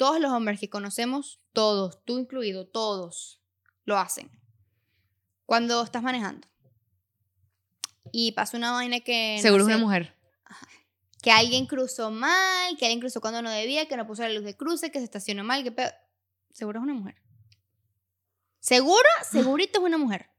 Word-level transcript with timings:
todos 0.00 0.18
los 0.18 0.32
hombres 0.32 0.58
que 0.58 0.70
conocemos, 0.70 1.40
todos, 1.52 2.02
tú 2.06 2.18
incluido, 2.18 2.66
todos, 2.66 3.42
lo 3.84 3.98
hacen. 3.98 4.30
Cuando 5.44 5.82
estás 5.82 6.02
manejando. 6.02 6.48
Y 8.10 8.32
pasa 8.32 8.56
una 8.56 8.72
vaina 8.72 9.00
que... 9.00 9.34
no 9.36 9.42
Seguro 9.42 9.64
es 9.64 9.66
una 9.66 9.76
mujer. 9.76 10.16
Que 11.20 11.30
alguien 11.30 11.66
cruzó 11.66 12.10
mal, 12.10 12.78
que 12.78 12.86
alguien 12.86 13.00
cruzó 13.00 13.20
cuando 13.20 13.42
no 13.42 13.50
debía, 13.50 13.86
que 13.88 13.96
no 13.98 14.06
puso 14.06 14.22
la 14.22 14.30
luz 14.30 14.42
de 14.42 14.56
cruce, 14.56 14.90
que 14.90 15.00
se 15.00 15.04
estacionó 15.04 15.44
mal, 15.44 15.62
que... 15.64 15.70
pe- 15.70 15.92
Seguro 16.50 16.78
es 16.78 16.84
una 16.84 16.94
mujer. 16.94 17.16
Seguro, 18.58 19.06
segurito 19.30 19.80
es 19.80 19.84
una 19.84 19.98
mujer. 19.98 20.30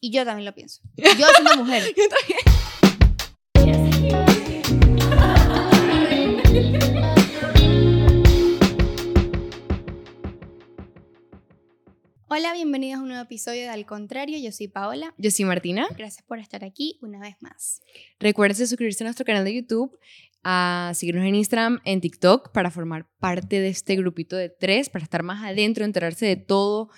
Y 0.00 0.10
yo 0.10 0.24
también 0.24 0.46
lo 0.46 0.54
pienso. 0.54 0.80
Yo 0.96 1.04
soy 1.12 1.42
una 1.42 1.56
mujer. 1.56 1.82
Yo 1.96 2.04
también. 2.08 2.38
Hola, 12.28 12.52
bienvenidos 12.54 12.98
a 12.98 13.02
un 13.02 13.08
nuevo 13.08 13.22
episodio 13.22 13.60
de 13.60 13.68
Al 13.68 13.86
Contrario. 13.86 14.36
Yo 14.36 14.50
soy 14.50 14.66
Paola. 14.66 15.14
Yo 15.16 15.30
soy 15.30 15.44
Martina. 15.44 15.86
Gracias 15.96 16.24
por 16.26 16.40
estar 16.40 16.64
aquí 16.64 16.98
una 17.00 17.20
vez 17.20 17.36
más. 17.40 17.82
Recuerden 18.18 18.66
suscribirse 18.66 19.04
a 19.04 19.06
nuestro 19.06 19.24
canal 19.24 19.44
de 19.44 19.54
YouTube, 19.54 19.96
a 20.42 20.90
seguirnos 20.96 21.24
en 21.24 21.36
Instagram, 21.36 21.80
en 21.84 22.00
TikTok, 22.00 22.50
para 22.50 22.72
formar 22.72 23.06
parte 23.20 23.60
de 23.60 23.68
este 23.68 23.94
grupito 23.94 24.34
de 24.34 24.48
tres, 24.48 24.88
para 24.88 25.04
estar 25.04 25.22
más 25.22 25.44
adentro, 25.44 25.84
enterarse 25.84 26.26
de 26.26 26.34
todo, 26.34 26.90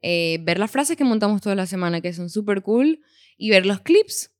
eh, 0.00 0.38
ver 0.44 0.58
las 0.58 0.70
frases 0.70 0.96
que 0.96 1.04
montamos 1.04 1.42
toda 1.42 1.54
la 1.54 1.66
semana, 1.66 2.00
que 2.00 2.14
son 2.14 2.30
súper 2.30 2.62
cool, 2.62 3.02
y 3.36 3.50
ver 3.50 3.66
los 3.66 3.82
clips. 3.82 4.30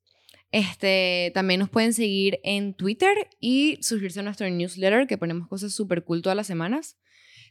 Este, 0.52 1.32
también 1.34 1.60
nos 1.60 1.68
pueden 1.68 1.92
seguir 1.92 2.40
en 2.45 2.72
Twitter 2.72 3.28
y 3.40 3.76
suscribirse 3.82 4.20
a 4.20 4.22
nuestro 4.22 4.48
newsletter, 4.48 5.06
que 5.06 5.18
ponemos 5.18 5.48
cosas 5.48 5.74
súper 5.74 6.02
cool 6.02 6.22
todas 6.22 6.34
las 6.34 6.46
semanas. 6.46 6.96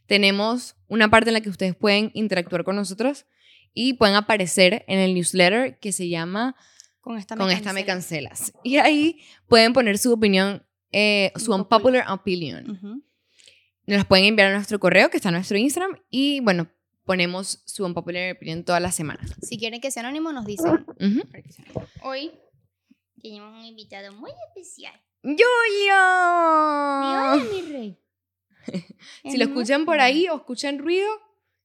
Tenemos 0.06 0.76
una 0.88 1.08
parte 1.10 1.30
en 1.30 1.34
la 1.34 1.40
que 1.40 1.50
ustedes 1.50 1.74
pueden 1.76 2.10
interactuar 2.14 2.64
con 2.64 2.76
nosotros 2.76 3.26
y 3.72 3.94
pueden 3.94 4.16
aparecer 4.16 4.84
en 4.88 4.98
el 4.98 5.14
newsletter 5.14 5.78
que 5.78 5.92
se 5.92 6.08
llama 6.08 6.56
Con 7.00 7.16
esta 7.16 7.36
con 7.36 7.50
esta 7.50 7.72
me 7.72 7.84
cancelas. 7.84 8.52
Y 8.64 8.78
ahí 8.78 9.20
pueden 9.46 9.72
poner 9.72 9.98
su 9.98 10.12
opinión, 10.12 10.64
eh, 10.92 11.32
su 11.36 11.54
Unpopular. 11.54 12.10
opinion. 12.10 13.04
Nos 13.86 14.04
pueden 14.06 14.26
enviar 14.26 14.50
a 14.50 14.54
nuestro 14.54 14.78
correo 14.80 15.10
que 15.10 15.16
está 15.18 15.28
en 15.30 15.36
nuestro 15.36 15.56
Instagram 15.56 16.00
y 16.10 16.40
bueno, 16.40 16.68
ponemos 17.04 17.62
su 17.64 17.84
unpopular 17.84 18.36
opinion 18.36 18.64
todas 18.64 18.80
las 18.82 18.94
semanas. 18.94 19.32
Si 19.42 19.58
quieren 19.58 19.80
que 19.80 19.90
sea 19.90 20.02
anónimo, 20.02 20.32
nos 20.32 20.44
dicen. 20.46 20.84
Sea 20.98 21.04
anónimo. 21.08 21.24
Hoy 22.02 22.30
tenemos 23.22 23.56
un 23.58 23.64
invitado 23.64 24.12
muy 24.14 24.30
especial. 24.48 24.94
¡Julio! 25.22 25.94
Hola, 25.94 27.42
mi 27.52 27.62
rey. 27.72 27.98
Si 29.24 29.36
lo 29.36 29.44
escuchan 29.44 29.84
por 29.84 30.00
ahí 30.00 30.28
o 30.28 30.36
escuchan 30.36 30.78
ruido, 30.78 31.08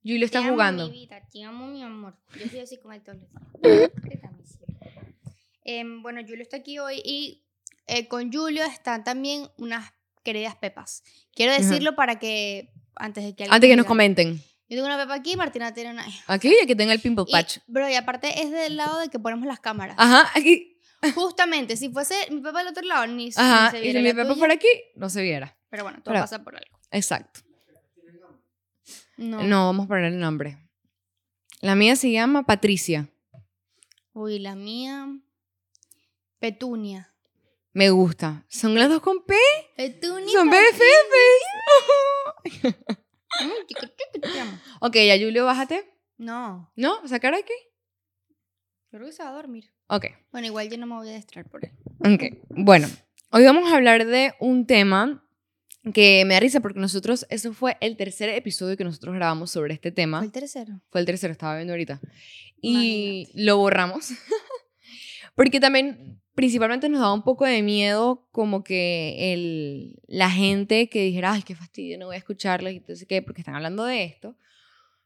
Julio 0.04 0.26
está 0.26 0.40
Te 0.40 0.46
amo, 0.46 0.54
jugando. 0.54 0.88
Mi 0.90 1.00
vida, 1.00 1.22
te 1.32 1.44
amo, 1.44 1.68
mi 1.68 1.82
amor. 1.84 2.16
Yo 2.40 2.48
soy 2.50 2.60
así 2.60 2.78
con 2.78 2.94
el 2.94 3.02
todos 3.02 3.18
los 3.20 3.30
días. 3.62 3.92
¿Qué 4.10 4.18
tal, 4.18 4.36
mi 4.38 4.46
cielo? 4.46 4.74
Em, 5.64 6.02
bueno, 6.04 6.22
Julio 6.22 6.44
está 6.44 6.58
aquí 6.58 6.78
hoy 6.80 7.02
y 7.04 7.44
eh, 7.88 8.08
con 8.08 8.32
Julio 8.32 8.64
están 8.66 9.04
también 9.04 9.48
unas 9.58 9.92
queridas 10.24 10.56
pepas. 10.56 11.04
Quiero 11.34 11.52
Ajá. 11.54 11.62
decirlo 11.62 11.96
para 11.96 12.20
que 12.20 12.72
antes 12.96 13.24
de 13.24 13.36
que 13.36 13.46
Antes 13.50 13.68
que 13.70 13.76
nos 13.76 13.86
comenten. 13.86 14.38
Yo 14.68 14.78
tengo 14.78 14.86
una 14.88 14.98
pepa 14.98 15.14
aquí, 15.16 15.36
Martina 15.36 15.74
tiene 15.74 15.92
una. 15.92 16.06
Aquí 16.28 16.50
y 16.50 16.64
aquí 16.64 16.76
tengo 16.76 16.92
el 16.92 17.00
pimple 17.00 17.26
Y, 17.28 17.32
patch. 17.32 17.60
bro, 17.68 17.88
y 17.90 17.94
aparte 17.96 18.42
es 18.42 18.52
del 18.52 18.78
lado 18.78 19.00
de 19.00 19.10
que 19.10 19.20
ponemos 19.20 19.46
las 19.48 19.60
cámaras. 19.60 19.96
Ajá, 20.00 20.32
aquí. 20.36 20.80
Justamente, 21.14 21.78
si 21.78 21.90
fuese 21.90 22.16
mi 22.32 22.42
pepa 22.42 22.60
del 22.60 22.70
otro 22.70 22.82
lado, 22.84 23.06
ni, 23.06 23.26
ni 23.26 23.32
Ajá, 23.36 23.70
se 23.72 23.78
y 23.80 23.82
viera 23.82 24.00
si 24.00 24.04
mi 24.04 24.14
pepa 24.14 24.34
por 24.36 24.52
aquí, 24.52 24.68
no 24.96 25.08
se 25.10 25.22
viera. 25.22 25.56
Pero 25.70 25.84
bueno, 25.84 26.00
todo 26.04 26.14
Pero- 26.14 26.24
pasa 26.24 26.44
por 26.44 26.56
algo. 26.56 26.75
Exacto. 26.92 27.42
No. 29.18 29.44
No, 29.44 29.66
vamos 29.68 29.86
a 29.86 29.88
poner 29.88 30.06
el 30.06 30.20
nombre. 30.20 30.58
La 31.62 31.76
mía 31.76 31.96
se 31.96 32.12
llama 32.12 32.44
Patricia. 32.44 33.10
Uy, 34.14 34.40
la 34.40 34.56
mía. 34.56 35.08
Petunia. 36.40 37.14
Me 37.74 37.90
gusta. 37.90 38.46
¿Son 38.48 38.76
las 38.76 38.90
dos 38.90 39.02
con 39.02 39.26
P? 39.26 39.36
Petunia. 39.76 40.32
Son. 40.32 40.50
BFFs. 40.50 42.76
Mm, 43.42 43.52
ok, 44.82 44.96
ya 44.96 45.18
Julio, 45.18 45.46
bájate. 45.46 45.92
No, 46.18 46.72
¿No? 46.76 47.06
¿Sacar 47.08 47.34
aquí? 47.34 47.54
creo 48.90 49.06
que 49.08 49.12
se 49.12 49.24
va 49.24 49.30
a 49.30 49.34
dormir. 49.34 49.74
Ok, 49.88 50.06
Bueno, 50.32 50.48
igual 50.48 50.70
yo 50.70 50.78
no 50.78 50.88
me 50.88 50.96
voy 50.96 51.10
a 51.10 51.16
distraer 51.16 51.48
por 51.50 51.66
él. 51.66 51.72
ok. 52.00 52.38
Bueno, 52.50 52.88
hoy 53.32 53.44
vamos 53.44 53.72
a 53.72 53.76
hablar 53.76 54.06
de 54.06 54.34
un 54.40 54.66
tema 54.66 55.25
que 55.94 56.24
me 56.26 56.34
da 56.34 56.40
risa 56.40 56.60
porque 56.60 56.80
nosotros, 56.80 57.26
eso 57.30 57.54
fue 57.54 57.78
el 57.82 57.96
tercer 57.98 58.30
episodio 58.30 58.76
que 58.78 58.84
nosotros 58.84 59.14
grabamos 59.16 59.52
sobre 59.52 59.74
este 59.74 59.92
tema. 59.92 60.20
¿Cuál 60.20 60.32
tercero? 60.32 60.82
Fue 60.90 61.02
el 61.02 61.06
tercero, 61.06 61.32
estaba 61.32 61.56
viendo 61.56 61.74
ahorita. 61.74 62.00
Y 62.62 63.22
Imagínate. 63.22 63.44
lo 63.44 63.58
borramos. 63.58 64.10
Porque 65.36 65.60
también, 65.60 66.22
principalmente 66.34 66.90
nos 66.90 67.02
daba 67.02 67.14
un 67.14 67.24
poco 67.24 67.46
de 67.46 67.62
miedo 67.62 68.28
como 68.32 68.64
que 68.64 69.34
el, 69.34 70.00
la 70.08 70.32
gente 70.32 70.90
que 70.90 71.04
dijera, 71.04 71.34
ay, 71.34 71.44
qué 71.44 71.56
fastidio, 71.56 72.00
no 72.00 72.08
voy 72.08 72.16
a 72.16 72.20
escucharlos 72.20 72.72
y 72.72 72.78
entonces 72.78 73.06
qué, 73.08 73.22
porque 73.22 73.42
están 73.42 73.56
hablando 73.56 73.84
de 73.84 74.06
esto. 74.06 74.38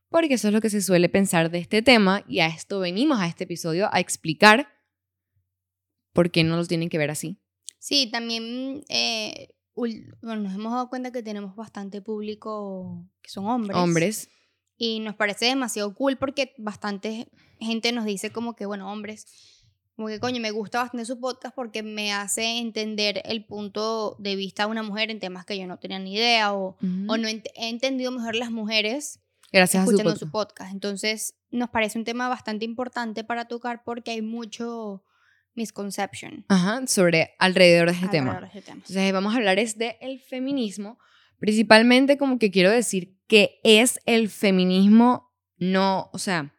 Porque 0.09 0.35
eso 0.35 0.47
es 0.47 0.53
lo 0.53 0.61
que 0.61 0.69
se 0.69 0.81
suele 0.81 1.09
pensar 1.09 1.51
de 1.51 1.59
este 1.59 1.81
tema 1.81 2.23
y 2.27 2.39
a 2.39 2.47
esto 2.47 2.79
venimos 2.79 3.19
a 3.19 3.27
este 3.27 3.43
episodio 3.43 3.89
a 3.91 3.99
explicar 3.99 4.69
por 6.13 6.31
qué 6.31 6.43
no 6.43 6.57
lo 6.57 6.65
tienen 6.65 6.89
que 6.89 6.97
ver 6.97 7.11
así. 7.11 7.37
Sí, 7.79 8.09
también 8.11 8.83
eh, 8.89 9.49
bueno, 10.21 10.41
nos 10.43 10.53
hemos 10.53 10.71
dado 10.73 10.89
cuenta 10.89 11.11
que 11.11 11.23
tenemos 11.23 11.55
bastante 11.55 12.01
público 12.01 13.05
que 13.21 13.29
son 13.29 13.45
hombres. 13.45 13.77
Hombres. 13.77 14.29
Y 14.77 14.99
nos 15.01 15.15
parece 15.15 15.45
demasiado 15.45 15.93
cool 15.93 16.17
porque 16.17 16.53
bastante 16.57 17.29
gente 17.59 17.91
nos 17.91 18.05
dice 18.05 18.31
como 18.31 18.55
que, 18.55 18.65
bueno, 18.65 18.91
hombres, 18.91 19.25
como 19.95 20.07
que 20.07 20.19
coño, 20.21 20.39
me 20.39 20.51
gusta 20.51 20.79
bastante 20.79 21.05
su 21.05 21.19
podcast 21.19 21.53
porque 21.53 21.83
me 21.83 22.13
hace 22.13 22.59
entender 22.59 23.21
el 23.25 23.45
punto 23.45 24.15
de 24.19 24.35
vista 24.37 24.63
de 24.65 24.71
una 24.71 24.83
mujer 24.83 25.11
en 25.11 25.19
temas 25.19 25.45
que 25.45 25.57
yo 25.57 25.67
no 25.67 25.77
tenía 25.79 25.99
ni 25.99 26.13
idea 26.13 26.53
o, 26.53 26.77
o 27.07 27.17
no 27.17 27.27
ent- 27.27 27.51
he 27.55 27.67
entendido 27.69 28.11
mejor 28.11 28.35
las 28.35 28.51
mujeres 28.51 29.19
Gracias 29.51 29.81
a 29.81 29.85
su 29.85 29.91
escuchando 29.91 30.11
podcast. 30.13 30.25
su 30.25 30.31
podcast. 30.31 30.71
Entonces, 30.71 31.35
nos 31.51 31.69
parece 31.69 31.97
un 31.99 32.05
tema 32.05 32.29
bastante 32.29 32.63
importante 32.63 33.23
para 33.25 33.45
tocar 33.49 33.83
porque 33.83 34.11
hay 34.11 34.21
mucho 34.21 35.03
misconception 35.59 36.45
Ajá, 36.47 36.87
sobre 36.87 37.35
alrededor 37.37 37.87
de 37.89 37.93
este 37.95 38.07
tema. 38.07 38.39
de 38.53 38.61
tema. 38.61 38.77
Entonces 38.77 39.13
vamos 39.13 39.33
a 39.33 39.37
hablar 39.37 39.59
es 39.59 39.77
de 39.77 39.97
el 40.01 40.19
feminismo, 40.19 40.97
principalmente 41.37 42.17
como 42.17 42.39
que 42.39 42.49
quiero 42.49 42.71
decir 42.71 43.15
que 43.27 43.59
es 43.63 43.99
el 44.05 44.29
feminismo, 44.29 45.31
no, 45.57 46.09
o 46.13 46.17
sea, 46.17 46.53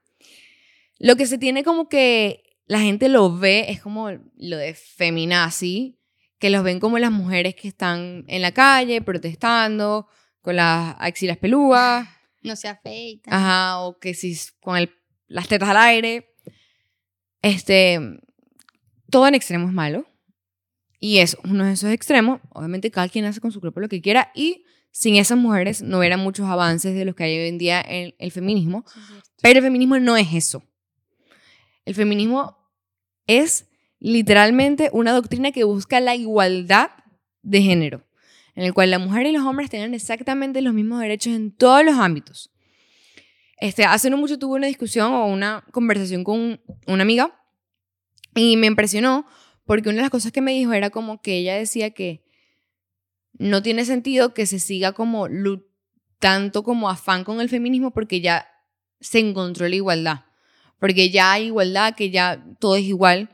lo 0.99 1.17
que 1.17 1.27
se 1.27 1.39
tiene 1.39 1.65
como 1.65 1.89
que 1.89 2.43
la 2.67 2.81
gente 2.81 3.09
lo 3.09 3.37
ve 3.37 3.67
es 3.71 3.81
como 3.81 4.11
lo 4.37 4.57
de 4.57 4.75
feminazi, 4.75 5.99
que 6.39 6.51
los 6.51 6.63
ven 6.63 6.79
como 6.81 6.99
las 6.99 7.11
mujeres 7.11 7.55
que 7.55 7.69
están 7.69 8.25
en 8.29 8.43
la 8.43 8.53
calle 8.53 9.01
protestando 9.03 10.07
con 10.43 10.57
las 10.57 10.95
axilas 10.99 11.37
pelúas, 11.39 12.07
No 12.43 12.55
se 12.57 12.69
afeita. 12.69 13.31
ajá, 13.35 13.81
o 13.81 13.99
que 13.99 14.15
si 14.15 14.37
con 14.61 14.77
el- 14.77 14.91
las 15.27 15.49
tetas 15.49 15.69
al 15.71 15.77
aire, 15.79 16.35
este, 17.43 17.99
todo 19.11 19.29
en 19.29 19.35
extremo 19.35 19.67
es 19.69 19.73
malo. 19.73 20.07
Y 20.99 21.19
es 21.19 21.37
uno 21.45 21.65
de 21.65 21.73
esos 21.73 21.91
extremos. 21.91 22.41
Obviamente 22.51 22.91
cada 22.91 23.09
quien 23.09 23.25
hace 23.25 23.41
con 23.41 23.53
su 23.53 23.61
cuerpo 23.61 23.81
lo 23.81 23.89
que 23.89 24.03
quiera 24.03 24.31
y 24.35 24.65
sin 24.93 25.17
esas 25.17 25.39
mujeres 25.39 25.83
no 25.83 25.99
hubiera 25.99 26.17
muchos 26.17 26.47
avances 26.47 26.95
de 26.95 27.05
los 27.05 27.15
que 27.15 27.25
hay 27.25 27.39
hoy 27.39 27.49
en 27.49 27.59
día 27.59 27.81
en 27.81 28.15
el 28.19 28.33
feminismo. 28.33 28.85
Pero 29.41 29.59
el 29.59 29.65
feminismo 29.65 29.99
no 29.99 30.17
es 30.17 30.33
eso. 30.33 30.63
El 31.85 31.95
feminismo 31.95 32.57
es 33.27 33.67
literalmente 33.99 34.91
una 34.93 35.13
doctrina 35.13 35.53
que 35.53 35.65
busca 35.65 36.01
la 36.01 36.15
igualdad 36.15 36.91
de 37.43 37.63
género, 37.63 38.05
en 38.55 38.65
el 38.65 38.75
cual 38.75 38.91
la 38.91 38.99
mujer 38.99 39.27
y 39.27 39.33
los 39.33 39.45
hombres 39.45 39.71
tengan 39.71 39.95
exactamente 39.95 40.61
los 40.61 40.75
mismos 40.75 41.01
derechos 41.01 41.35
en 41.35 41.53
todos 41.53 41.85
los 41.85 41.97
ámbitos. 41.97 42.51
Este, 43.59 43.85
hace 43.85 44.09
no 44.11 44.17
mucho 44.17 44.39
tuve 44.39 44.57
una 44.57 44.67
discusión 44.67 45.13
o 45.13 45.27
una 45.27 45.65
conversación 45.71 46.25
con 46.25 46.61
una 46.87 47.03
amiga 47.03 47.40
y 48.35 48.57
me 48.57 48.67
impresionó 48.67 49.27
porque 49.65 49.89
una 49.89 49.97
de 49.99 50.03
las 50.03 50.11
cosas 50.11 50.33
que 50.33 50.41
me 50.41 50.53
dijo 50.53 50.73
era 50.73 50.91
como 50.91 51.23
que 51.23 51.39
ella 51.39 51.57
decía 51.57 51.91
que 51.91 52.25
no 53.39 53.63
tiene 53.63 53.85
sentido 53.85 54.35
que 54.35 54.47
se 54.47 54.59
siga 54.59 54.93
como 54.93 55.29
tanto 56.19 56.63
como 56.63 56.91
afán 56.91 57.25
con 57.25 57.41
el 57.41 57.49
feminismo 57.49 57.91
porque 57.91 58.21
ya 58.21 58.47
se 59.01 59.19
encontró 59.19 59.69
la 59.69 59.77
igualdad. 59.77 60.25
Porque 60.79 61.11
ya 61.11 61.33
hay 61.33 61.47
igualdad, 61.47 61.95
que 61.95 62.11
ya 62.11 62.45
todo 62.59 62.77
es 62.77 62.85
igual. 62.85 63.31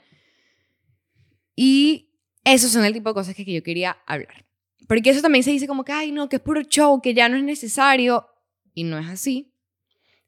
Y 1.55 2.11
esos 2.45 2.71
son 2.71 2.85
el 2.85 2.93
tipo 2.93 3.11
de 3.11 3.15
cosas 3.15 3.35
que, 3.35 3.45
que 3.45 3.53
yo 3.53 3.63
quería 3.63 3.99
hablar. 4.07 4.47
Porque 4.89 5.11
eso 5.11 5.23
también 5.23 5.43
se 5.43 5.51
dice 5.51 5.67
como 5.67 5.85
que, 5.85 5.93
ay, 5.93 6.13
no, 6.13 6.29
que 6.29 6.37
es 6.37 6.43
puro 6.43 6.63
show, 6.63 7.01
que 7.01 7.15
ya 7.15 7.29
no 7.29 7.37
es 7.37 7.43
necesario. 7.43 8.29
Y 8.75 8.85
no 8.85 8.99
es 8.99 9.09
así. 9.09 9.53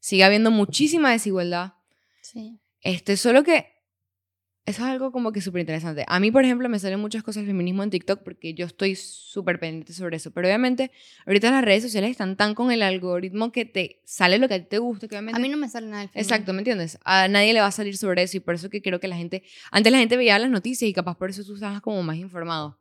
Sigue 0.00 0.24
habiendo 0.24 0.50
muchísima 0.50 1.10
desigualdad. 1.10 1.74
Sí. 2.22 2.60
Este, 2.80 3.16
solo 3.16 3.42
que 3.42 3.77
Eso 4.68 4.82
es 4.82 4.88
algo 4.88 5.12
como 5.12 5.32
que 5.32 5.40
súper 5.40 5.60
interesante. 5.60 6.04
A 6.06 6.20
mí, 6.20 6.30
por 6.30 6.44
ejemplo, 6.44 6.68
me 6.68 6.78
salen 6.78 7.00
muchas 7.00 7.22
cosas 7.22 7.40
del 7.40 7.46
feminismo 7.46 7.82
en 7.82 7.88
TikTok 7.88 8.22
porque 8.22 8.52
yo 8.52 8.66
estoy 8.66 8.96
súper 8.96 9.58
pendiente 9.58 9.94
sobre 9.94 10.18
eso. 10.18 10.30
Pero 10.30 10.46
obviamente, 10.46 10.90
ahorita 11.26 11.50
las 11.50 11.64
redes 11.64 11.82
sociales 11.82 12.10
están 12.10 12.36
tan 12.36 12.54
con 12.54 12.70
el 12.70 12.82
algoritmo 12.82 13.50
que 13.50 13.64
te 13.64 14.02
sale 14.04 14.38
lo 14.38 14.46
que 14.46 14.54
a 14.54 14.58
ti 14.58 14.66
te 14.68 14.78
gusta. 14.78 15.08
Que 15.08 15.14
obviamente... 15.14 15.38
A 15.38 15.40
mí 15.40 15.48
no 15.48 15.56
me 15.56 15.70
sale 15.70 15.86
nada 15.86 16.00
del 16.00 16.10
feminismo. 16.10 16.34
Exacto, 16.34 16.52
¿me 16.52 16.58
entiendes? 16.58 16.98
A 17.04 17.28
nadie 17.28 17.54
le 17.54 17.60
va 17.60 17.68
a 17.68 17.72
salir 17.72 17.96
sobre 17.96 18.22
eso 18.22 18.36
y 18.36 18.40
por 18.40 18.56
eso 18.56 18.68
que 18.68 18.82
creo 18.82 19.00
que 19.00 19.08
la 19.08 19.16
gente... 19.16 19.42
Antes 19.70 19.90
la 19.90 20.00
gente 20.00 20.18
veía 20.18 20.38
las 20.38 20.50
noticias 20.50 20.86
y 20.86 20.92
capaz 20.92 21.16
por 21.16 21.30
eso 21.30 21.42
tú 21.44 21.54
estabas 21.54 21.80
como 21.80 22.02
más 22.02 22.16
informado. 22.16 22.78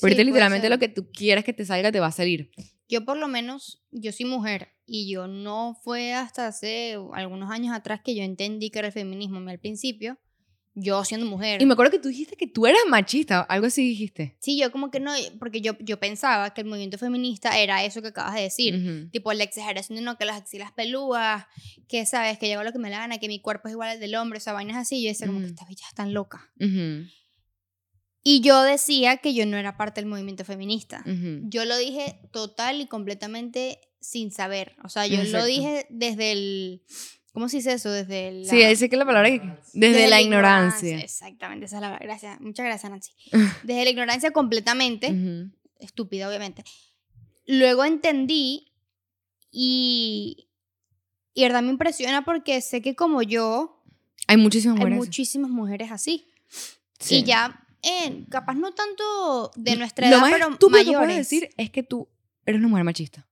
Pero 0.00 0.08
ahorita 0.08 0.24
literalmente 0.24 0.68
lo 0.68 0.80
que 0.80 0.88
tú 0.88 1.08
quieras 1.12 1.44
que 1.44 1.52
te 1.52 1.64
salga 1.64 1.92
te 1.92 2.00
va 2.00 2.08
a 2.08 2.12
salir. 2.12 2.50
Yo 2.88 3.04
por 3.04 3.16
lo 3.16 3.28
menos, 3.28 3.84
yo 3.92 4.10
soy 4.10 4.26
mujer 4.26 4.70
y 4.86 5.08
yo 5.08 5.28
no 5.28 5.78
fue 5.84 6.14
hasta 6.14 6.48
hace 6.48 6.96
algunos 7.12 7.50
años 7.52 7.76
atrás 7.76 8.00
que 8.04 8.16
yo 8.16 8.24
entendí 8.24 8.70
que 8.70 8.80
era 8.80 8.88
el 8.88 8.92
feminismo. 8.92 9.38
Al 9.48 9.60
principio, 9.60 10.18
yo 10.80 11.04
siendo 11.04 11.26
mujer. 11.26 11.60
Y 11.60 11.66
me 11.66 11.72
acuerdo 11.72 11.90
que 11.92 11.98
tú 11.98 12.08
dijiste 12.08 12.36
que 12.36 12.46
tú 12.46 12.66
eras 12.66 12.80
machista, 12.88 13.40
algo 13.40 13.66
así 13.66 13.82
dijiste. 13.82 14.36
Sí, 14.40 14.58
yo 14.58 14.70
como 14.70 14.90
que 14.90 15.00
no, 15.00 15.12
porque 15.38 15.60
yo, 15.60 15.76
yo 15.80 15.98
pensaba 15.98 16.54
que 16.54 16.60
el 16.60 16.66
movimiento 16.66 16.98
feminista 16.98 17.58
era 17.58 17.84
eso 17.84 18.00
que 18.02 18.08
acabas 18.08 18.34
de 18.34 18.42
decir. 18.42 19.08
Tipo 19.10 19.32
la 19.32 19.44
exageración 19.44 19.96
de 19.96 20.02
no, 20.02 20.16
que 20.16 20.24
las 20.24 20.36
axilas 20.40 20.72
pelúas, 20.72 21.46
que 21.88 22.06
sabes, 22.06 22.38
que 22.38 22.48
yo 22.48 22.54
hago 22.54 22.64
lo 22.64 22.72
que 22.72 22.78
me 22.78 22.90
la 22.90 22.98
gana, 22.98 23.18
que 23.18 23.28
mi 23.28 23.40
cuerpo 23.40 23.68
es 23.68 23.72
igual 23.72 23.90
al 23.90 24.00
del 24.00 24.14
hombre, 24.14 24.38
o 24.38 24.40
sea, 24.40 24.52
vainas 24.52 24.76
así. 24.76 25.02
Yo 25.02 25.08
decía 25.08 25.26
como 25.26 25.40
que 25.40 25.46
Ujú. 25.46 25.54
esta 25.54 25.66
bicha 25.66 25.86
es 25.88 25.94
tan 25.94 26.14
loca. 26.14 26.50
Ujú, 26.60 27.06
Y 28.22 28.40
yo 28.40 28.62
decía 28.62 29.18
que 29.18 29.32
yo 29.34 29.46
no 29.46 29.56
era 29.56 29.76
parte 29.76 30.00
del 30.00 30.10
movimiento 30.10 30.44
feminista. 30.44 31.02
Yo 31.44 31.64
lo 31.64 31.76
dije 31.78 32.20
total 32.32 32.80
y 32.80 32.86
completamente 32.86 33.80
sin 34.00 34.30
saber. 34.30 34.76
O 34.84 34.88
sea, 34.88 35.06
yo 35.06 35.22
lo 35.24 35.44
dije 35.44 35.86
desde 35.90 36.32
el. 36.32 36.82
¿Cómo 37.38 37.48
se 37.48 37.58
dice 37.58 37.74
eso? 37.74 37.92
Desde 37.92 38.32
la. 38.32 38.50
Sí, 38.50 38.74
sé 38.74 38.90
que 38.90 38.96
la 38.96 39.06
palabra 39.06 39.30
que... 39.30 39.40
Desde, 39.72 40.08
la 40.08 40.20
ignorancia. 40.20 40.98
Exactamente, 40.98 41.66
esa 41.66 41.76
es 41.76 41.82
la 41.82 41.96
gracias. 41.96 42.40
Muchas 42.40 42.66
gracias, 42.66 42.90
Nancy. 42.90 43.12
Desde 43.62 43.84
la 43.84 43.90
ignorancia 43.90 44.32
completamente, 44.32 45.14
estúpida, 45.78 46.28
obviamente. 46.28 46.64
Luego 47.46 47.84
entendí 47.84 48.72
y. 49.52 50.48
Y 51.32 51.42
verdad 51.42 51.62
me 51.62 51.70
impresiona 51.70 52.24
porque 52.24 52.60
sé 52.60 52.82
que 52.82 52.96
como 52.96 53.22
yo, 53.22 53.84
Hay 54.26 54.36
muchísimas 54.36 54.74
hay 54.74 54.80
mujeres. 54.80 54.98
muchísimas 54.98 55.50
mujeres 55.52 55.92
así. 55.92 56.26
Sí. 56.98 57.18
Y 57.18 57.22
ya, 57.22 57.64
eh, 57.84 58.24
capaz 58.30 58.54
no 58.54 58.72
tanto 58.72 59.52
de 59.54 59.76
nuestra 59.76 60.08
Lo 60.08 60.16
edad, 60.16 60.22
más 60.22 60.32
pero 60.32 60.50
estúpido 60.50 60.78
que 60.80 60.84
mayores. 60.86 61.06
puedes 61.06 61.16
decir 61.18 61.50
es 61.56 61.70
que 61.70 61.84
tú 61.84 62.08
eres 62.44 62.58
una 62.58 62.66
mujer 62.66 62.82
machista. 62.82 63.28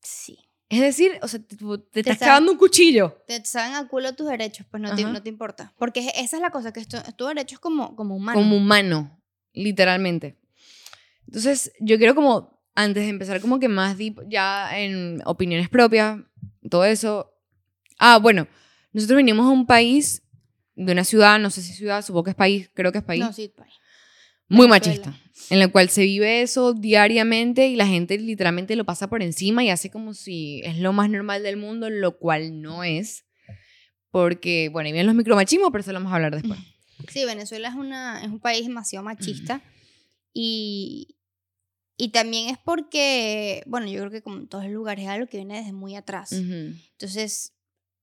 Sí. 0.00 0.38
Es 0.72 0.80
decir, 0.80 1.12
o 1.20 1.28
sea, 1.28 1.38
te, 1.40 1.56
te 1.56 2.00
estás 2.00 2.16
clavando 2.18 2.52
un 2.52 2.58
cuchillo. 2.58 3.22
Te 3.26 3.44
saben 3.44 3.74
a 3.74 3.86
culo 3.88 4.14
tus 4.14 4.26
derechos, 4.28 4.66
pues 4.70 4.82
no 4.82 4.94
te, 4.94 5.04
no 5.04 5.22
te 5.22 5.28
importa. 5.28 5.74
Porque 5.78 6.00
es- 6.00 6.12
esa 6.16 6.36
es 6.36 6.42
la 6.42 6.50
cosa, 6.50 6.72
que 6.72 6.80
esto, 6.80 6.96
tu 7.16 7.26
derecho 7.26 7.56
es 7.56 7.60
como, 7.60 7.94
como 7.94 8.16
humano. 8.16 8.38
Como 8.40 8.56
humano, 8.56 9.20
literalmente. 9.52 10.38
Entonces, 11.26 11.72
yo 11.80 11.98
quiero 11.98 12.14
como, 12.14 12.62
antes 12.74 13.02
de 13.04 13.10
empezar 13.10 13.40
como 13.42 13.58
que 13.60 13.68
más 13.68 13.98
deep, 13.98 14.22
ya 14.28 14.78
en 14.78 15.20
opiniones 15.26 15.68
propias, 15.68 16.18
todo 16.70 16.84
eso. 16.86 17.34
Ah, 17.98 18.18
bueno, 18.18 18.48
nosotros 18.92 19.16
venimos 19.18 19.44
a 19.46 19.50
un 19.50 19.66
país, 19.66 20.22
de 20.74 20.90
una 20.92 21.04
ciudad, 21.04 21.38
no 21.38 21.50
sé 21.50 21.60
si 21.60 21.74
ciudad, 21.74 22.02
supongo 22.02 22.24
que 22.24 22.30
es 22.30 22.36
país, 22.36 22.70
creo 22.72 22.92
que 22.92 22.98
es 22.98 23.04
país, 23.04 23.20
No, 23.22 23.32
sí, 23.34 23.48
pa- 23.48 23.66
muy 24.52 24.68
machista, 24.68 25.18
en 25.50 25.60
el 25.60 25.72
cual 25.72 25.88
se 25.88 26.02
vive 26.02 26.42
eso 26.42 26.72
diariamente 26.72 27.66
y 27.68 27.76
la 27.76 27.86
gente 27.86 28.18
literalmente 28.18 28.76
lo 28.76 28.84
pasa 28.84 29.08
por 29.08 29.22
encima 29.22 29.64
y 29.64 29.70
hace 29.70 29.90
como 29.90 30.14
si 30.14 30.60
es 30.64 30.78
lo 30.78 30.92
más 30.92 31.10
normal 31.10 31.42
del 31.42 31.56
mundo, 31.56 31.90
lo 31.90 32.18
cual 32.18 32.60
no 32.60 32.84
es. 32.84 33.24
Porque, 34.10 34.68
bueno, 34.70 34.90
y 34.90 34.92
bien 34.92 35.06
los 35.06 35.14
micromachismos, 35.14 35.70
pero 35.72 35.80
eso 35.80 35.92
lo 35.92 35.98
vamos 35.98 36.12
a 36.12 36.16
hablar 36.16 36.34
después. 36.34 36.58
Sí, 37.08 37.24
Venezuela 37.24 37.66
es, 37.66 37.74
una, 37.74 38.20
es 38.22 38.28
un 38.28 38.38
país 38.38 38.64
demasiado 38.64 39.04
machista. 39.04 39.60
Y, 40.32 41.16
y 41.96 42.10
también 42.10 42.48
es 42.48 42.58
porque, 42.58 43.64
bueno, 43.66 43.88
yo 43.88 43.98
creo 43.98 44.10
que 44.12 44.22
como 44.22 44.36
en 44.36 44.46
todos 44.46 44.64
los 44.64 44.72
lugares 44.72 45.04
es 45.04 45.10
algo 45.10 45.26
que 45.26 45.38
viene 45.38 45.58
desde 45.58 45.72
muy 45.72 45.96
atrás. 45.96 46.30
Entonces, 46.30 47.54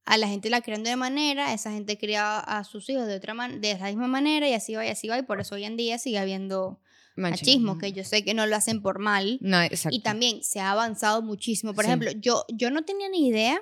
a 0.09 0.17
la 0.17 0.27
gente 0.27 0.49
la 0.49 0.61
crean 0.61 0.83
de 0.83 0.95
manera, 0.95 1.53
esa 1.53 1.71
gente 1.71 1.97
cría 1.99 2.39
a 2.39 2.63
sus 2.63 2.89
hijos 2.89 3.05
de 3.05 3.15
otra 3.15 3.35
man 3.35 3.61
de 3.61 3.71
esa 3.71 3.85
misma 3.85 4.07
manera 4.07 4.49
y 4.49 4.53
así 4.53 4.73
va 4.73 4.83
y 4.85 4.89
así 4.89 5.07
va. 5.07 5.19
Y 5.19 5.21
por 5.21 5.39
eso 5.39 5.53
hoy 5.55 5.65
en 5.65 5.77
día 5.77 5.99
sigue 5.99 6.17
habiendo 6.17 6.79
machismo, 7.15 7.77
que 7.77 7.91
yo 7.91 8.03
sé 8.03 8.23
que 8.23 8.33
no 8.33 8.47
lo 8.47 8.55
hacen 8.55 8.81
por 8.81 8.97
mal. 8.97 9.37
No, 9.41 9.61
exacto. 9.61 9.95
Y 9.95 10.01
también 10.01 10.41
se 10.43 10.59
ha 10.61 10.71
avanzado 10.71 11.21
muchísimo. 11.21 11.73
Por 11.75 11.83
Sí. 11.85 11.89
ejemplo, 11.91 12.11
yo, 12.11 12.43
yo 12.49 12.71
no 12.71 12.83
tenía 12.85 13.07
ni 13.09 13.27
idea 13.27 13.61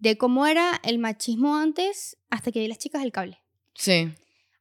de 0.00 0.16
cómo 0.16 0.46
era 0.46 0.80
el 0.84 0.98
machismo 0.98 1.56
antes 1.56 2.16
hasta 2.30 2.50
que 2.50 2.60
vi 2.60 2.68
las 2.68 2.78
chicas 2.78 3.02
del 3.02 3.12
cable. 3.12 3.40
Sí. 3.74 4.10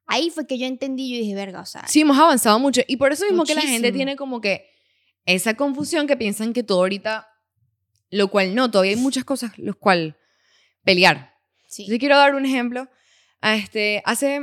Ahí 0.08 0.30
fue 0.30 0.46
que 0.46 0.58
yo 0.58 0.66
entendí, 0.66 1.10
yo 1.14 1.18
dije, 1.20 1.36
verga, 1.36 1.62
o 1.62 1.66
sea, 1.66 1.88
Sí, 1.88 2.02
hemos 2.02 2.18
avanzado 2.18 2.60
mucho. 2.60 2.82
Y 2.88 2.98
por 2.98 3.14
eso 3.14 3.24
mismo 3.26 3.46
que 3.46 3.56
la 3.56 3.62
gente 3.62 3.92
tiene 3.94 4.18
como 4.18 4.42
que 4.42 4.66
esa 5.26 5.54
confusión 5.54 6.06
que 6.08 6.18
piensan 6.18 6.52
que 6.52 6.64
todo 6.64 6.80
ahorita, 6.80 7.28
lo 8.10 8.28
cual 8.30 8.56
no, 8.56 8.70
todavía 8.70 8.92
hay 8.92 8.98
muchas 9.00 9.24
cosas 9.24 9.58
los 9.58 9.78
cual 9.78 10.18
pelear. 10.84 11.34
sí. 11.68 11.88
Yo 11.90 11.98
quiero 11.98 12.18
dar 12.18 12.36
un 12.36 12.46
ejemplo. 12.46 12.88
Este, 13.42 14.02
hace, 14.06 14.42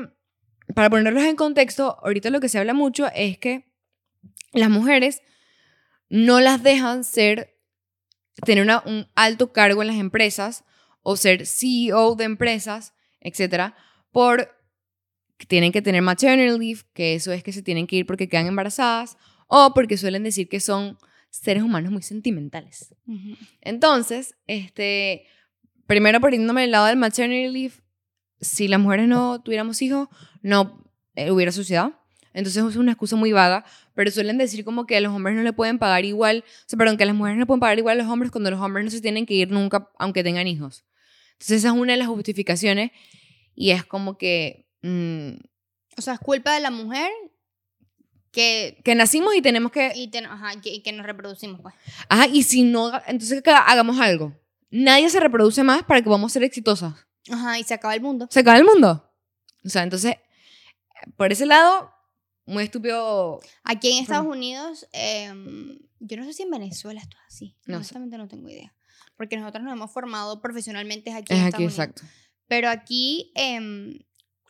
para 0.74 0.90
ponerlos 0.90 1.22
en 1.24 1.36
contexto, 1.36 1.98
ahorita 2.02 2.30
lo 2.30 2.40
que 2.40 2.48
se 2.48 2.58
habla 2.58 2.74
mucho 2.74 3.08
es 3.14 3.38
que 3.38 3.70
las 4.52 4.68
mujeres 4.70 5.22
no 6.08 6.40
las 6.40 6.62
dejan 6.62 7.04
ser, 7.04 7.56
tener 8.44 8.64
una- 8.64 8.82
un 8.84 9.06
alto 9.14 9.52
cargo 9.52 9.82
en 9.82 9.88
las 9.88 9.96
empresas 9.96 10.64
o 11.02 11.16
ser 11.16 11.46
CEO 11.46 12.14
de 12.16 12.24
empresas, 12.24 12.94
etcétera, 13.20 13.74
por 14.12 14.56
tienen 15.48 15.72
que 15.72 15.80
tener 15.82 16.02
maternity 16.02 16.58
leave, 16.58 16.80
que 16.92 17.14
eso 17.14 17.32
es 17.32 17.42
que 17.42 17.52
se 17.52 17.62
tienen 17.62 17.86
que 17.86 17.96
ir 17.96 18.06
porque 18.06 18.28
quedan 18.28 18.46
embarazadas, 18.46 19.16
o 19.46 19.72
porque 19.72 19.96
suelen 19.96 20.22
decir 20.24 20.48
que 20.48 20.60
son 20.60 20.98
seres 21.30 21.62
humanos 21.62 21.90
muy 21.92 22.02
sentimentales. 22.02 22.94
Ujú. 23.06 23.36
Entonces, 23.62 24.34
este, 24.46 25.24
primero 25.90 26.20
poniéndome 26.20 26.60
del 26.62 26.70
lado 26.70 26.86
del 26.86 26.96
maternity 26.96 27.48
leave, 27.52 27.74
si 28.40 28.68
las 28.68 28.78
mujeres 28.78 29.08
no 29.08 29.42
tuviéramos 29.42 29.82
hijos, 29.82 30.08
no 30.40 30.84
eh, 31.16 31.32
hubiera 31.32 31.50
sociedad. 31.50 31.92
Entonces 32.32 32.64
es 32.64 32.76
una 32.76 32.92
excusa 32.92 33.16
muy 33.16 33.32
vaga, 33.32 33.64
pero 33.94 34.08
suelen 34.12 34.38
decir 34.38 34.64
como 34.64 34.86
que 34.86 34.96
a 34.96 35.00
los 35.00 35.12
hombres 35.12 35.34
no 35.34 35.42
le 35.42 35.52
pueden 35.52 35.80
pagar 35.80 36.04
igual, 36.04 36.44
o 36.46 36.68
sea, 36.68 36.78
perdón, 36.78 36.96
que 36.96 37.02
a 37.02 37.06
las 37.06 37.16
mujeres 37.16 37.38
no 37.40 37.46
pueden 37.48 37.58
pagar 37.58 37.76
igual 37.78 37.98
a 37.98 38.02
los 38.04 38.12
hombres 38.12 38.30
cuando 38.30 38.52
los 38.52 38.60
hombres 38.60 38.84
no 38.84 38.90
se 38.92 39.00
tienen 39.00 39.26
que 39.26 39.34
ir 39.34 39.50
nunca 39.50 39.90
aunque 39.98 40.22
tengan 40.22 40.46
hijos. 40.46 40.84
Entonces 41.32 41.58
esa 41.58 41.68
es 41.70 41.74
una 41.74 41.92
de 41.94 41.98
las 41.98 42.06
justificaciones 42.06 42.92
y 43.56 43.72
es 43.72 43.84
como 43.84 44.16
que, 44.16 44.68
mm, 44.82 45.30
O 45.98 46.02
sea, 46.02 46.14
es 46.14 46.20
culpa 46.20 46.54
de 46.54 46.60
la 46.60 46.70
mujer 46.70 47.10
que, 48.30 48.80
que 48.84 48.94
nacimos 48.94 49.34
y 49.34 49.42
tenemos 49.42 49.72
que 49.72 49.90
y, 49.94 50.08
ten- 50.08 50.26
ajá, 50.26 50.52
que, 50.60 50.70
y 50.70 50.82
que 50.82 50.92
nos 50.92 51.04
reproducimos, 51.04 51.60
pues. 51.60 51.74
Ajá, 52.08 52.28
y 52.28 52.44
si 52.44 52.62
no, 52.62 52.92
entonces 53.08 53.42
que 53.42 53.50
hagamos 53.50 53.98
algo. 53.98 54.32
Nadie 54.70 55.10
se 55.10 55.20
reproduce 55.20 55.62
más 55.64 55.82
para 55.82 56.02
que 56.02 56.10
a 56.12 56.28
ser 56.28 56.42
exitosas. 56.44 56.94
Ajá, 57.30 57.58
y 57.58 57.64
se 57.64 57.74
acaba 57.74 57.94
el 57.94 58.00
mundo. 58.00 58.28
Se 58.30 58.40
acaba 58.40 58.56
el 58.56 58.64
mundo. 58.64 59.10
O 59.64 59.68
sea, 59.68 59.82
entonces, 59.82 60.16
por 61.16 61.32
ese 61.32 61.46
lado, 61.46 61.92
muy 62.46 62.64
estúpido. 62.64 63.40
Aquí 63.64 63.92
en 63.92 64.02
Estados. 64.02 64.26
Unidos, 64.26 64.86
em, 64.92 65.78
yo 65.98 66.16
no 66.16 66.24
sé 66.24 66.32
si 66.32 66.42
en 66.44 66.50
Venezuela 66.50 67.00
esto 67.00 67.16
es 67.18 67.34
así. 67.34 67.56
No 67.66 67.74
sé. 67.74 67.76
Honestamente 67.76 68.18
no 68.18 68.28
tengo 68.28 68.48
idea. 68.48 68.74
Porque 69.16 69.36
nosotros 69.36 69.62
nos 69.64 69.72
hemos 69.72 69.92
formado 69.92 70.40
profesionalmente 70.40 71.12
aquí 71.12 71.32
Es 71.32 71.38
en 71.40 71.46
aquí, 71.46 71.64
Estados 71.64 71.78
Unidos. 71.78 71.78
exacto. 71.78 72.02
Pero 72.46 72.68
aquí, 72.68 73.32
em, 73.34 73.98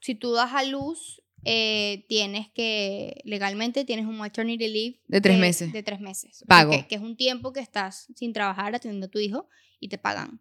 si 0.01 0.15
tú 0.15 0.33
das 0.33 0.53
a 0.55 0.63
luz, 0.63 1.23
eh, 1.45 2.05
tienes 2.09 2.49
que, 2.51 3.21
legalmente 3.25 3.85
tienes 3.85 4.07
un 4.07 4.19
maternity 4.19 4.69
leave. 4.69 5.01
De 5.09 5.21
tres 5.21 5.39
meses. 5.39 5.73
De 5.73 5.83
tres 5.83 6.01
meses. 6.01 6.45
Pago. 6.47 6.71
Que, 6.71 6.87
que 6.87 6.95
es 6.97 7.01
un 7.01 7.17
tiempo 7.17 7.53
que 7.53 7.61
estás 7.61 8.09
sin 8.15 8.33
trabajar 8.33 8.75
atendiendo 8.75 9.07
a 9.07 9.11
tu 9.11 9.19
hijo 9.19 9.49
y 9.79 9.89
te 9.89 9.99
pagan. 9.99 10.41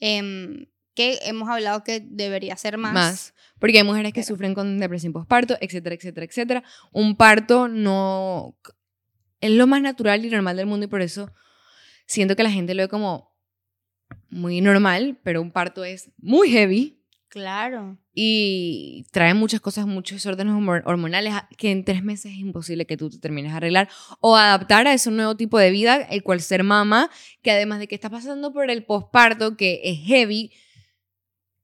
Em, 0.00 0.66
que 0.94 1.18
hemos 1.24 1.48
hablado 1.48 1.82
que 1.82 2.00
debería 2.00 2.56
ser 2.56 2.78
más. 2.78 2.92
Más. 2.92 3.34
Porque 3.58 3.78
hay 3.78 3.84
mujeres 3.84 4.12
que 4.12 4.20
Pero- 4.20 4.28
sufren 4.28 4.54
con 4.54 4.78
depresión 4.78 5.12
postparto, 5.12 5.56
etcétera, 5.60 5.94
etcétera, 5.94 6.26
etcétera. 6.26 6.64
Un 6.92 7.16
parto 7.16 7.68
no. 7.68 8.56
Es 9.40 9.50
lo 9.50 9.66
más 9.66 9.82
natural 9.82 10.24
y 10.24 10.30
normal 10.30 10.56
del 10.56 10.66
mundo 10.66 10.86
y 10.86 10.88
por 10.88 11.02
eso 11.02 11.32
siento 12.06 12.36
que 12.36 12.42
la 12.42 12.50
gente 12.50 12.74
lo 12.74 12.82
ve 12.82 12.88
como 12.88 13.34
muy 14.30 14.60
normal, 14.60 15.18
pero 15.22 15.42
un 15.42 15.50
parto 15.50 15.84
es 15.84 16.10
muy 16.18 16.50
heavy. 16.50 17.00
Claro. 17.28 17.98
Y 18.16 19.04
trae 19.10 19.34
muchas 19.34 19.60
cosas, 19.60 19.86
muchos 19.86 20.16
desórdenes 20.16 20.54
hormo- 20.54 20.80
hormonales 20.84 21.34
a- 21.34 21.48
que 21.58 21.70
en 21.72 21.84
tres 21.84 22.04
meses 22.04 22.32
es 22.32 22.38
imposible 22.38 22.86
que 22.86 22.96
tú 22.96 23.10
te 23.10 23.18
termines 23.18 23.50
de 23.50 23.56
arreglar 23.56 23.88
o 24.20 24.36
adaptar 24.36 24.86
a 24.86 24.94
ese 24.94 25.10
nuevo 25.10 25.36
tipo 25.36 25.58
de 25.58 25.70
vida, 25.72 25.96
el 25.96 26.22
cual 26.22 26.40
ser 26.40 26.62
mamá, 26.62 27.10
que 27.42 27.50
además 27.50 27.80
de 27.80 27.88
que 27.88 27.96
estás 27.96 28.10
pasando 28.12 28.52
por 28.52 28.70
el 28.70 28.84
posparto, 28.84 29.56
que 29.56 29.80
es 29.82 29.98
heavy, 30.06 30.52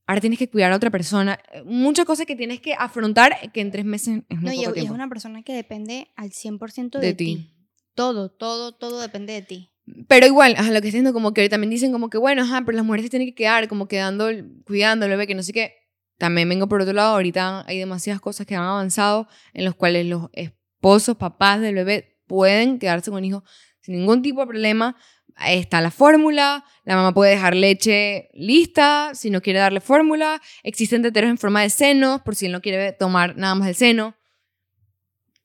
ahora 0.07 0.21
tienes 0.21 0.38
que 0.38 0.49
cuidar 0.50 0.73
a 0.73 0.76
otra 0.76 0.90
persona, 0.90 1.38
eh, 1.52 1.62
muchas 1.64 2.04
cosas 2.04 2.26
que 2.26 2.35
tienes 2.37 2.61
que 2.61 2.75
afrontar 2.75 3.52
que 3.52 3.61
en 3.61 3.71
tres 3.71 3.85
meses 3.85 4.23
es 4.28 4.37
muy 4.40 4.47
No, 4.47 4.52
y, 4.52 4.57
poco 4.57 4.69
y 4.71 4.71
es 4.71 4.75
tiempo. 4.75 4.95
una 4.95 5.09
persona 5.09 5.42
que 5.42 5.52
depende 5.54 6.09
al 6.16 6.30
100% 6.33 6.99
de, 6.99 7.07
de 7.09 7.14
ti. 7.14 7.25
ti. 7.37 7.54
Todo, 7.95 8.28
todo, 8.30 8.73
todo 8.73 9.00
depende 9.00 9.33
de 9.35 9.42
ti. 9.42 9.71
Pero 10.09 10.26
igual, 10.26 10.54
ajá, 10.57 10.66
lo 10.69 10.80
que 10.80 10.88
estoy 10.88 10.90
diciendo, 11.00 11.12
como 11.12 11.33
que 11.35 11.49
también 11.49 11.71
dicen 11.71 11.92
como 11.92 12.11
que, 12.11 12.19
bueno, 12.19 12.42
ajá, 12.42 12.62
pero 12.64 12.76
las 12.76 12.85
mujeres 12.85 13.07
se 13.07 13.11
tienen 13.11 13.28
que 13.28 13.35
quedar 13.35 13.69
como 13.69 13.88
quedando, 13.88 14.28
cuidando 14.64 15.04
al 15.04 15.11
bebé, 15.11 15.26
que 15.26 15.35
no 15.35 15.42
sé 15.42 15.52
qué. 15.52 15.75
También 16.21 16.50
vengo 16.50 16.69
por 16.69 16.83
otro 16.83 16.93
lado, 16.93 17.15
ahorita 17.15 17.65
hay 17.67 17.79
demasiadas 17.79 18.21
cosas 18.21 18.47
que 18.47 18.55
han 18.55 18.62
avanzado 18.62 19.27
en 19.55 19.65
los 19.65 19.75
cuales 19.75 20.05
los 20.05 20.29
esposos, 20.35 21.17
papás 21.17 21.62
del 21.62 21.75
bebé 21.75 22.19
pueden 22.27 22.79
quedarse 22.79 23.11
con 23.11 23.25
hijos 23.25 23.43
sin 23.81 23.97
ningún 23.97 24.21
tipo 24.21 24.43
de 24.43 24.47
problema. 24.47 24.97
Ahí 25.35 25.59
está 25.59 25.81
la 25.81 25.91
fórmula, 25.91 26.62
la 26.85 26.97
mamá 26.97 27.15
puede 27.15 27.31
dejar 27.31 27.57
leche 27.57 28.29
lista 28.35 29.12
si 29.15 29.31
no 29.31 29.41
quiere 29.41 29.61
darle 29.61 29.81
fórmula, 29.81 30.43
existen 30.62 31.00
teteros 31.00 31.31
en 31.31 31.39
forma 31.39 31.62
de 31.62 31.71
senos 31.71 32.21
por 32.21 32.37
si 32.37 32.47
él 32.47 32.53
no 32.53 32.61
quiere 32.61 32.93
tomar 32.93 33.39
nada 33.39 33.55
más 33.55 33.69
del 33.69 33.77
seno, 33.77 34.15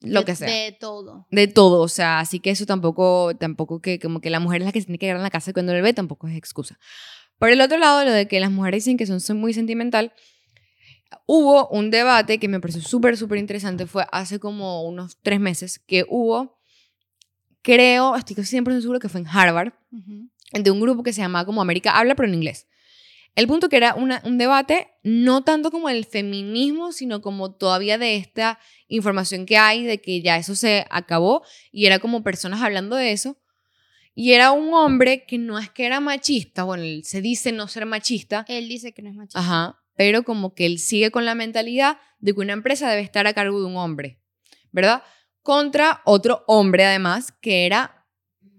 lo 0.02 0.20
de, 0.20 0.26
que 0.26 0.36
sea. 0.36 0.50
De 0.50 0.74
todo. 0.78 1.26
De 1.32 1.48
todo, 1.48 1.84
o 1.84 1.88
sea, 1.88 2.20
así 2.20 2.42
que 2.42 2.50
eso 2.50 2.66
tampoco, 2.66 3.34
tampoco 3.40 3.80
que 3.80 3.98
como 3.98 4.20
que 4.20 4.30
la 4.30 4.42
mujer 4.42 4.62
es 4.62 4.66
la 4.66 4.74
que 4.74 4.82
se 4.82 4.88
tiene 4.88 4.98
que 4.98 5.06
quedar 5.06 5.16
en 5.16 5.24
la 5.24 5.30
casa 5.30 5.54
cuando 5.54 5.72
el 5.72 5.78
bebé 5.78 5.94
tampoco 5.94 6.28
es 6.28 6.36
excusa. 6.36 6.78
Por 7.40 7.50
el 7.50 7.62
otro 7.62 7.78
lado, 7.78 8.04
lo 8.04 8.12
de 8.12 8.28
que 8.28 8.42
las 8.42 8.52
mujeres 8.52 8.84
dicen 8.84 8.98
que 8.98 9.06
son, 9.06 9.22
son 9.22 9.38
muy 9.38 9.54
sentimental, 9.54 10.12
hubo 11.26 11.68
un 11.70 11.92
debate 11.92 12.40
que 12.40 12.48
me 12.48 12.60
pareció 12.60 12.82
súper, 12.82 13.18
súper 13.18 13.38
interesante, 13.38 13.86
fue 13.88 14.06
hace 14.12 14.40
como 14.40 14.84
unos 14.84 15.18
tres 15.22 15.40
meses, 15.40 15.80
que 15.80 16.06
hubo, 16.10 16.60
creo, 17.62 18.16
estoy 18.16 18.36
casi 18.36 18.50
100% 18.62 18.82
seguro 18.82 19.00
que 19.00 19.10
fue 19.10 19.22
en 19.22 19.28
Harvard, 19.28 19.74
Ujú. 19.92 20.30
de 20.54 20.72
un 20.72 20.80
grupo 20.82 21.04
que 21.04 21.14
se 21.14 21.22
llamaba 21.22 21.46
como 21.46 21.62
América 21.62 21.98
Habla, 21.98 22.16
pero 22.16 22.28
en 22.28 22.36
inglés. 22.36 22.68
El 23.36 23.48
punto 23.48 23.68
que 23.68 23.76
era 23.78 23.96
una- 23.96 24.22
un 24.24 24.38
debate 24.38 24.88
no 25.04 25.44
tanto 25.44 25.70
como 25.70 25.90
el 25.90 26.06
feminismo, 26.06 26.94
sino 26.94 27.22
como 27.22 27.54
todavía 27.54 27.98
de 27.98 28.16
esta 28.16 28.60
información 28.88 29.46
que 29.46 29.58
hay 29.58 29.84
de 29.84 30.00
que 30.00 30.22
ya 30.22 30.38
eso 30.38 30.56
se 30.56 30.86
acabó 30.90 31.44
y 31.72 31.86
era 31.86 32.00
como 32.00 32.24
personas 32.24 32.62
hablando 32.62 32.96
de 32.96 33.12
eso. 33.12 33.38
Y 34.14 34.32
era 34.32 34.52
un 34.54 34.74
hombre 34.74 35.26
que 35.26 35.38
no 35.38 35.60
es 35.60 35.70
que 35.70 35.86
era 35.86 36.00
machista, 36.00 36.64
bueno, 36.64 36.84
él 36.84 37.04
se 37.04 37.20
dice 37.22 37.52
no 37.52 37.68
ser 37.68 37.86
machista, 37.86 38.46
Él 38.48 38.70
dice 38.70 38.94
que 38.94 39.02
no 39.02 39.10
es 39.10 39.16
machista. 39.16 39.40
ajá, 39.40 39.80
pero 39.96 40.24
como 40.24 40.54
que 40.54 40.66
él 40.66 40.80
sigue 40.80 41.12
con 41.12 41.26
la 41.26 41.36
mentalidad 41.36 41.98
de 42.20 42.34
que 42.34 42.42
una 42.42 42.54
empresa 42.54 42.90
debe 42.90 43.02
estar 43.02 43.28
a 43.28 43.34
cargo 43.34 43.60
de 43.60 43.66
un 43.66 43.78
hombre, 43.78 44.20
¿verdad? 44.72 45.04
Contra 45.42 46.02
otro 46.06 46.44
hombre 46.48 46.86
además 46.86 47.34
que 47.42 47.66
era 47.66 48.06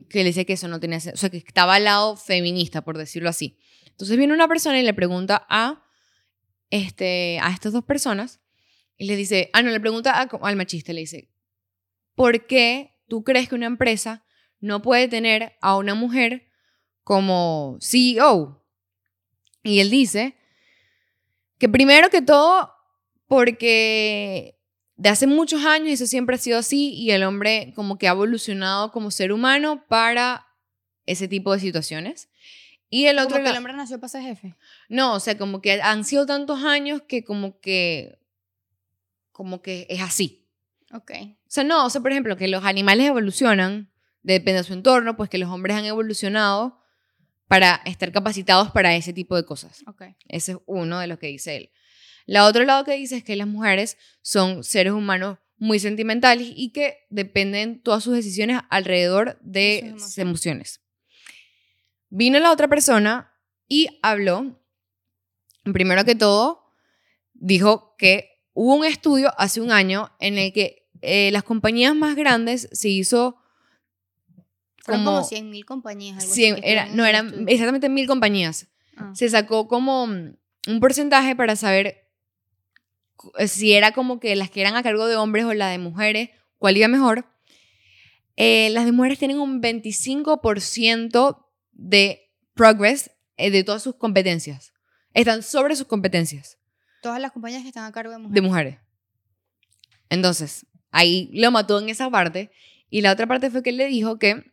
que 0.08 0.18
le 0.20 0.26
decía 0.26 0.44
que 0.44 0.52
eso 0.54 0.68
no 0.68 0.80
tenía, 0.80 0.98
o 0.98 1.16
sea, 1.16 1.30
que 1.30 1.38
estaba 1.38 1.74
al 1.74 1.84
lado 1.84 2.16
feminista, 2.16 2.82
por 2.82 2.96
decirlo 2.96 3.28
así. 3.28 3.58
Entonces 3.86 4.16
viene 4.16 4.32
una 4.32 4.48
persona 4.48 4.78
y 4.78 4.82
le 4.84 4.94
pregunta 4.94 5.46
a, 5.48 5.84
este, 6.70 7.38
a 7.42 7.50
estas 7.50 7.72
dos 7.72 7.84
personas 7.84 8.40
y 8.96 9.06
le 9.06 9.16
dice, 9.16 9.50
ah, 9.52 9.62
no, 9.62 9.70
le 9.70 9.80
pregunta 9.80 10.12
al 10.20 10.56
machista, 10.56 10.92
le 10.92 11.00
dice, 11.00 11.30
¿por 12.14 12.46
qué 12.46 12.94
tú 13.08 13.24
crees 13.24 13.48
que 13.48 13.54
una 13.54 13.66
empresa 13.66 14.24
no 14.60 14.80
puede 14.80 15.08
tener 15.08 15.56
a 15.60 15.76
una 15.76 15.94
mujer 15.94 16.48
como 17.02 17.78
CEO? 17.80 18.64
Y 19.62 19.80
él 19.80 19.90
dice 19.90 20.36
que 21.58 21.68
primero 21.68 22.10
que 22.10 22.22
todo, 22.22 22.72
porque 23.26 24.58
de 24.96 25.08
hace 25.08 25.26
muchos 25.26 25.64
años 25.64 25.90
eso 25.90 26.06
siempre 26.06 26.36
ha 26.36 26.38
sido 26.38 26.58
así 26.58 26.94
y 26.94 27.10
el 27.10 27.22
hombre 27.22 27.72
como 27.74 27.98
que 27.98 28.08
ha 28.08 28.12
evolucionado 28.12 28.92
como 28.92 29.10
ser 29.10 29.32
humano 29.32 29.84
para 29.88 30.46
ese 31.04 31.28
tipo 31.28 31.52
de 31.52 31.60
situaciones. 31.60 32.28
Y 32.88 33.06
el 33.06 33.16
Como 33.16 33.28
otro 33.28 33.42
que 33.42 33.50
el 33.50 33.56
hombre 33.56 33.72
nació 33.72 33.98
para 33.98 34.08
ser 34.08 34.22
jefe. 34.22 34.54
no, 34.88 35.14
o 35.14 35.20
sea, 35.20 35.36
como 35.36 35.60
que 35.60 35.80
han 35.82 36.04
sido 36.04 36.24
tantos 36.24 36.62
años 36.64 37.02
que 37.06 37.24
como 37.24 37.60
que 37.60 38.18
como 39.32 39.60
que 39.60 39.86
es 39.90 40.00
así. 40.00 40.46
Ok. 40.92 41.12
O 41.20 41.34
sea, 41.48 41.64
no, 41.64 41.84
o 41.84 41.90
sea, 41.90 42.00
por 42.00 42.10
ejemplo, 42.12 42.36
que 42.36 42.48
los 42.48 42.64
animales 42.64 43.06
evolucionan, 43.06 43.90
depende 44.22 44.62
de 44.62 44.64
su 44.64 44.72
entorno, 44.72 45.16
pues 45.16 45.28
que 45.28 45.36
los 45.36 45.50
hombres 45.50 45.76
han 45.76 45.84
evolucionado 45.84 46.80
para 47.48 47.80
estar 47.84 48.12
capacitados 48.12 48.70
para 48.70 48.94
ese 48.96 49.12
tipo 49.12 49.36
de 49.36 49.44
cosas. 49.44 49.84
Ok. 49.86 50.02
Ese 50.28 50.52
es 50.52 50.58
uno 50.66 50.98
de 50.98 51.06
los 51.06 51.18
que 51.18 51.28
dice 51.28 51.56
él. 51.56 51.70
La 52.26 52.46
otro 52.46 52.64
lado 52.64 52.84
que 52.84 52.96
dice 52.96 53.16
es 53.16 53.24
que 53.24 53.36
las 53.36 53.46
mujeres 53.46 53.96
son 54.20 54.64
seres 54.64 54.92
humanos 54.92 55.38
muy 55.58 55.78
sentimentales 55.78 56.48
y 56.54 56.70
que 56.70 57.06
dependen 57.08 57.80
todas 57.80 58.02
sus 58.02 58.14
decisiones 58.14 58.60
alrededor 58.68 59.38
de 59.40 59.92
Sus 59.92 60.02
sus 60.02 60.18
emociones. 60.18 60.80
Vino 62.08 62.38
la 62.38 62.52
otra 62.52 62.68
persona 62.68 63.32
y 63.68 63.88
habló, 64.02 64.60
primero 65.72 66.04
que 66.04 66.14
todo, 66.14 66.72
dijo 67.32 67.94
que 67.96 68.42
hubo 68.52 68.74
un 68.74 68.84
estudio 68.84 69.32
hace 69.38 69.60
un 69.60 69.70
año 69.70 70.10
en 70.18 70.38
el 70.38 70.52
que 70.52 70.88
eh, 71.02 71.30
las 71.32 71.42
compañías 71.42 71.94
más 71.94 72.16
grandes 72.16 72.68
se 72.72 72.88
hizo 72.88 73.36
Fueron 74.86 75.04
como, 75.04 75.16
como 75.20 75.28
100.000 75.28 75.64
compañías. 75.64 76.22
Algo 76.22 76.34
cien- 76.34 76.52
así, 76.54 76.62
que 76.62 76.72
era, 76.72 76.82
estuvieron 76.84 76.96
no 76.96 77.04
eran 77.06 77.26
estudio. 77.26 77.46
exactamente 77.48 77.88
mil 77.90 78.06
compañías 78.06 78.66
Ah. 78.96 79.12
se 79.14 79.28
sacó 79.28 79.68
como 79.68 80.06
mm, 80.06 80.36
un 80.68 80.80
porcentaje 80.80 81.36
para 81.36 81.54
saber 81.56 82.08
eh, 83.38 83.46
si 83.48 83.72
era 83.74 83.92
como 83.92 84.20
que 84.20 84.34
las 84.36 84.48
que 84.50 84.62
eran 84.62 84.74
a 84.76 84.82
cargo 84.82 85.06
de 85.06 85.16
hombres 85.16 85.44
o 85.44 85.52
la 85.52 85.68
de 85.68 85.76
mujeres, 85.78 86.30
cuál 86.58 86.76
iba 86.78 86.88
mejor. 86.88 87.26
Eh, 88.36 88.70
las 88.70 88.84
de 88.86 88.92
mujeres 88.92 89.18
tienen 89.18 89.38
un 89.38 89.60
25% 89.62 91.46
de 91.72 92.30
progress 92.54 93.10
eh, 93.36 93.50
de 93.50 93.64
todas 93.64 93.82
sus 93.82 93.96
competencias. 93.96 94.72
Están 95.14 95.42
sobre 95.42 95.76
sus 95.76 95.86
competencias 95.86 96.58
Todas 97.02 97.20
las 97.20 97.32
compañías 97.32 97.62
que 97.62 97.68
están 97.68 97.84
a 97.84 97.92
cargo 97.92 98.12
de 98.12 98.16
de 98.18 98.22
mujeres. 98.40 98.42
mujeres. 98.42 98.78
Entonces, 100.08 100.66
ahí 100.90 101.30
lo 101.32 101.50
mató 101.50 101.78
en 101.80 101.88
esa 101.88 102.10
parte. 102.10 102.50
Y 102.90 103.00
la 103.00 103.12
otra 103.12 103.26
parte 103.26 103.50
fue 103.50 103.62
que 103.62 103.70
él 103.70 103.76
le 103.76 103.86
dijo 103.86 104.18
que 104.18 104.52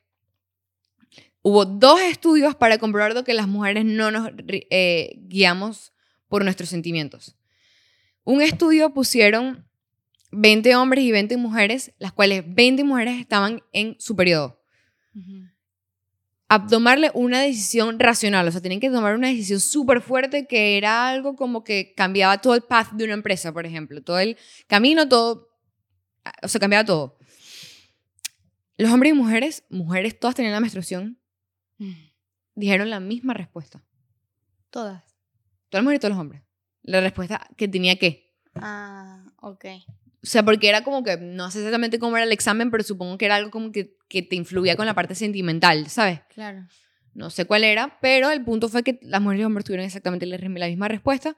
hubo 1.44 1.66
dos 1.66 2.02
estudios 2.02 2.56
para 2.56 2.80
comprobar 2.80 3.24
que 3.24 3.34
las 3.34 3.48
mujeres 3.48 3.86
no 3.86 4.10
nos 4.10 4.32
eh, 4.48 5.20
guiamos 5.28 5.94
por 6.28 6.44
nuestros 6.44 6.70
sentimientos. 6.70 7.36
Un 8.24 8.42
estudio 8.42 8.94
pusieron 8.94 9.68
20 10.32 10.76
hombres 10.76 11.04
y 11.04 11.12
20 11.12 11.38
mujeres, 11.38 11.94
las 12.00 12.14
cuales 12.14 12.44
20 12.48 12.84
mujeres 12.86 13.20
estaban 13.20 13.62
en 13.74 13.96
su 14.00 14.16
periodo. 14.16 14.60
A 16.48 16.66
tomarle 16.66 17.12
una 17.14 17.42
decisión 17.42 18.00
racional, 18.00 18.48
o 18.48 18.52
sea, 18.52 18.62
tenían 18.62 18.80
que 18.80 18.90
tomar 18.90 19.16
una 19.16 19.28
decisión 19.28 19.60
súper 19.60 20.02
fuerte 20.02 20.48
que 20.48 20.78
era 20.78 21.10
algo 21.10 21.36
como 21.36 21.64
que 21.64 21.94
cambiaba 21.96 22.40
todo 22.40 22.56
el 22.56 22.62
path 22.62 22.92
de 22.94 23.04
una 23.04 23.14
empresa, 23.14 23.52
por 23.52 23.66
ejemplo, 23.66 24.02
todo 24.02 24.20
el 24.20 24.38
camino, 24.68 25.10
todo, 25.10 25.50
o 26.42 26.48
sea, 26.48 26.60
cambiaba 26.60 26.86
todo. 26.86 27.18
Los 28.78 28.92
hombres 28.92 29.12
y 29.12 29.16
mujeres, 29.16 29.64
mujeres 29.70 30.18
todas 30.18 30.36
tenían 30.36 30.54
la 30.54 30.60
menstruación. 30.60 31.20
Dijeron 32.56 32.90
la 32.90 33.00
misma 33.00 33.34
respuesta. 33.34 33.84
Todas. 34.70 35.04
Todas 35.70 35.82
las 35.82 35.84
mujeres 35.84 36.00
y 36.00 36.02
todos 36.02 36.12
los 36.14 36.20
hombres. 36.22 36.42
La 36.82 37.02
respuesta 37.02 37.48
que 37.58 37.68
tenía 37.68 37.98
que. 37.98 38.34
Ah, 38.56 39.24
ok. 39.42 39.66
O 40.24 40.26
sea, 40.26 40.44
porque 40.44 40.70
era 40.70 40.84
como 40.84 41.04
que, 41.04 41.18
no 41.18 41.52
sé 41.52 41.60
exactamente 41.60 42.00
cómo 42.00 42.16
era 42.16 42.26
el 42.26 42.32
examen, 42.32 42.72
pero 42.72 42.84
supongo 42.84 43.18
que 43.18 43.26
era 43.26 43.36
algo 43.36 43.52
como 43.52 43.72
que, 43.72 43.98
que 44.08 44.22
te 44.22 44.36
influía 44.36 44.76
con 44.78 44.86
la 44.86 44.94
parte 44.94 45.16
sentimental, 45.16 45.88
¿sabes? 45.90 46.22
Claro. 46.34 46.66
No 47.14 47.30
sé 47.30 47.46
cuál 47.46 47.64
era, 47.64 48.00
pero 48.02 48.32
el 48.32 48.44
punto 48.44 48.70
fue 48.70 48.84
que 48.84 49.00
las 49.02 49.22
mujeres 49.22 49.40
y 49.40 49.42
los 49.44 49.48
hombres 49.48 49.66
tuvieron 49.66 49.86
exactamente 49.86 50.26
la, 50.26 50.38
la 50.38 50.68
misma 50.68 50.88
respuesta. 50.88 51.36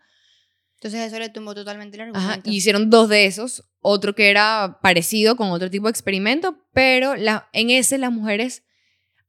Entonces 0.75 1.01
eso 1.01 1.17
le 1.19 1.29
tumbó 1.29 1.55
totalmente 1.55 1.97
el 1.97 2.01
Ajá, 2.01 2.09
argumento. 2.19 2.49
y 2.49 2.57
hicieron 2.57 2.89
dos 2.89 3.09
de 3.09 3.25
esos. 3.25 3.63
Otro 3.79 4.13
que 4.13 4.29
era 4.29 4.79
parecido 4.81 5.35
con 5.35 5.49
otro 5.49 5.69
tipo 5.69 5.87
de 5.87 5.91
experimento, 5.91 6.57
pero 6.73 7.15
la, 7.15 7.49
en 7.53 7.69
ese 7.71 7.97
las 7.97 8.11
mujeres 8.11 8.63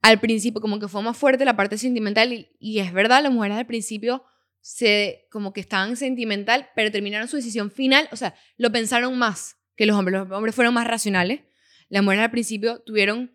al 0.07 0.21
principio 0.21 0.61
como 0.61 0.79
que 0.79 0.87
fue 0.87 1.03
más 1.03 1.17
fuerte 1.17 1.45
la 1.45 1.57
parte 1.57 1.79
sentimental 1.79 2.33
y, 2.33 2.49
y 2.61 2.79
es 2.79 2.93
verdad, 2.93 3.23
las 3.23 3.33
mujeres 3.33 3.59
al 3.59 3.67
principio 3.67 4.23
se 4.61 5.27
como 5.31 5.53
que 5.53 5.61
estaban 5.61 5.97
sentimental, 5.97 6.69
pero 6.75 6.91
terminaron 6.91 7.29
su 7.29 7.37
decisión 7.37 7.71
final, 7.71 8.09
o 8.13 8.17
sea, 8.17 8.35
lo 8.57 8.71
pensaron 8.71 9.19
más 9.19 9.57
que 9.77 9.87
los 9.87 9.97
hombres. 9.97 10.21
Los 10.21 10.31
hombres 10.31 10.55
fueron 10.55 10.75
más 10.75 10.87
racionales. 10.87 11.41
Las 11.89 12.03
mujeres 12.03 12.25
al 12.25 12.31
principio 12.31 12.81
tuvieron 12.81 13.33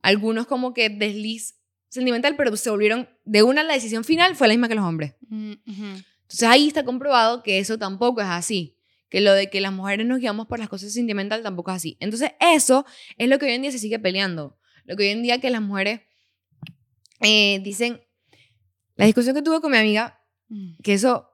algunos 0.00 0.46
como 0.46 0.72
que 0.72 0.88
desliz 0.88 1.56
sentimental, 1.88 2.36
pero 2.36 2.54
se 2.56 2.70
volvieron 2.70 3.08
de 3.24 3.42
una 3.42 3.62
la 3.62 3.74
decisión 3.74 4.04
final 4.04 4.36
fue 4.36 4.48
la 4.48 4.54
misma 4.54 4.68
que 4.68 4.74
los 4.74 4.84
hombres. 4.84 5.14
Mm. 5.28 5.52
Entonces 5.64 6.48
ahí 6.48 6.68
está 6.68 6.84
comprobado 6.84 7.42
que 7.42 7.58
eso 7.58 7.78
tampoco 7.78 8.20
es 8.20 8.28
así. 8.28 8.76
Que 9.08 9.22
lo 9.22 9.32
de 9.32 9.48
que 9.48 9.62
las 9.62 9.72
mujeres 9.72 10.06
nos 10.06 10.18
guiamos 10.18 10.46
por 10.46 10.58
las 10.58 10.68
cosas 10.68 10.92
sentimentales 10.92 11.42
tampoco 11.42 11.70
es 11.70 11.78
así. 11.78 11.96
Entonces 11.98 12.32
eso 12.40 12.84
es 13.16 13.28
lo 13.28 13.38
que 13.38 13.46
hoy 13.46 13.52
en 13.52 13.62
día 13.62 13.72
se 13.72 13.78
sigue 13.78 13.98
peleando. 13.98 14.58
Lo 14.88 14.96
que 14.96 15.04
hoy 15.04 15.08
en 15.10 15.22
día 15.22 15.38
que 15.40 15.50
las 15.50 15.60
mujeres 15.62 16.00
eh, 17.20 17.60
dicen... 17.62 18.00
La 18.96 19.04
discusión 19.06 19.36
que 19.36 19.42
tuve 19.42 19.60
con 19.60 19.70
mi 19.70 19.78
amiga, 19.78 20.14
Mm. 20.48 20.78
que 20.82 20.94
eso... 20.94 21.28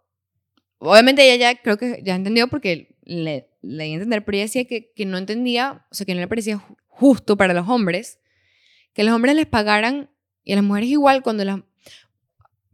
Obviamente 0.78 1.22
ella 1.24 1.36
ya 1.52 1.62
creo 1.62 1.78
que 1.78 2.02
ya 2.04 2.14
entendió 2.16 2.48
porque 2.48 2.96
le, 3.04 3.48
le 3.62 3.84
di 3.84 3.90
a 3.92 3.94
entender, 3.94 4.24
pero 4.24 4.36
ella 4.36 4.44
decía 4.46 4.64
que, 4.66 4.92
que 4.94 5.06
no 5.06 5.16
entendía, 5.18 5.86
o 5.90 5.94
sea, 5.94 6.04
que 6.04 6.14
no 6.14 6.20
le 6.20 6.26
parecía 6.28 6.56
ju- 6.58 6.76
justo 6.88 7.36
para 7.36 7.54
los 7.54 7.68
hombres 7.68 8.18
que 8.92 9.04
los 9.04 9.14
hombres 9.14 9.34
les 9.36 9.46
pagaran 9.46 10.10
y 10.42 10.52
a 10.52 10.56
las 10.56 10.64
mujeres 10.64 10.88
igual 10.90 11.22
cuando 11.22 11.44
las... 11.44 11.60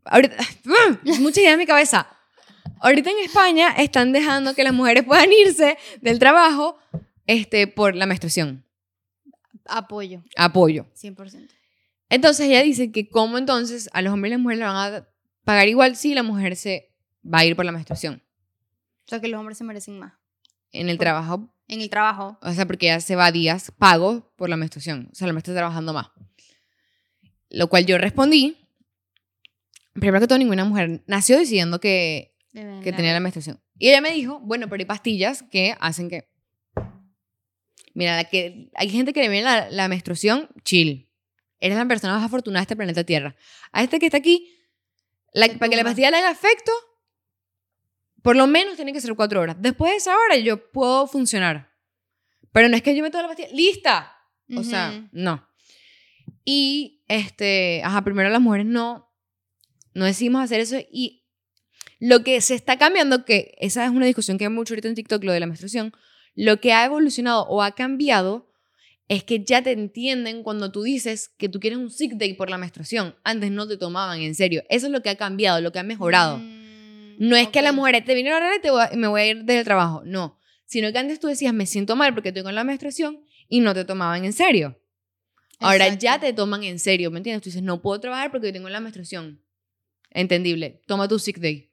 Ahorita, 0.05 0.37
mucha 1.21 1.41
idea 1.41 1.53
en 1.53 1.59
mi 1.59 1.67
cabeza. 1.67 2.09
Ahorita 2.81 3.11
en 3.11 3.19
España 3.25 3.69
están 3.79 4.13
dejando 4.13 4.55
que 4.55 4.65
las 4.65 4.73
mujeres 4.73 5.05
puedan 5.05 5.31
irse 5.33 5.77
del 6.01 6.19
trabajo 6.19 6.79
este, 7.27 7.67
por 7.69 7.95
la 7.95 8.07
menstruación. 8.07 8.65
Apoyo, 9.67 10.23
Apoyo. 10.37 10.87
100%. 10.95 11.49
Entonces 12.09 12.47
ella 12.49 12.62
dice 12.62 12.90
que 12.90 13.09
cómo 13.09 13.38
entonces 13.38 13.88
a 13.93 14.02
los 14.02 14.12
hombres 14.12 14.31
y 14.31 14.35
las 14.35 14.40
mujeres 14.40 14.59
le 14.61 14.64
van 14.67 14.95
a 14.95 15.09
pagar 15.45 15.69
igual 15.69 15.95
si 15.97 16.14
la 16.14 16.23
mujer 16.23 16.57
se 16.57 16.93
va 17.25 17.38
a 17.38 17.45
ir 17.45 17.55
por 17.57 17.64
la 17.64 17.73
menstruación. 17.73 18.23
sea, 19.07 19.21
que 19.21 19.29
los 19.29 19.38
hombres 19.38 19.59
se 19.59 19.64
merecen 19.64 19.99
más. 19.99 20.14
En 20.73 20.88
el 20.88 20.97
Por- 20.97 21.05
trabajo, 21.05 21.55
En 21.69 21.81
el 21.81 21.90
trabajo. 21.90 22.38
o 22.43 22.52
sea, 22.52 22.67
porque 22.67 22.87
ella 22.87 23.00
se 23.00 23.17
va 23.17 23.31
días 23.33 23.73
pago 23.79 24.33
por 24.37 24.49
la 24.49 24.57
menstruación. 24.57 25.09
O 25.12 25.14
sea, 25.14 25.26
la 25.26 25.31
hombre 25.33 25.40
está 25.40 25.52
trabajando 25.55 25.93
más. 25.93 26.09
Lo 27.49 27.69
cual 27.69 27.87
yo 27.87 27.99
respondí. 27.99 28.57
Primero 29.95 30.21
que 30.21 30.29
todo, 30.29 30.38
ninguna 30.38 30.64
mujer 30.64 31.02
nació 31.07 31.38
diciendo 31.38 31.81
que, 31.81 32.37
que 32.52 32.93
tenía 32.93 33.12
la 33.12 33.21
menstruación. 33.21 33.61
Y 33.79 33.88
ella 33.88 34.00
me 34.00 34.12
dijo, 34.12 34.38
bueno, 34.40 34.69
pero 34.69 34.81
hay 34.81 34.87
pastillas 34.87 35.43
que 35.50 35.75
hacen 35.81 36.09
que... 36.09 36.29
Mira, 37.94 38.16
la 38.16 38.25
que, 38.25 38.70
hay 38.75 38.88
gente 38.88 39.12
que 39.12 39.20
le 39.23 39.28
viene 39.28 39.44
la, 39.44 39.70
la 39.70 39.88
menstruación, 39.88 40.49
chill. 40.64 41.09
Eres 41.59 41.76
la 41.76 41.87
persona 41.87 42.14
más 42.14 42.25
afortunada 42.25 42.61
de 42.61 42.64
este 42.64 42.76
planeta 42.76 43.04
Tierra. 43.04 43.37
A 43.73 43.82
este 43.82 43.99
que 43.99 44.06
está 44.06 44.18
aquí, 44.18 44.56
la- 45.32 45.49
para 45.59 45.68
que 45.68 45.76
la 45.76 45.85
pastilla 45.85 46.11
le 46.11 46.18
haga 46.18 46.30
efecto, 46.30 46.73
por 48.23 48.37
lo 48.37 48.47
menos 48.47 48.76
tiene 48.76 48.92
que 48.92 49.00
ser 49.00 49.14
cuatro 49.14 49.40
horas. 49.40 49.56
Después 49.61 49.92
de 49.92 49.97
esa 49.97 50.16
hora 50.16 50.37
yo 50.37 50.70
puedo 50.70 51.06
funcionar. 51.06 51.70
Pero 52.52 52.68
no 52.68 52.76
es 52.76 52.82
que 52.82 52.94
yo 52.97 53.02
me 53.02 53.11
tomo 53.11 53.23
la 53.23 53.28
pastilla, 53.28 53.49
¡lista! 53.52 54.16
O 54.56 54.64
sea, 54.64 55.09
no. 55.12 55.47
Y, 56.44 57.04
este, 57.09 57.82
ajá, 57.85 58.02
primero 58.02 58.28
las 58.30 58.40
mujeres 58.40 58.66
no, 58.66 59.12
no 59.94 60.04
decidimos 60.04 60.42
hacer 60.42 60.61
eso 60.61 60.76
y 60.90 61.25
lo 62.00 62.25
que 62.25 62.40
se 62.40 62.54
está 62.54 62.76
cambiando, 62.78 63.25
que 63.25 63.54
esa 63.59 63.85
es 63.85 63.90
una 63.90 64.06
discusión 64.06 64.38
que 64.38 64.44
hay 64.47 64.50
mucho 64.50 64.73
ahorita 64.73 64.88
en 64.88 64.94
TikTok, 64.94 65.23
lo 65.23 65.32
de 65.32 65.40
la 65.40 65.47
menstruación, 65.47 65.92
lo 66.35 66.61
que 66.61 66.73
ha 66.73 66.85
evolucionado 66.85 67.47
o 67.49 67.63
ha 67.63 67.73
cambiado 67.75 68.49
es 69.09 69.25
que 69.25 69.43
ya 69.45 69.63
te 69.63 69.73
entienden 69.73 70.43
cuando 70.45 70.71
tú 70.71 70.83
dices 70.85 71.29
que 71.37 71.49
tú 71.49 71.59
quieres 71.59 71.79
un 71.79 71.91
sick 71.91 72.13
day 72.13 72.35
por 72.35 72.49
la 72.49 72.59
menstruación. 72.59 73.17
Antes 73.25 73.51
no 73.51 73.67
te 73.67 73.77
tomaban 73.77 74.21
en 74.21 74.35
serio. 74.37 74.63
Eso 74.69 74.87
es 74.87 74.93
lo 74.93 75.03
que 75.03 75.11
ha 75.11 75.17
cambiado, 75.17 75.61
lo 75.61 75.73
que 75.73 75.81
ha 75.81 75.83
mejorado. 75.83 76.39
Mm, 76.39 77.17
No 77.19 77.37
es 77.37 77.49
que 77.49 77.61
la 77.61 77.71
ok. 77.71 77.77
mujer 77.77 78.05
te 78.05 78.15
viene 78.15 78.31
a 78.33 78.41
te 78.63 78.71
voy 78.71 78.83
a- 78.83 78.91
me 78.97 79.09
voy 79.09 79.21
a 79.21 79.27
ir 79.27 79.45
del 79.45 79.65
trabajo. 79.65 80.03
No. 80.05 80.39
Sino 80.65 80.93
que 80.93 80.99
antes 80.99 81.19
tú 81.19 81.27
decías, 81.27 81.53
me 81.53 81.67
siento 81.67 81.97
mal 81.97 82.15
porque 82.15 82.29
estoy 82.29 82.45
con 82.45 82.55
la 82.55 82.63
menstruación 82.65 83.21
y 83.49 83.59
no 83.61 83.75
te 83.75 83.85
tomaban 83.85 84.25
en 84.25 84.33
serio. 84.33 84.81
Ahora 85.59 85.93
ya 85.95 86.19
te 86.21 86.33
toman 86.33 86.63
en 86.63 86.79
serio, 86.79 87.11
¿me 87.11 87.19
entiendes? 87.19 87.43
Tú 87.43 87.49
dices, 87.51 87.63
no 87.63 87.83
puedo 87.83 88.01
trabajar 88.01 88.31
porque 88.31 88.53
tengo 88.53 88.69
la 88.71 88.81
menstruación. 88.81 89.43
Entendible. 90.11 90.81
Toma 90.87 91.09
tu 91.09 91.19
sick 91.19 91.39
day. 91.39 91.71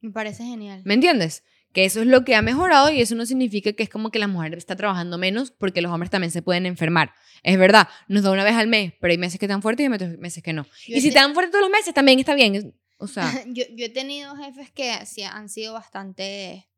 Me 0.00 0.10
parece 0.10 0.42
genial. 0.44 0.80
¿Me 0.84 0.94
entiendes? 0.94 1.44
Que 1.72 1.84
eso 1.84 2.00
es 2.00 2.06
lo 2.06 2.24
que 2.24 2.34
ha 2.34 2.42
mejorado 2.42 2.90
y 2.90 3.00
eso 3.00 3.14
no 3.14 3.26
significa 3.26 3.72
que 3.72 3.82
es 3.82 3.88
como 3.88 4.10
que 4.10 4.18
la 4.18 4.26
mujer 4.26 4.54
está 4.54 4.74
trabajando 4.74 5.18
menos 5.18 5.50
porque 5.50 5.82
los 5.82 5.92
hombres 5.92 6.10
también 6.10 6.30
se 6.30 6.42
pueden 6.42 6.64
enfermar. 6.66 7.12
Es 7.42 7.58
verdad, 7.58 7.88
nos 8.08 8.22
da 8.22 8.30
una 8.30 8.42
vez 8.44 8.54
al 8.54 8.68
mes, 8.68 8.94
pero 9.00 9.10
hay 9.12 9.18
meses 9.18 9.38
que 9.38 9.46
están 9.46 9.62
fuertes 9.62 9.86
y 9.88 9.92
hay 9.92 10.16
meses 10.16 10.42
que 10.42 10.52
no. 10.52 10.64
Yo 10.86 10.96
y 10.96 11.00
si 11.00 11.10
dan 11.10 11.34
fuertes 11.34 11.52
todos 11.52 11.62
los 11.62 11.70
meses, 11.70 11.92
también 11.92 12.18
está 12.18 12.34
bien. 12.34 12.74
O 12.96 13.06
sea, 13.06 13.30
yo, 13.46 13.64
yo 13.76 13.86
he 13.86 13.90
tenido 13.90 14.34
jefes 14.36 14.70
que 14.70 14.90
han 15.24 15.48
sido 15.48 15.74
bastante. 15.74 16.68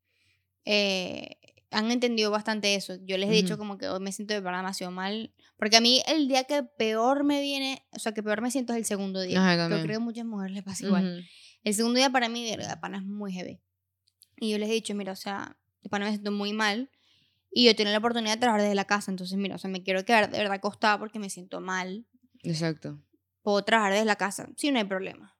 eh, 0.64 1.36
han 1.72 1.90
entendido 1.92 2.32
bastante 2.32 2.74
eso. 2.74 2.96
Yo 3.04 3.16
les 3.16 3.30
he 3.30 3.32
dicho 3.32 3.56
como 3.56 3.78
que 3.78 3.88
hoy 3.88 4.00
me 4.00 4.10
siento 4.10 4.34
de 4.34 4.40
verdad 4.40 4.58
demasiado 4.58 4.90
mal. 4.90 5.32
Porque 5.56 5.76
a 5.76 5.80
mí 5.80 6.02
el 6.08 6.26
día 6.26 6.42
que 6.44 6.64
peor 6.64 7.22
me 7.22 7.40
viene, 7.40 7.86
o 7.92 8.00
sea, 8.00 8.12
que 8.12 8.22
peor 8.22 8.40
me 8.40 8.50
siento 8.50 8.72
es 8.72 8.78
el 8.78 8.84
segundo 8.84 9.20
día. 9.20 9.40
Ajá, 9.40 9.68
Yo 9.68 9.76
creo 9.76 9.86
que 9.86 9.94
a 9.94 10.00
muchas 10.00 10.24
mujeres 10.24 10.52
les 10.52 10.64
pasa 10.64 10.84
igual. 10.84 11.24
El 11.62 11.74
segundo 11.74 11.98
día 11.98 12.10
para 12.10 12.28
mí, 12.28 12.44
de 12.44 12.56
verdad, 12.56 12.80
pana 12.80 12.98
es 12.98 13.04
muy 13.04 13.32
heavy. 13.32 13.60
Y 14.40 14.50
yo 14.50 14.58
les 14.58 14.70
he 14.70 14.72
dicho, 14.72 14.94
mira, 14.94 15.12
o 15.12 15.16
sea, 15.16 15.56
de 15.82 15.90
pana 15.90 16.06
me 16.06 16.12
siento 16.12 16.32
muy 16.32 16.52
mal. 16.52 16.90
Y 17.52 17.66
yo 17.66 17.76
tengo 17.76 17.90
la 17.90 17.98
oportunidad 17.98 18.34
de 18.34 18.40
trabajar 18.40 18.62
desde 18.62 18.74
la 18.74 18.86
casa. 18.86 19.10
Entonces, 19.10 19.36
mira, 19.36 19.56
o 19.56 19.58
sea, 19.58 19.70
me 19.70 19.82
quiero 19.82 20.04
quedar 20.04 20.30
de 20.30 20.38
verdad 20.38 20.54
acostada 20.54 20.98
porque 20.98 21.18
me 21.18 21.30
siento 21.30 21.60
mal. 21.60 22.06
Exacto. 22.42 22.98
Puedo 23.42 23.62
trabajar 23.62 23.92
desde 23.92 24.06
la 24.06 24.16
casa. 24.16 24.48
Sí, 24.56 24.72
no 24.72 24.78
hay 24.78 24.84
problema. 24.84 25.36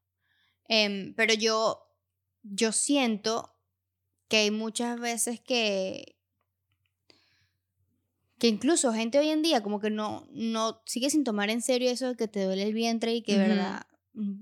Em, 0.69 1.15
pero 1.15 1.35
yo, 1.35 1.83
yo 2.43 2.73
siento 2.73 3.57
que 4.29 4.37
hay 4.37 4.51
muchas 4.51 5.01
veces 5.01 5.41
que 5.41 6.17
que 8.39 8.49
incluso 8.49 8.93
gente 8.95 9.19
hoy 9.19 9.29
en 9.29 9.43
día 9.43 9.63
como 9.63 9.81
que 9.81 9.91
no, 9.91 10.27
no 10.33 10.81
sigue 10.87 11.11
sin 11.11 11.25
tomar 11.25 11.51
en 11.51 11.61
serio 11.61 11.91
eso 11.91 12.09
de 12.09 12.17
que 12.17 12.27
te 12.27 12.43
duele 12.43 12.63
el 12.63 12.73
vientre 12.73 13.15
y 13.15 13.23
que 13.23 13.37
Ujú. 13.37 13.49
verdad, 13.49 13.83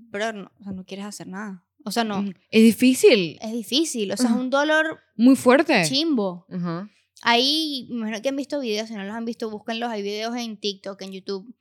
pero 0.09 0.31
no, 0.31 0.51
o 0.57 0.63
sea, 0.63 0.71
no 0.71 0.85
quieres 0.85 1.05
hacer 1.05 1.27
nada. 1.27 1.67
O 1.85 1.91
sea, 1.91 2.03
no. 2.03 2.23
Es 2.51 2.63
difícil. 2.63 3.37
es 3.41 3.51
difícil, 3.51 4.11
o 4.11 4.17
sea, 4.17 4.27
es 4.27 4.31
Ujú. 4.33 4.41
un 4.41 4.49
dolor 4.49 4.99
Muy 5.15 5.35
fuerte. 5.35 5.81
chimbo. 5.85 6.45
Ajá. 6.51 6.89
Ahí, 7.21 7.87
me 7.89 7.97
imagino 7.97 8.21
que 8.21 8.29
han 8.29 8.35
visto 8.35 8.59
videos, 8.59 8.87
si 8.87 8.93
no 8.95 9.03
los 9.03 9.13
han 9.15 9.25
visto, 9.25 9.49
búsquenlos, 9.49 9.89
hay 9.89 10.01
videos 10.01 10.35
en 10.37 10.57
TikTok, 10.57 11.01
en 11.01 11.11
YouTube, 11.11 11.53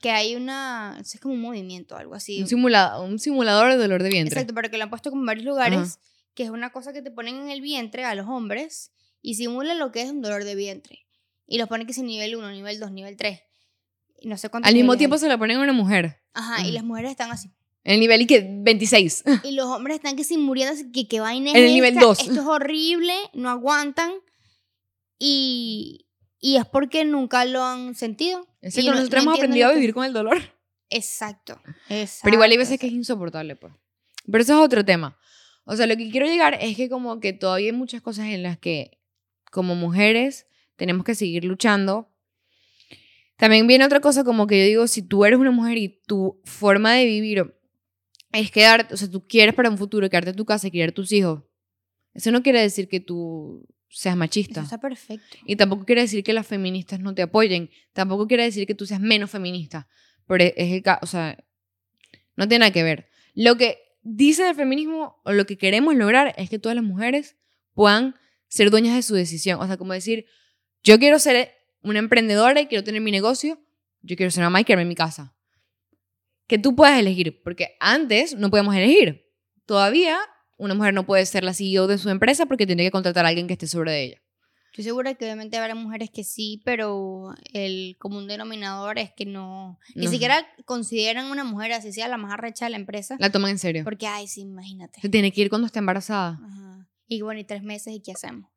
que 0.00 0.10
hay 0.10 0.34
una, 0.36 0.98
es 1.00 1.18
como 1.20 1.34
un 1.34 1.40
movimiento, 1.40 1.96
algo 1.96 2.14
así. 2.14 2.42
Un, 2.42 2.48
simula- 2.48 2.98
un 3.00 3.18
simulador 3.18 3.70
de 3.72 3.78
dolor 3.78 4.02
de 4.02 4.10
vientre. 4.10 4.34
Exacto, 4.40 4.54
pero 4.54 4.70
que 4.70 4.76
lo 4.78 4.84
han 4.84 4.90
puesto 4.90 5.10
como 5.10 5.22
en 5.22 5.26
varios 5.26 5.46
lugares, 5.46 5.98
que 6.34 6.42
es 6.42 6.50
una 6.50 6.70
cosa 6.72 6.92
que 6.92 7.02
te 7.02 7.10
ponen 7.10 7.36
en 7.36 7.50
el 7.50 7.60
vientre 7.60 8.04
a 8.04 8.14
los 8.14 8.26
hombres 8.28 8.90
y 9.22 9.34
simulan 9.34 9.78
lo 9.78 9.92
que 9.92 10.02
es 10.02 10.10
un 10.10 10.20
dolor 10.22 10.44
de 10.44 10.54
vientre. 10.56 11.06
Y 11.46 11.58
los 11.58 11.68
ponen 11.68 11.86
que 11.86 11.92
es 11.92 11.98
nivel 11.98 12.34
1, 12.36 12.50
nivel 12.50 12.80
2, 12.80 12.90
nivel 12.92 13.16
3. 13.16 13.40
Y 14.20 14.28
no 14.28 14.36
sé 14.36 14.48
cuántos 14.48 14.68
Al 14.68 14.74
mismo 14.74 14.96
tiempo 14.96 15.14
hay. 15.14 15.20
se 15.20 15.28
lo 15.28 15.38
ponen 15.38 15.58
a 15.58 15.62
una 15.62 15.72
mujer. 15.72 16.22
Ajá, 16.34 16.66
y 16.66 16.72
las 16.72 16.84
mujeres 16.84 17.10
están 17.12 17.30
así. 17.30 17.50
En 17.84 17.94
el 17.94 18.00
nivel 18.00 18.22
y 18.22 18.26
que 18.26 18.46
26. 18.60 19.24
Y 19.44 19.52
los 19.52 19.66
hombres 19.66 19.96
están 19.96 20.14
que 20.16 20.22
sin 20.24 20.40
muriéndose, 20.40 20.90
que 20.92 21.08
qué 21.08 21.18
vaina 21.20 21.50
es 21.50 21.56
En 21.56 21.64
el 21.64 21.72
nivel 21.72 21.94
esta? 21.94 22.04
dos. 22.06 22.20
Esto 22.20 22.32
es 22.32 22.46
horrible, 22.46 23.12
no 23.34 23.50
aguantan. 23.50 24.12
Y, 25.18 26.06
y 26.40 26.56
es 26.56 26.66
porque 26.66 27.04
nunca 27.04 27.44
lo 27.44 27.62
han 27.64 27.94
sentido. 27.94 28.46
Es 28.60 28.76
no- 28.78 28.94
nosotros 28.94 29.24
no 29.24 29.30
hemos 29.30 29.38
aprendido 29.38 29.68
a 29.68 29.72
vivir 29.72 29.94
con 29.94 30.04
el 30.04 30.12
dolor. 30.12 30.38
Exacto, 30.90 31.60
exacto. 31.88 32.20
Pero 32.24 32.34
igual 32.34 32.50
hay 32.50 32.56
veces 32.58 32.78
que 32.78 32.86
es 32.86 32.92
exacto. 32.92 32.98
insoportable, 32.98 33.56
pues. 33.56 33.72
Pero 34.30 34.42
eso 34.42 34.52
es 34.54 34.58
otro 34.64 34.84
tema. 34.84 35.16
O 35.64 35.74
sea, 35.76 35.86
lo 35.86 35.96
que 35.96 36.10
quiero 36.10 36.26
llegar 36.26 36.58
es 36.60 36.76
que 36.76 36.88
como 36.88 37.18
que 37.20 37.32
todavía 37.32 37.70
hay 37.70 37.76
muchas 37.76 38.02
cosas 38.02 38.26
en 38.26 38.42
las 38.42 38.58
que 38.58 39.00
como 39.50 39.74
mujeres 39.74 40.46
tenemos 40.76 41.04
que 41.04 41.14
seguir 41.14 41.44
luchando. 41.44 42.08
También 43.36 43.66
viene 43.66 43.84
otra 43.84 44.00
cosa 44.00 44.22
como 44.24 44.46
que 44.46 44.60
yo 44.60 44.66
digo, 44.66 44.86
si 44.86 45.02
tú 45.02 45.24
eres 45.24 45.38
una 45.38 45.50
mujer 45.50 45.78
y 45.78 46.00
tu 46.06 46.40
forma 46.44 46.92
de 46.94 47.06
vivir 47.06 47.54
es 48.32 48.50
quedarte, 48.50 48.94
o 48.94 48.96
sea, 48.96 49.10
tú 49.10 49.26
quieres 49.26 49.54
para 49.54 49.68
un 49.70 49.78
futuro 49.78 50.08
quedarte 50.08 50.30
en 50.30 50.36
tu 50.36 50.44
casa 50.44 50.66
y 50.68 50.70
criar 50.70 50.92
tus 50.92 51.12
hijos, 51.12 51.42
eso 52.14 52.30
no 52.30 52.42
quiere 52.42 52.60
decir 52.60 52.88
que 52.88 53.00
tú 53.00 53.66
seas 53.88 54.14
Eso 54.14 54.18
machista. 54.18 54.60
está 54.62 54.78
perfecto. 54.80 55.36
Y 55.46 55.56
tampoco 55.56 55.84
quiere 55.84 56.02
decir 56.02 56.22
que 56.24 56.32
las 56.32 56.46
feministas 56.46 57.00
no 57.00 57.14
te 57.14 57.22
apoyen. 57.22 57.70
Tampoco 57.92 58.26
quiere 58.26 58.44
decir 58.44 58.66
que 58.66 58.74
tú 58.74 58.86
seas 58.86 59.00
menos 59.00 59.30
feminista. 59.30 59.86
Pero 60.26 60.44
es 60.44 60.72
el 60.72 60.82
ca- 60.82 60.98
o 61.02 61.06
sea, 61.06 61.36
no 62.36 62.48
tiene 62.48 62.60
nada 62.60 62.72
que 62.72 62.82
ver. 62.82 63.08
Lo 63.34 63.56
que 63.56 63.78
dice 64.02 64.48
el 64.48 64.54
feminismo 64.54 65.20
o 65.24 65.32
lo 65.32 65.44
que 65.46 65.56
queremos 65.58 65.94
lograr 65.94 66.34
es 66.38 66.48
que 66.50 66.58
todas 66.58 66.76
las 66.76 66.84
mujeres 66.84 67.36
puedan 67.74 68.14
ser 68.48 68.70
dueñas 68.70 68.94
de 68.94 69.02
su 69.02 69.14
decisión. 69.14 69.60
O 69.60 69.66
sea, 69.66 69.76
como 69.76 69.92
decir, 69.92 70.26
yo 70.82 70.98
quiero 70.98 71.18
ser 71.18 71.50
una 71.82 71.98
emprendedora 71.98 72.60
y 72.60 72.66
quiero 72.66 72.84
tener 72.84 73.00
mi 73.02 73.10
negocio, 73.10 73.58
yo 74.02 74.16
quiero 74.16 74.30
ser 74.30 74.42
mamá 74.44 74.60
y 74.60 74.64
quedarme 74.64 74.82
en 74.82 74.88
mi 74.88 74.94
casa. 74.94 75.34
Que 76.52 76.58
tú 76.58 76.76
puedas 76.76 77.00
elegir, 77.00 77.40
porque 77.42 77.78
antes 77.80 78.36
no 78.36 78.50
podíamos 78.50 78.76
elegir. 78.76 79.24
Todavía 79.64 80.18
una 80.58 80.74
mujer 80.74 80.92
no 80.92 81.06
puede 81.06 81.24
ser 81.24 81.44
la 81.44 81.54
CEO 81.54 81.86
de 81.86 81.96
su 81.96 82.10
empresa 82.10 82.44
porque 82.44 82.66
tiene 82.66 82.82
que 82.84 82.90
contratar 82.90 83.24
a 83.24 83.28
alguien 83.30 83.46
que 83.46 83.54
esté 83.54 83.66
sobre 83.66 83.90
de 83.92 84.02
ella. 84.04 84.22
Estoy 84.66 84.84
segura 84.84 85.14
que 85.14 85.24
obviamente 85.24 85.56
habrá 85.56 85.74
mujeres 85.74 86.10
que 86.10 86.24
sí, 86.24 86.60
pero 86.62 87.34
el 87.54 87.96
común 87.98 88.28
denominador 88.28 88.98
es 88.98 89.10
que 89.16 89.24
no. 89.24 89.78
Ni 89.94 90.04
No. 90.04 90.10
siquiera 90.10 90.46
consideran 90.66 91.30
una 91.30 91.42
mujer 91.44 91.72
así 91.72 91.90
sea 91.90 92.06
la 92.08 92.18
más 92.18 92.34
arrecha 92.34 92.66
de 92.66 92.72
la 92.72 92.76
empresa. 92.76 93.16
La 93.18 93.32
toman 93.32 93.52
en 93.52 93.58
serio. 93.58 93.82
Porque, 93.82 94.06
ay, 94.06 94.26
sí, 94.28 94.42
imagínate. 94.42 95.00
Se 95.00 95.08
tiene 95.08 95.32
que 95.32 95.40
ir 95.40 95.48
cuando 95.48 95.64
está 95.64 95.78
embarazada. 95.78 96.38
Ajá. 96.44 96.86
Y 97.08 97.22
bueno, 97.22 97.40
y 97.40 97.44
tres 97.44 97.62
meses, 97.62 97.94
¿y 97.94 98.00
qué 98.02 98.12
hacemos? 98.12 98.50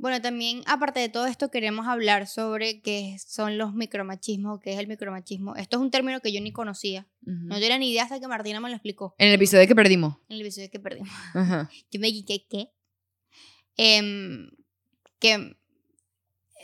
Bueno, 0.00 0.22
también, 0.22 0.62
aparte 0.66 0.98
de 0.98 1.10
todo 1.10 1.26
esto, 1.26 1.50
queremos 1.50 1.86
hablar 1.86 2.26
sobre 2.26 2.80
qué 2.80 3.18
son 3.18 3.58
los 3.58 3.74
micromachismos, 3.74 4.58
qué 4.60 4.72
es 4.72 4.78
el 4.78 4.86
micromachismo. 4.86 5.56
Esto 5.56 5.76
es 5.76 5.82
un 5.82 5.90
término 5.90 6.20
que 6.20 6.32
yo 6.32 6.40
ni 6.40 6.52
conocía. 6.52 7.06
Ujú. 7.26 7.34
No 7.48 7.60
tenía 7.60 7.76
ni 7.78 7.90
idea 7.90 8.04
hasta 8.04 8.18
que 8.18 8.26
Martina 8.26 8.60
me 8.60 8.70
lo 8.70 8.74
explicó 8.74 9.14
En 9.18 9.28
el 9.28 9.34
episodio 9.34 9.68
que 9.68 9.74
perdimos. 9.74 10.16
en 10.30 10.36
el 10.36 10.40
episodio 10.40 10.70
que 10.70 10.80
perdimos. 10.80 11.10
Ajá. 11.34 11.70
Yo 11.90 12.00
me 12.00 12.06
dije, 12.06 12.46
¿qué? 12.48 12.70
Em, 13.76 14.50
que 15.18 15.56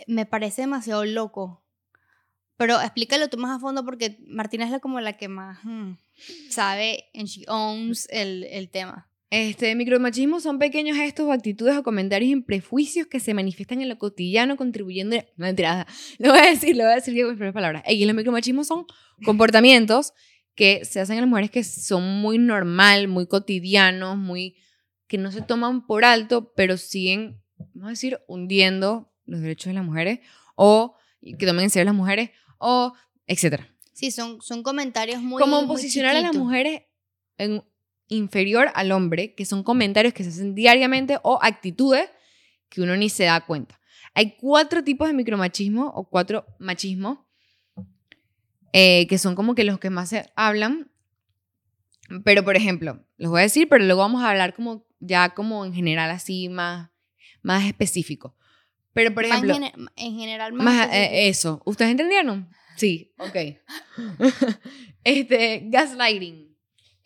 me 0.07 0.25
parece 0.25 0.63
demasiado 0.63 1.05
loco. 1.05 1.63
Pero 2.57 2.81
explícalo 2.81 3.29
tú 3.29 3.37
más 3.37 3.55
a 3.55 3.61
fondo 3.61 3.85
porque 3.85 4.19
Martina 4.27 4.65
es 4.65 4.71
la, 4.71 4.81
como 4.81 4.99
la 5.01 5.19
que 5.19 5.29
más 5.29 5.59
hmm, 5.63 5.93
sabe 6.49 7.11
and 7.15 7.27
she 7.27 7.45
owns 7.49 8.09
el, 8.11 8.45
el 8.45 8.71
tema. 8.71 9.11
Este, 9.31 9.75
micromachismo 9.75 10.39
son 10.39 10.59
pequeños 10.61 10.97
gestos 10.97 11.27
o 11.27 11.33
actitudes 11.33 11.77
o 11.77 11.83
comentarios 11.83 12.33
en 12.33 12.45
prejuicios 12.45 13.09
que 13.09 13.19
se 13.19 13.35
manifiestan 13.35 13.81
en 13.81 13.89
lo 13.89 13.99
cotidiano 13.99 14.57
contribuyendo... 14.57 15.17
No, 15.37 15.47
mentira, 15.47 15.87
lo 16.19 16.31
voy 16.31 16.39
a 16.39 16.51
decir, 16.51 16.77
lo 16.77 16.85
voy 16.85 16.93
a 16.93 16.97
decir 16.97 17.15
con 17.21 17.31
mis 17.31 17.39
propias 17.39 17.55
palabras. 17.55 17.83
Y 17.89 18.05
los 18.05 18.15
micromachismos 18.15 18.69
son 18.69 18.87
comportamientos 19.25 20.13
que 20.55 20.85
se 20.85 21.01
hacen 21.01 21.17
en 21.17 21.23
las 21.23 21.29
mujeres 21.29 21.51
que 21.51 21.65
son 21.65 22.21
muy 22.21 22.39
normal, 22.39 23.09
muy 23.09 23.27
cotidianos, 23.27 24.17
muy... 24.17 24.57
que 25.09 25.19
no 25.19 25.33
se 25.33 25.43
toman 25.43 25.87
por 25.87 26.05
alto, 26.05 26.53
pero 26.55 26.77
siguen, 26.77 27.43
vamos 27.75 27.89
a 27.89 27.91
decir, 27.91 28.21
hundiendo 28.29 29.13
los 29.25 29.41
derechos 29.41 29.67
de 29.67 29.75
las 29.75 29.85
mujeres 29.85 30.21
o 30.55 30.95
que 31.21 31.47
tomen 31.47 31.65
en 31.65 31.71
serio 31.71 31.87
las 31.87 31.95
mujeres 31.95 32.31
o 32.59 32.95
etcétera. 33.27 33.69
Sí, 33.93 34.13
son, 34.13 34.41
son 34.41 34.63
comentarios 34.63 35.21
muy 35.21 35.43
como 35.43 35.63
muy 35.63 35.67
posicionar 35.67 36.15
a 36.15 36.21
las 36.21 36.37
mujeres 36.37 36.83
en 37.39 37.65
inferior 38.09 38.69
al 38.75 38.93
hombre, 38.93 39.35
que 39.35 39.45
son 39.45 39.63
comentarios 39.63 40.15
que 40.15 40.23
se 40.25 40.31
hacen 40.31 40.55
diariamente 40.55 41.19
o 41.23 41.39
actitudes 41.43 42.09
que 42.69 42.83
uno 42.83 42.97
ni 42.97 43.09
se 43.09 43.25
da 43.25 43.41
cuenta. 43.41 43.81
Hay 44.15 44.37
cuatro 44.37 44.83
tipos 44.83 45.09
de 45.09 45.15
micromachismo 45.15 45.89
o 45.95 46.09
cuatro 46.09 46.47
machismos 46.59 47.19
eh, 48.73 49.07
que 49.09 49.19
son 49.19 49.35
como 49.35 49.55
que 49.55 49.65
los 49.65 49.79
que 49.79 49.91
más 49.91 50.09
se 50.11 50.31
hablan. 50.37 50.91
Pero, 52.25 52.45
por 52.45 52.57
ejemplo, 52.57 53.05
los 53.17 53.31
voy 53.31 53.41
a 53.41 53.45
decir, 53.45 53.69
pero 53.69 53.85
luego 53.85 54.01
vamos 54.03 54.23
a 54.23 54.31
hablar 54.31 54.55
como 54.55 54.87
ya 55.01 55.31
como 55.31 55.65
en 55.65 55.75
general 55.75 56.11
así 56.11 56.49
más, 56.49 56.91
más 57.43 57.65
específico. 57.65 58.37
Pero, 58.93 59.13
por 59.13 59.27
Más 59.29 59.43
ejemplo, 59.43 59.89
en 59.97 60.19
general, 60.19 60.53
más. 60.55 60.89
eh, 60.93 61.29
eso. 61.29 61.61
¿Ustedes 61.67 61.91
entendieron? 61.91 62.49
Sí, 62.77 63.13
ok. 63.19 63.37
este, 65.05 65.63
gaslighting. 65.67 66.46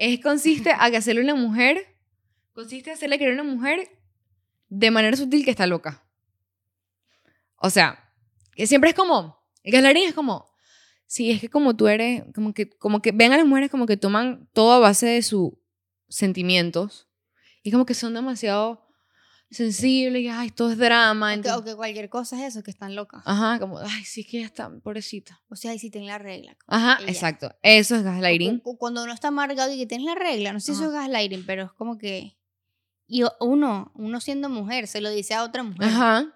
Es, 0.01 0.19
consiste 0.21 0.73
a 0.73 0.91
que 0.91 0.97
hacerle 0.97 1.21
una 1.21 1.35
mujer, 1.35 1.95
consiste 2.55 2.91
a 2.91 2.95
hacerle 2.95 3.19
creer 3.19 3.35
una 3.35 3.45
mujer 3.45 3.87
de 4.71 4.91
manera 4.91 5.15
sutil 5.15 5.45
que 5.45 5.51
está 5.51 5.67
loca. 5.67 6.03
O 7.57 7.69
sea, 7.69 8.11
que 8.55 8.67
siempre 8.67 8.89
es 8.89 8.97
como, 8.97 9.45
el 9.63 9.73
gaslighting 9.73 10.09
es 10.09 10.15
como, 10.15 10.47
sí, 11.05 11.31
es 11.31 11.39
que 11.43 11.51
como 11.51 11.77
tú 11.77 11.87
eres, 11.87 12.25
como 12.35 12.55
que, 12.55 12.71
como 12.71 13.03
que 13.03 13.13
ven 13.13 13.35
a 13.35 13.37
las 13.37 13.45
mujeres 13.45 13.71
como 13.71 13.85
que 13.85 13.99
toman 13.99 14.49
todo 14.55 14.73
a 14.73 14.79
base 14.79 15.07
de 15.07 15.21
sus 15.21 15.53
sentimientos 16.09 17.07
y 17.63 17.71
como 17.71 17.85
que 17.85 17.93
son 17.93 18.15
demasiado 18.15 18.90
sensibles 19.51 20.23
y, 20.23 20.29
ay, 20.29 20.51
todo 20.51 20.71
es 20.71 20.79
drama. 20.79 21.27
O 21.27 21.31
que, 21.31 21.35
entonces- 21.35 21.61
o 21.61 21.65
que 21.65 21.75
cualquier 21.77 22.09
cosa 22.09 22.37
es 22.39 22.55
eso, 22.55 22.63
que 22.63 22.71
están 22.71 22.95
locas. 22.95 23.23
Ajá, 23.25 23.59
como, 23.59 23.79
ay, 23.79 24.05
sí, 24.05 24.25
que 24.25 24.41
ya 24.41 24.47
está, 24.47 24.71
pobrecita. 24.83 25.41
O 25.49 25.57
sea, 25.57 25.73
ahí 25.73 25.79
sí 25.79 25.91
tienen 25.91 26.09
la 26.09 26.19
regla. 26.19 26.57
Ajá, 26.67 26.99
exacto. 27.07 27.55
Eso 27.63 27.97
es 27.97 28.03
gaslighting. 28.03 28.61
Cu- 28.61 28.79
Cuando 28.79 29.03
uno 29.03 29.13
está 29.13 29.29
amargado 29.29 29.73
y 29.73 29.79
que 29.79 29.87
tienes 29.87 30.07
la 30.07 30.15
regla, 30.15 30.53
no 30.53 30.61
sé 30.61 30.67
si 30.67 30.73
eso 30.73 30.85
es 30.87 30.93
gaslighting, 30.93 31.45
pero 31.47 31.65
es 31.65 31.73
como 31.73 31.99
que. 31.99 32.37
Y 33.07 33.25
o- 33.25 33.37
uno, 33.41 33.91
uno 33.97 34.21
siendo 34.21 34.49
mujer, 34.49 34.87
se 34.87 35.01
lo 35.01 35.11
dice 35.11 35.35
a 35.35 35.43
otra 35.43 35.63
mujer. 35.65 35.89
Ajá, 35.89 36.27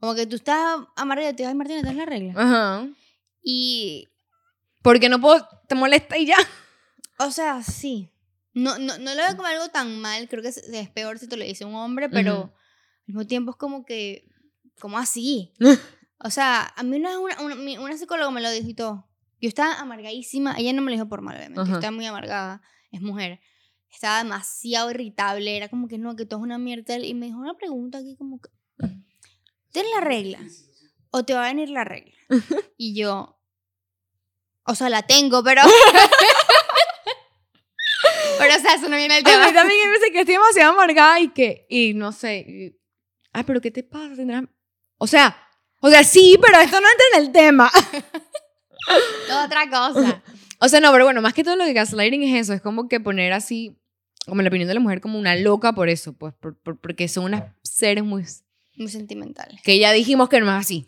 Como 0.00 0.14
que 0.14 0.26
tú 0.26 0.36
estás 0.36 0.78
amargado 0.96 1.30
y 1.30 1.34
te 1.36 1.44
ay, 1.46 1.54
Martina, 1.54 1.80
tienes 1.82 1.96
la 1.98 2.06
regla. 2.06 2.32
ajá. 2.36 2.88
Y. 3.42 4.08
Porque 4.82 5.08
no 5.08 5.20
puedo, 5.20 5.46
te 5.68 5.74
molesta 5.74 6.16
y 6.18 6.26
ya. 6.26 6.36
O 7.18 7.30
sea, 7.30 7.62
sí. 7.62 8.08
No, 8.54 8.78
no, 8.78 8.98
no 8.98 9.14
lo 9.14 9.22
veo 9.22 9.36
como 9.36 9.46
algo 9.48 9.68
tan 9.68 10.00
mal. 10.00 10.28
Creo 10.28 10.42
que 10.42 10.48
es, 10.48 10.56
es 10.58 10.88
peor 10.90 11.18
si 11.18 11.28
te 11.28 11.36
lo 11.36 11.44
dice 11.44 11.64
un 11.64 11.74
hombre, 11.74 12.08
pero. 12.08 12.52
Al 13.02 13.14
mismo 13.14 13.26
tiempo 13.26 13.52
es 13.52 13.56
como 13.56 13.84
que. 13.84 14.28
como 14.80 14.98
así? 14.98 15.52
O 16.24 16.30
sea, 16.30 16.72
a 16.76 16.84
mí 16.84 16.98
una, 16.98 17.18
una, 17.18 17.36
una, 17.80 17.98
psicóloga 17.98 18.30
me 18.30 18.40
lo 18.40 18.48
dijo 18.48 18.68
y 18.68 18.74
todo. 18.74 19.08
Yo 19.40 19.48
estaba 19.48 19.80
amargadísima. 19.80 20.54
Ella 20.56 20.72
no 20.72 20.80
me 20.80 20.92
lo 20.92 20.96
dijo 20.96 21.08
por 21.08 21.20
mal, 21.20 21.36
obviamente. 21.36 21.60
Ajá. 21.60 21.68
Yo 21.68 21.74
estaba 21.78 21.90
muy 21.90 22.06
amargada. 22.06 22.62
Es 22.92 23.00
mujer. 23.00 23.40
Estaba 23.90 24.18
demasiado 24.18 24.92
irritable. 24.92 25.56
Era 25.56 25.68
como 25.68 25.88
que 25.88 25.98
no, 25.98 26.14
que 26.14 26.24
todo 26.24 26.38
es 26.38 26.44
una 26.44 26.58
mierda. 26.58 26.96
Y 26.98 27.14
me 27.14 27.26
dijo 27.26 27.38
una 27.38 27.54
pregunta 27.54 27.98
aquí 27.98 28.14
como 28.16 28.40
que... 28.40 28.50
¿Tienes 29.72 29.90
la 29.92 30.00
regla? 30.00 30.38
¿O 31.10 31.24
te 31.24 31.34
va 31.34 31.44
a 31.44 31.48
venir 31.48 31.70
la 31.70 31.82
regla? 31.82 32.14
Y 32.76 32.94
yo... 32.94 33.36
O 34.64 34.76
sea, 34.76 34.88
la 34.88 35.02
tengo, 35.02 35.42
pero... 35.42 35.62
pero, 38.38 38.54
o 38.54 38.58
sea, 38.60 38.74
eso 38.74 38.88
no 38.88 38.96
viene 38.96 39.14
al 39.14 39.22
A 39.22 39.24
tema. 39.24 39.48
mí 39.48 39.52
también 39.52 39.80
hay 39.80 39.90
veces 39.90 40.10
que 40.12 40.20
estoy 40.20 40.34
demasiado 40.34 40.72
amargada 40.72 41.18
y 41.18 41.30
que, 41.30 41.66
y 41.68 41.94
no 41.94 42.12
sé, 42.12 42.76
ay, 43.32 43.44
pero 43.44 43.60
¿qué 43.60 43.70
te 43.70 43.82
pasa? 43.82 44.14
¿Tendrás... 44.16 44.44
O 44.98 45.06
sea, 45.06 45.36
o 45.80 45.90
sea, 45.90 46.04
sí, 46.04 46.38
pero 46.40 46.58
esto 46.60 46.80
no 46.80 46.86
entra 46.88 47.06
en 47.18 47.24
el 47.26 47.32
tema. 47.32 47.70
Otra 49.44 49.68
cosa. 49.70 50.22
O 50.60 50.68
sea, 50.68 50.80
no, 50.80 50.92
pero 50.92 51.04
bueno, 51.04 51.22
más 51.22 51.34
que 51.34 51.44
todo 51.44 51.56
lo 51.56 51.64
que 51.64 51.72
gaslighting 51.72 52.22
es 52.22 52.42
eso, 52.42 52.52
es 52.52 52.60
como 52.60 52.88
que 52.88 53.00
poner 53.00 53.32
así, 53.32 53.76
como 54.26 54.42
la 54.42 54.48
opinión 54.48 54.68
de 54.68 54.74
la 54.74 54.80
mujer, 54.80 55.00
como 55.00 55.18
una 55.18 55.34
loca 55.36 55.72
por 55.72 55.88
eso, 55.88 56.12
pues, 56.12 56.34
por- 56.34 56.56
por- 56.58 56.78
porque 56.80 57.08
son 57.08 57.24
unas 57.24 57.44
seres 57.62 58.04
muy 58.04 58.24
Muy 58.76 58.88
sentimental. 58.88 59.58
que 59.64 59.78
ya 59.78 59.92
dijimos 59.92 60.28
que 60.28 60.40
no 60.40 60.46
es 60.46 60.52
así. 60.52 60.86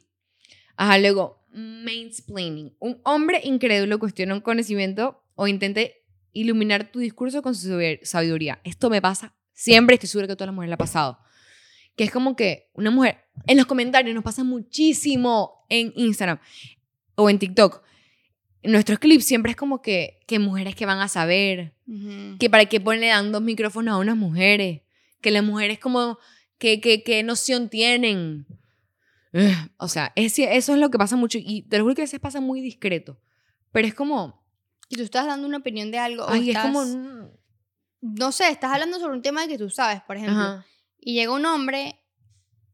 Ajá, 0.76 0.98
luego, 0.98 1.44
mansplaining. 1.52 2.76
Un 2.78 3.00
hombre 3.04 3.40
incrédulo 3.44 3.98
cuestiona 3.98 4.34
un 4.34 4.40
conocimiento 4.40 5.22
o 5.34 5.48
intente 5.48 6.04
iluminar 6.32 6.90
tu 6.90 6.98
discurso 7.00 7.42
con 7.42 7.54
su 7.54 7.68
sabi- 7.68 8.00
sabiduría. 8.04 8.60
Esto 8.64 8.90
me 8.90 9.00
pasa 9.02 9.34
siempre, 9.52 9.94
estoy 9.94 10.08
segura 10.08 10.26
que 10.26 10.32
a 10.32 10.36
todas 10.36 10.48
las 10.48 10.54
mujeres 10.54 10.70
le 10.70 10.74
ha 10.74 10.78
pasado. 10.78 11.18
Que 11.96 12.04
es 12.04 12.10
como 12.10 12.34
que 12.36 12.70
una 12.74 12.90
mujer, 12.90 13.18
en 13.46 13.56
los 13.56 13.66
comentarios 13.66 14.14
nos 14.14 14.24
pasa 14.24 14.42
muchísimo 14.44 15.64
en 15.68 15.92
Instagram 15.96 16.38
o 17.14 17.30
en 17.30 17.38
TikTok. 17.38 17.82
En 18.62 18.72
nuestros 18.72 18.98
clips 18.98 19.24
siempre 19.24 19.50
es 19.52 19.56
como 19.56 19.82
que, 19.82 20.20
que 20.26 20.38
mujeres 20.38 20.74
que 20.74 20.86
van 20.86 20.98
a 21.00 21.08
saber, 21.08 21.74
Ujú. 21.86 22.38
que 22.38 22.48
para 22.50 22.64
qué 22.66 22.78
le 22.80 23.06
dan 23.08 23.30
dos 23.30 23.42
micrófonos 23.42 23.94
a 23.94 23.98
unas 23.98 24.16
mujeres, 24.16 24.80
que 25.20 25.30
las 25.30 25.44
mujeres 25.44 25.78
como, 25.78 26.18
que, 26.58 26.80
que, 26.80 27.02
que 27.02 27.22
noción 27.22 27.68
tienen. 27.68 28.46
Ugh, 29.32 29.42
O 29.78 29.88
sea, 29.88 30.12
es- 30.16 30.38
eso 30.38 30.72
es 30.72 30.78
lo 30.78 30.90
que 30.90 30.98
pasa 30.98 31.16
mucho 31.16 31.38
y 31.40 31.62
te 31.68 31.76
lo 31.78 31.84
juro 31.84 31.94
que 31.94 32.02
a 32.02 32.04
veces 32.04 32.20
pasa 32.20 32.40
muy 32.40 32.60
discreto, 32.60 33.20
pero 33.70 33.86
es 33.86 33.94
como, 33.94 34.42
Y 34.88 34.96
tú 34.96 35.02
estás 35.02 35.26
dando 35.26 35.46
una 35.46 35.58
opinión 35.58 35.90
de 35.90 35.98
algo. 35.98 36.24
o 36.24 36.30
ay, 36.30 36.50
es 36.50 36.56
estás- 36.56 36.64
como, 36.72 36.84
mm, 36.84 37.28
No 38.00 38.32
sé, 38.32 38.48
estás 38.48 38.72
hablando 38.72 38.98
sobre 38.98 39.14
un 39.14 39.22
tema 39.22 39.46
que 39.46 39.58
tú 39.58 39.68
sabes, 39.70 40.00
por 40.02 40.16
ejemplo. 40.16 40.38
ajá, 40.42 40.66
Y 41.06 41.12
llega 41.14 41.32
un 41.32 41.44
hombre 41.44 42.00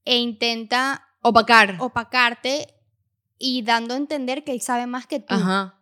e 0.05 0.17
intenta 0.19 1.05
opacar, 1.21 1.77
opacarte 1.81 2.73
y 3.39 3.63
dando 3.63 3.95
a 3.95 3.97
entender 3.97 4.45
que 4.45 4.53
él 4.53 4.61
sabe 4.61 4.87
más 4.87 5.07
que 5.09 5.19
tú. 5.19 5.35
ajá, 5.35 5.81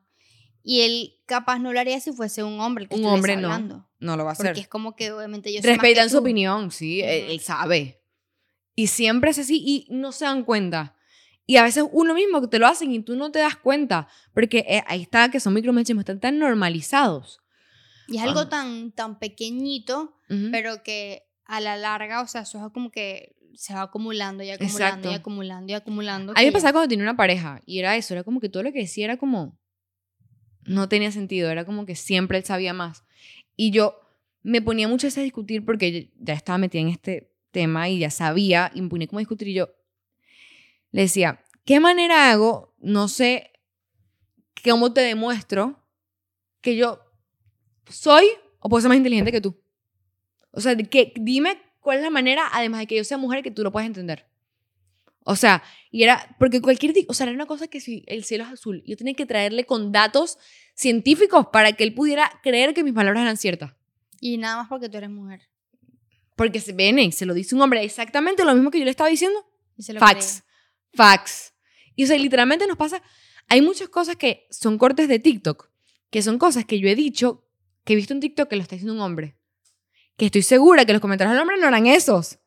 Y 0.62 0.80
él 0.80 1.14
capaz 1.26 1.58
no 1.58 1.72
lo 1.74 1.78
haría 1.80 2.00
si 2.00 2.10
fuese 2.12 2.42
un 2.42 2.58
hombre 2.60 2.84
el 2.84 2.88
que 2.88 2.96
un 2.96 3.04
hombre 3.04 3.36
no, 3.36 3.48
hablando. 3.52 3.90
no 4.00 4.16
lo 4.16 4.24
va 4.24 4.30
a 4.30 4.32
hacer. 4.32 4.46
Porque 4.46 4.60
es 4.60 4.68
como 4.68 4.96
que 4.96 5.12
obviamente 5.12 5.52
yo 5.52 5.60
Respetan 5.62 6.08
su 6.08 6.18
opinión, 6.18 6.70
sí, 6.70 7.02
él, 7.02 7.24
Ujú. 7.24 7.32
él 7.32 7.40
sabe. 7.40 8.02
Y 8.74 8.86
siempre 8.86 9.30
es 9.30 9.38
así 9.38 9.60
y 9.64 9.86
no 9.90 10.10
se 10.12 10.24
dan 10.24 10.44
cuenta. 10.44 10.94
Y 11.46 11.56
a 11.56 11.62
veces 11.64 11.84
uno 11.92 12.14
mismo 12.14 12.40
que 12.40 12.48
te 12.48 12.58
lo 12.58 12.66
hacen 12.66 12.92
y 12.92 13.00
tú 13.02 13.14
no 13.14 13.30
te 13.30 13.40
das 13.40 13.56
cuenta, 13.56 14.08
porque 14.32 14.64
eh, 14.68 14.82
ahí 14.86 15.02
está 15.02 15.30
que 15.30 15.40
son 15.40 15.52
micromachismos, 15.54 16.02
están 16.02 16.20
tan 16.20 16.38
normalizados. 16.38 17.40
Y 18.06 18.16
es 18.18 18.22
algo 18.22 18.40
Ajá. 18.40 18.48
tan, 18.48 18.92
tan 18.92 19.18
pequeñito, 19.18 20.14
pero 20.50 20.82
que 20.82 21.27
a 21.48 21.60
la 21.60 21.76
larga, 21.76 22.20
o 22.22 22.26
sea, 22.26 22.42
eso 22.42 22.64
es 22.64 22.72
como 22.72 22.90
que 22.90 23.34
se 23.54 23.74
va 23.74 23.82
acumulando 23.82 24.44
y 24.44 24.50
acumulando 24.50 24.84
Exacto. 24.84 25.10
y 25.10 25.14
acumulando 25.14 25.72
y 25.72 25.74
acumulando. 25.74 26.32
A 26.36 26.40
mí 26.40 26.46
me 26.46 26.52
pasaba 26.52 26.72
cuando 26.72 26.88
tenía 26.88 27.02
una 27.02 27.16
pareja 27.16 27.62
y 27.66 27.80
era 27.80 27.96
eso, 27.96 28.14
era 28.14 28.22
como 28.22 28.38
que 28.38 28.48
todo 28.48 28.62
lo 28.62 28.72
que 28.72 28.80
decía 28.80 29.06
era 29.06 29.16
como, 29.16 29.58
no 30.64 30.88
tenía 30.88 31.10
sentido, 31.10 31.50
era 31.50 31.64
como 31.64 31.86
que 31.86 31.96
siempre 31.96 32.38
él 32.38 32.44
sabía 32.44 32.74
más. 32.74 33.02
Y 33.56 33.70
yo 33.70 33.98
me 34.42 34.60
ponía 34.62 34.86
muchas 34.86 35.08
veces 35.08 35.18
a 35.18 35.24
discutir 35.24 35.64
porque 35.64 36.12
ya 36.18 36.34
estaba 36.34 36.58
metida 36.58 36.82
en 36.82 36.88
este 36.88 37.32
tema 37.50 37.88
y 37.88 37.98
ya 37.98 38.10
sabía 38.10 38.70
y 38.74 38.82
me 38.82 38.88
ponía 38.88 39.08
como 39.08 39.18
a 39.18 39.22
discutir 39.22 39.48
y 39.48 39.54
yo 39.54 39.70
le 40.90 41.02
decía, 41.02 41.42
¿qué 41.64 41.80
manera 41.80 42.30
hago? 42.30 42.74
No 42.78 43.08
sé 43.08 43.52
cómo 44.62 44.92
te 44.92 45.00
demuestro 45.00 45.82
que 46.60 46.76
yo 46.76 47.00
soy 47.88 48.26
o 48.60 48.68
puedo 48.68 48.82
ser 48.82 48.90
más 48.90 48.98
inteligente 48.98 49.32
que 49.32 49.40
tú. 49.40 49.58
O 50.58 50.60
sea, 50.60 50.76
que, 50.76 51.12
dime 51.14 51.56
cuál 51.78 51.98
es 51.98 52.02
la 52.02 52.10
manera, 52.10 52.48
además 52.52 52.80
de 52.80 52.88
que 52.88 52.96
yo 52.96 53.04
sea 53.04 53.16
mujer, 53.16 53.44
que 53.44 53.52
tú 53.52 53.62
lo 53.62 53.70
puedas 53.70 53.86
entender. 53.86 54.26
O 55.22 55.36
sea, 55.36 55.62
y 55.92 56.02
era, 56.02 56.34
porque 56.40 56.60
cualquier, 56.60 56.92
o 57.06 57.14
sea, 57.14 57.26
era 57.26 57.32
una 57.32 57.46
cosa 57.46 57.68
que 57.68 57.80
si 57.80 58.02
el 58.08 58.24
cielo 58.24 58.42
es 58.42 58.50
azul, 58.50 58.82
yo 58.84 58.96
tenía 58.96 59.14
que 59.14 59.24
traerle 59.24 59.66
con 59.66 59.92
datos 59.92 60.36
científicos 60.74 61.46
para 61.52 61.74
que 61.74 61.84
él 61.84 61.94
pudiera 61.94 62.28
creer 62.42 62.74
que 62.74 62.82
mis 62.82 62.92
palabras 62.92 63.22
eran 63.22 63.36
ciertas. 63.36 63.72
Y 64.20 64.36
nada 64.36 64.56
más 64.56 64.68
porque 64.68 64.88
tú 64.88 64.96
eres 64.96 65.10
mujer. 65.10 65.42
Porque 66.34 66.58
se 66.58 66.72
ven, 66.72 67.12
se 67.12 67.24
lo 67.24 67.34
dice 67.34 67.54
un 67.54 67.62
hombre 67.62 67.84
exactamente 67.84 68.44
lo 68.44 68.52
mismo 68.52 68.72
que 68.72 68.80
yo 68.80 68.84
le 68.84 68.90
estaba 68.90 69.10
diciendo. 69.10 69.48
Y 69.76 69.84
se 69.84 69.92
lo 69.92 70.00
Facts. 70.00 70.42
Facts. 70.92 71.54
Y 71.94 72.02
o 72.02 72.06
sea, 72.08 72.18
literalmente 72.18 72.66
nos 72.66 72.76
pasa. 72.76 73.00
Hay 73.46 73.62
muchas 73.62 73.88
cosas 73.90 74.16
que 74.16 74.48
son 74.50 74.76
cortes 74.76 75.06
de 75.06 75.20
TikTok, 75.20 75.70
que 76.10 76.20
son 76.20 76.36
cosas 76.36 76.64
que 76.64 76.80
yo 76.80 76.88
he 76.88 76.96
dicho, 76.96 77.44
que 77.84 77.92
he 77.92 77.96
visto 77.96 78.12
en 78.12 78.18
TikTok 78.18 78.48
que 78.48 78.56
lo 78.56 78.62
está 78.62 78.74
diciendo 78.74 78.94
un 78.94 79.02
hombre. 79.02 79.37
Que 80.18 80.26
estoy 80.26 80.42
segura 80.42 80.84
que 80.84 80.92
los 80.92 81.00
comentarios 81.00 81.32
del 81.32 81.40
hombre 81.40 81.56
no 81.58 81.68
eran 81.68 81.86
esos. 81.86 82.38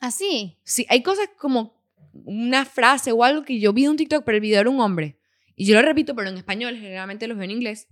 Así. 0.00 0.58
Sí, 0.64 0.84
hay 0.90 1.02
cosas 1.02 1.30
como 1.38 1.74
una 2.12 2.64
frase 2.64 3.12
o 3.12 3.24
algo 3.24 3.44
que 3.44 3.58
yo 3.58 3.72
vi 3.72 3.84
en 3.84 3.92
un 3.92 3.96
TikTok, 3.96 4.24
pero 4.24 4.36
el 4.36 4.42
video 4.42 4.60
era 4.60 4.68
un 4.68 4.80
hombre. 4.80 5.16
Y 5.56 5.64
yo 5.64 5.74
lo 5.74 5.82
repito, 5.82 6.14
pero 6.14 6.28
en 6.28 6.36
español, 6.36 6.76
generalmente 6.76 7.26
los 7.26 7.38
veo 7.38 7.44
en 7.44 7.52
inglés. 7.52 7.86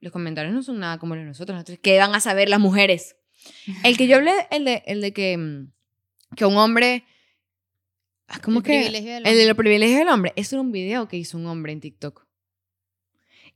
Los 0.00 0.12
comentarios 0.12 0.54
no 0.54 0.62
son 0.62 0.78
nada 0.78 0.98
como 0.98 1.14
los 1.14 1.22
de 1.22 1.28
nosotros. 1.28 1.56
nosotros 1.56 1.78
¿Qué 1.82 1.98
van 1.98 2.14
a 2.14 2.20
saber 2.20 2.48
las 2.48 2.60
mujeres? 2.60 3.16
El 3.84 3.96
que 3.96 4.06
yo 4.06 4.16
hablé, 4.16 4.32
el 4.50 4.64
de, 4.64 4.82
el 4.86 5.00
de 5.00 5.12
que, 5.12 5.36
mm, 5.36 5.72
que 6.36 6.44
un 6.44 6.56
hombre... 6.56 7.04
ah, 8.28 8.38
¿Cómo 8.42 8.58
El 8.58 8.64
que? 8.64 8.86
El 8.86 9.22
de 9.24 9.46
los 9.46 9.56
privilegios 9.56 9.98
del 9.98 10.08
hombre. 10.08 10.32
Eso 10.36 10.56
era 10.56 10.60
un 10.60 10.72
video 10.72 11.08
que 11.08 11.16
hizo 11.16 11.38
un 11.38 11.46
hombre 11.46 11.72
en 11.72 11.80
TikTok. 11.80 12.26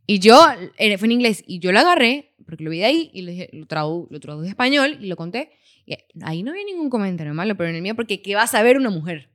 Y 0.06 0.20
yo, 0.20 0.40
eh, 0.78 0.98
fue 0.98 1.06
en 1.06 1.12
inglés, 1.12 1.42
y 1.46 1.58
yo 1.58 1.72
lo 1.72 1.80
agarré, 1.80 2.32
porque 2.46 2.64
lo 2.64 2.70
vi 2.70 2.78
de 2.78 2.84
ahí, 2.86 3.10
y 3.12 3.22
lo, 3.22 3.30
dije- 3.32 3.50
lo, 3.52 3.66
tradu, 3.66 4.06
lo 4.10 4.20
traduje 4.20 4.46
a 4.46 4.50
español, 4.50 4.98
y 5.00 5.06
lo 5.06 5.16
conté. 5.16 5.50
Y 5.84 5.94
ahí 6.22 6.42
no 6.42 6.50
había 6.52 6.64
ningún 6.64 6.88
comentario 6.90 7.34
malo, 7.34 7.56
pero 7.56 7.68
en 7.70 7.76
el 7.76 7.82
mío, 7.82 7.94
porque 7.94 8.22
¿qué 8.22 8.34
va 8.34 8.42
a 8.44 8.46
saber 8.46 8.76
una 8.76 8.90
mujer? 8.90 9.30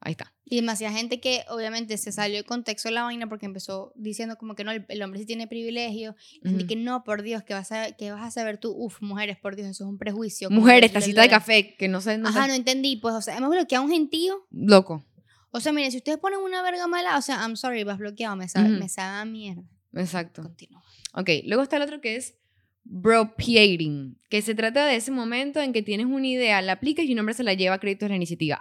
Ahí 0.00 0.12
está. 0.12 0.32
Y 0.46 0.56
demasiada 0.56 0.96
gente 0.96 1.20
que 1.20 1.44
obviamente 1.48 1.96
se 1.98 2.10
salió 2.10 2.38
de 2.38 2.44
contexto 2.44 2.88
de 2.88 2.94
la 2.94 3.02
vaina 3.04 3.28
porque 3.28 3.46
empezó 3.46 3.92
diciendo 3.94 4.36
como 4.36 4.54
que 4.56 4.64
no, 4.64 4.72
el, 4.72 4.84
el 4.88 5.02
hombre 5.02 5.20
sí 5.20 5.26
tiene 5.26 5.46
privilegio. 5.46 6.16
Y 6.42 6.48
gente 6.48 6.64
Ujú. 6.64 6.68
que 6.68 6.76
no, 6.76 7.04
por 7.04 7.22
Dios, 7.22 7.42
que 7.44 7.52
vas 7.54 7.70
a, 7.70 7.92
que 7.92 8.10
vas 8.10 8.24
a 8.24 8.30
saber 8.30 8.58
tú, 8.58 8.72
uf, 8.72 9.00
mujeres, 9.02 9.36
por 9.38 9.54
Dios, 9.56 9.68
eso 9.68 9.84
es 9.84 9.90
un 9.90 9.98
prejuicio. 9.98 10.50
Mujeres, 10.50 10.92
tacita 10.92 11.20
de 11.22 11.28
café, 11.28 11.76
que 11.76 11.86
no 11.86 12.00
sé, 12.00 12.16
no 12.18 12.28
Ajá, 12.30 12.42
sé. 12.44 12.48
no 12.48 12.54
entendí. 12.54 12.96
Pues, 12.96 13.14
o 13.14 13.20
sea, 13.22 13.36
hemos 13.36 13.50
bloqueado 13.50 13.82
a 13.84 13.86
un 13.86 13.92
gentío. 13.92 14.46
Loco. 14.50 15.04
O 15.52 15.60
sea, 15.60 15.72
miren, 15.72 15.90
si 15.92 15.98
ustedes 15.98 16.18
ponen 16.18 16.40
una 16.40 16.62
verga 16.62 16.86
mala, 16.86 17.18
o 17.18 17.22
sea, 17.22 17.36
I'm 17.42 17.56
sorry, 17.56 17.84
vas 17.84 17.98
bloqueado, 17.98 18.34
me 18.36 18.48
sabe, 18.48 18.70
Ujú. 18.70 18.78
me 18.78 18.88
sabe 18.88 19.18
a 19.20 19.24
mierda. 19.26 19.62
Exacto. 19.94 20.42
Continúa. 20.42 20.82
Ok, 21.14 21.28
luego 21.44 21.62
está 21.62 21.76
el 21.76 21.82
otro 21.82 22.00
que 22.00 22.16
es 22.16 22.36
bropiating, 22.84 24.18
que 24.28 24.42
se 24.42 24.54
trata 24.54 24.86
de 24.86 24.96
ese 24.96 25.10
momento 25.10 25.60
en 25.60 25.72
que 25.72 25.82
tienes 25.82 26.06
una 26.06 26.26
idea, 26.26 26.62
la 26.62 26.72
aplicas 26.72 27.04
y 27.04 27.12
un 27.12 27.20
hombre 27.20 27.34
se 27.34 27.44
la 27.44 27.54
lleva 27.54 27.74
a 27.74 27.80
crédito 27.80 28.04
de 28.04 28.10
la 28.10 28.16
iniciativa. 28.16 28.60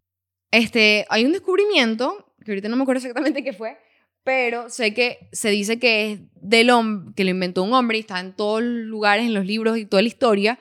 Este, 0.52 1.06
hay 1.10 1.26
un 1.26 1.32
descubrimiento, 1.32 2.34
que 2.44 2.52
ahorita 2.52 2.70
no 2.70 2.76
me 2.76 2.84
acuerdo 2.84 3.00
exactamente 3.00 3.44
qué 3.44 3.54
fue, 3.54 3.78
pero 4.24 4.70
sé 4.70 4.94
que 4.94 5.30
se 5.32 5.50
dice 5.50 5.80
que 5.80 6.12
es 6.12 6.20
del 6.36 6.70
hombre, 6.70 7.14
que 7.16 7.24
lo 7.24 7.32
inventó 7.32 7.64
un 7.64 7.74
hombre 7.74 7.98
y 7.98 8.02
está 8.02 8.20
en 8.20 8.34
todos 8.34 8.62
los 8.62 8.86
lugares, 8.86 9.26
en 9.26 9.34
los 9.34 9.46
libros 9.46 9.78
y 9.78 9.86
toda 9.86 10.02
la 10.02 10.08
historia, 10.08 10.60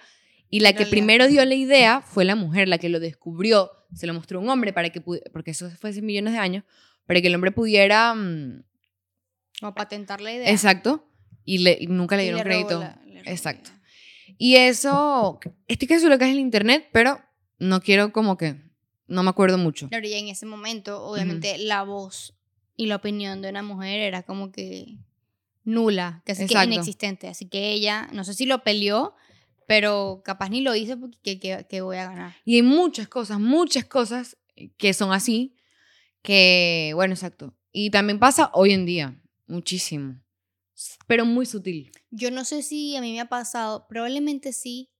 y 0.51 0.61
la 0.61 0.73
que 0.73 0.87
primero 0.87 1.27
dio 1.29 1.45
la 1.45 1.55
idea 1.55 2.01
fue 2.01 2.25
la 2.25 2.35
mujer, 2.35 2.69
la 2.69 2.79
que 2.79 2.89
lo 2.89 3.01
descubrió, 3.01 3.71
se 3.95 4.07
lo 4.07 4.15
mostró 4.15 4.39
a 4.39 4.43
un 4.43 4.49
hombre 4.49 4.73
para 4.73 4.91
que 4.91 5.01
porque 5.01 5.51
eso 5.51 5.69
fue 5.71 5.91
hace 5.91 6.01
millones 6.01 6.33
de 6.33 6.39
años, 6.39 6.65
para 7.07 7.21
que 7.21 7.27
el 7.27 7.35
hombre 7.35 7.51
pudiera, 7.51 8.15
mm, 8.15 8.65
Como 9.61 9.75
patentar 9.75 10.21
la 10.21 10.33
idea. 10.33 10.51
exacto, 10.51 11.05
y, 11.45 11.59
le, 11.59 11.77
y 11.81 11.87
nunca 11.87 12.17
le 12.17 12.23
Y 12.23 12.27
dieron 12.27 12.41
robó 12.45 12.67
crédito. 12.67 12.81
la- 12.81 13.01
le 13.07 13.21
Exacto. 13.21 13.71
Y 14.37 14.57
eso, 14.57 15.41
estoy 15.67 15.89
que 15.89 15.99
lo 16.09 16.19
que 16.19 16.27
es 16.27 16.31
el 16.33 16.39
internet, 16.39 16.89
pero 16.93 17.21
no 17.59 17.81
quiero 17.81 18.13
como 18.13 18.37
que, 18.37 18.57
no 19.07 19.23
me 19.23 19.31
acuerdo 19.31 19.59
mucho. 19.59 19.89
Claro, 19.89 20.07
y 20.07 20.13
en 20.15 20.29
ese 20.29 20.47
momento, 20.47 21.03
obviamente, 21.05 21.59
la 21.59 21.83
voz 21.83 22.35
y 22.77 22.87
la 22.87 22.97
opinión 22.97 23.41
de 23.43 23.49
una 23.49 23.63
mujer 23.63 24.01
era 24.01 24.23
como 24.23 24.53
que 24.53 24.97
nula, 25.65 26.23
casi 26.25 26.47
que 26.47 26.65
inexistente. 26.65 27.27
Así 27.29 27.47
que 27.49 27.73
ella, 27.73 28.09
no 28.13 28.23
sé 28.25 28.35
si 28.35 28.47
lo 28.47 28.63
peleó, 28.63 29.15
pero 29.67 30.23
capaz 30.25 30.49
ni 30.51 30.61
lo 30.61 30.75
hizo 30.75 30.99
porque 31.01 31.19
que, 31.23 31.41
que- 31.41 31.67
que 31.69 31.81
voy 31.81 31.97
a 31.97 32.05
ganar. 32.05 32.37
Y 32.45 32.57
hay 32.57 32.63
muchas 32.63 33.09
cosas, 33.09 33.41
muchas 33.41 33.85
cosas 33.87 34.37
que 34.77 34.93
son 34.95 35.13
así, 35.13 35.57
que, 36.23 36.93
bueno, 36.95 37.15
exacto. 37.15 37.55
Y 37.73 37.91
también 37.91 38.19
pasa 38.19 38.51
hoy 38.55 38.73
en 38.73 38.87
día, 38.87 39.21
muchísimo, 39.49 40.21
pero 41.07 41.25
muy 41.25 41.47
sutil. 41.47 41.91
Yo 42.11 42.31
no 42.31 42.45
sé 42.45 42.63
si 42.63 42.97
a 42.97 43.01
mí 43.01 43.13
me 43.13 43.21
ha 43.21 43.29
pasado, 43.29 43.87
probablemente 43.89 44.53
sí, 44.53 44.91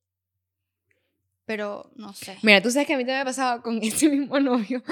pero 1.45 1.91
no 1.97 2.13
sé. 2.13 2.37
Mira, 2.43 2.61
tú 2.61 2.71
sabes 2.71 2.87
que 2.87 2.95
a 2.95 2.97
mí 2.97 3.03
también 3.05 3.19
me 3.19 3.23
ha 3.23 3.25
pasado 3.25 3.63
con 3.63 3.79
este 3.83 4.09
mismo 4.09 4.39
novio. 4.41 4.83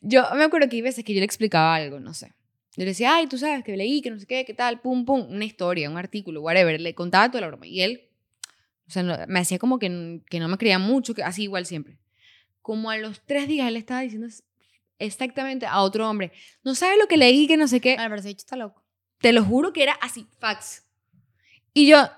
Yo 0.00 0.22
me 0.34 0.44
acuerdo 0.44 0.68
que 0.68 0.76
hay 0.76 0.82
veces 0.82 1.04
que 1.04 1.12
yo 1.14 1.18
le 1.20 1.24
explicaba 1.26 1.74
algo, 1.74 2.00
no 2.00 2.14
sé. 2.14 2.28
Yo 2.76 2.84
le 2.84 2.86
decía, 2.86 3.16
ay, 3.16 3.26
tú 3.26 3.36
sabes 3.38 3.64
que 3.64 3.76
leí, 3.76 4.00
que 4.00 4.10
no 4.10 4.20
sé 4.20 4.26
qué, 4.26 4.44
qué 4.44 4.54
tal, 4.54 4.80
pum, 4.80 5.04
pum, 5.04 5.26
una 5.28 5.44
historia, 5.44 5.90
un 5.90 5.98
artículo, 5.98 6.40
whatever. 6.42 6.80
Le 6.80 6.94
contaba 6.94 7.28
toda 7.28 7.40
la 7.42 7.48
broma. 7.48 7.66
Y 7.66 7.80
él, 7.82 8.08
o 8.86 8.90
sea, 8.90 9.02
no- 9.02 9.16
me 9.26 9.40
hacía 9.40 9.58
como 9.58 9.78
que, 9.78 10.20
que 10.30 10.38
no 10.38 10.48
me 10.48 10.56
creía 10.58 10.78
mucho, 10.78 11.12
que 11.14 11.22
así 11.24 11.42
igual 11.42 11.66
siempre. 11.66 11.98
Como 12.62 12.90
a 12.90 12.96
los 12.96 13.20
tres 13.26 13.48
días 13.48 13.66
él 13.68 13.76
estaba 13.76 14.02
diciendo 14.02 14.28
exactamente 15.00 15.66
a 15.66 15.80
otro 15.80 16.08
hombre, 16.08 16.32
no 16.62 16.74
sabes 16.74 16.98
lo 16.98 17.06
que 17.08 17.16
leí, 17.16 17.46
que 17.48 17.56
no 17.56 17.66
sé 17.68 17.80
qué. 17.80 17.96
Ah, 17.98 18.06
pero 18.08 18.16
ese 18.20 18.28
bicho 18.28 18.40
está 18.42 18.56
loco. 18.56 18.84
Te 19.20 19.32
lo 19.32 19.44
juro 19.44 19.72
que 19.72 19.82
era 19.82 19.92
así, 19.94 20.26
fax. 20.38 20.84
Y 21.74 21.88
yo, 21.88 22.08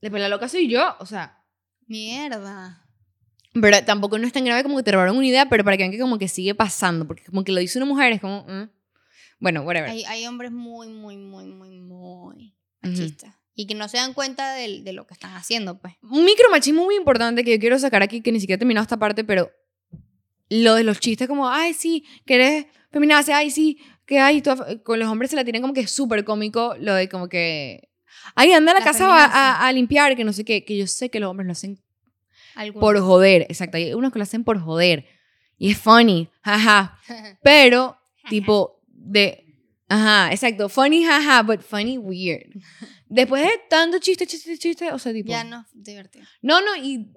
después 0.00 0.20
la 0.20 0.28
loca 0.28 0.48
soy 0.48 0.68
yo, 0.68 0.96
o 0.98 1.06
sea, 1.06 1.42
Mierda. 1.86 2.82
pero 3.52 3.84
tampoco 3.84 4.18
no 4.18 4.26
es 4.26 4.32
tan 4.32 4.44
grave 4.44 4.62
como 4.62 4.76
que 4.78 4.82
te 4.82 4.92
robaron 4.92 5.16
una 5.16 5.26
idea, 5.26 5.48
pero 5.48 5.64
para 5.64 5.76
que 5.76 5.82
vean 5.82 5.92
que 5.92 5.98
como 5.98 6.18
que 6.18 6.28
sigue 6.28 6.54
pasando, 6.54 7.06
porque 7.06 7.24
como 7.24 7.44
que 7.44 7.52
lo 7.52 7.60
dice 7.60 7.78
una 7.78 7.86
mujer, 7.86 8.12
es 8.12 8.20
como, 8.20 8.42
mm. 8.44 8.70
bueno, 9.40 9.62
whatever. 9.62 9.90
Hay, 9.90 10.04
hay 10.04 10.26
hombres 10.26 10.50
muy, 10.52 10.88
muy, 10.88 11.16
muy, 11.16 11.46
muy, 11.46 11.80
muy 11.80 12.54
machistas. 12.82 13.34
Y 13.54 13.66
que 13.66 13.74
no 13.74 13.88
se 13.88 13.98
dan 13.98 14.14
cuenta 14.14 14.54
del- 14.54 14.82
de, 14.82 14.92
lo 14.92 15.06
que 15.06 15.14
están 15.14 15.34
haciendo, 15.34 15.78
pues. 15.78 15.94
Un 16.02 16.24
micromachismo 16.24 16.84
muy 16.84 16.96
importante 16.96 17.44
que 17.44 17.52
yo 17.52 17.60
quiero 17.60 17.78
sacar 17.78 18.02
aquí, 18.02 18.20
que 18.20 18.32
ni 18.32 18.40
siquiera 18.40 18.56
he 18.56 18.58
terminado 18.58 18.82
esta 18.82 18.96
parte, 18.96 19.22
pero 19.22 19.50
lo 20.48 20.74
de 20.74 20.82
los 20.84 20.98
chistes 20.98 21.28
como, 21.28 21.48
ay, 21.48 21.72
sí, 21.72 22.04
que 22.26 22.34
eres 22.34 22.66
feminazi, 22.90 23.32
ay, 23.32 23.50
sí, 23.50 23.78
que 24.06 24.18
ay, 24.18 24.42
tú 24.42 24.50
af- 24.50 24.82
con 24.82 24.98
los 24.98 25.08
hombres 25.08 25.30
se 25.30 25.36
la 25.36 25.44
tienen 25.44 25.62
como 25.62 25.74
que 25.74 25.80
es 25.80 25.90
súper 25.90 26.24
cómico, 26.24 26.74
lo 26.78 26.94
de 26.94 27.08
como 27.08 27.28
que, 27.28 27.88
ay, 28.34 28.52
anda 28.52 28.72
a 28.72 28.74
la, 28.74 28.80
La 28.80 28.84
casa 28.86 29.04
a, 29.06 29.08
feminazi. 29.08 29.36
a- 29.38 29.66
a 29.66 29.72
limpiar, 29.72 30.16
que 30.16 30.24
no 30.24 30.32
sé 30.32 30.44
qué, 30.44 30.64
que 30.64 30.76
yo 30.76 30.86
sé 30.86 31.10
que 31.10 31.20
los 31.20 31.30
hombres 31.30 31.46
lo 31.46 31.52
hacen 31.52 31.82
Algunos. 32.54 32.80
por 32.80 32.98
joder, 33.00 33.42
exacto, 33.42 33.76
hay 33.76 33.94
unos 33.94 34.12
que 34.12 34.18
lo 34.18 34.22
hacen 34.24 34.44
por 34.44 34.58
joder, 34.60 35.06
y 35.58 35.70
es 35.70 35.78
funny, 35.78 36.28
jaja, 36.42 36.98
pero 37.42 37.98
tipo 38.28 38.80
de, 38.88 39.44
ajá, 39.88 40.32
exacto, 40.32 40.68
funny, 40.68 41.04
jaja, 41.04 41.42
but 41.42 41.60
funny 41.62 41.98
weird. 41.98 42.46
Después 43.08 43.42
de 43.42 43.52
tanto 43.70 43.98
chiste, 43.98 44.26
chiste, 44.26 44.58
chiste, 44.58 44.90
o 44.92 44.98
sea, 44.98 45.12
tipo... 45.12 45.30
ya 45.30 45.44
no, 45.44 45.64
divertido. 45.72 46.24
No, 46.42 46.60
no, 46.60 46.74
y. 46.76 47.12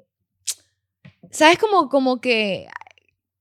¿Sabes? 1.32 1.58
Como, 1.58 1.90
como 1.90 2.22
que. 2.22 2.68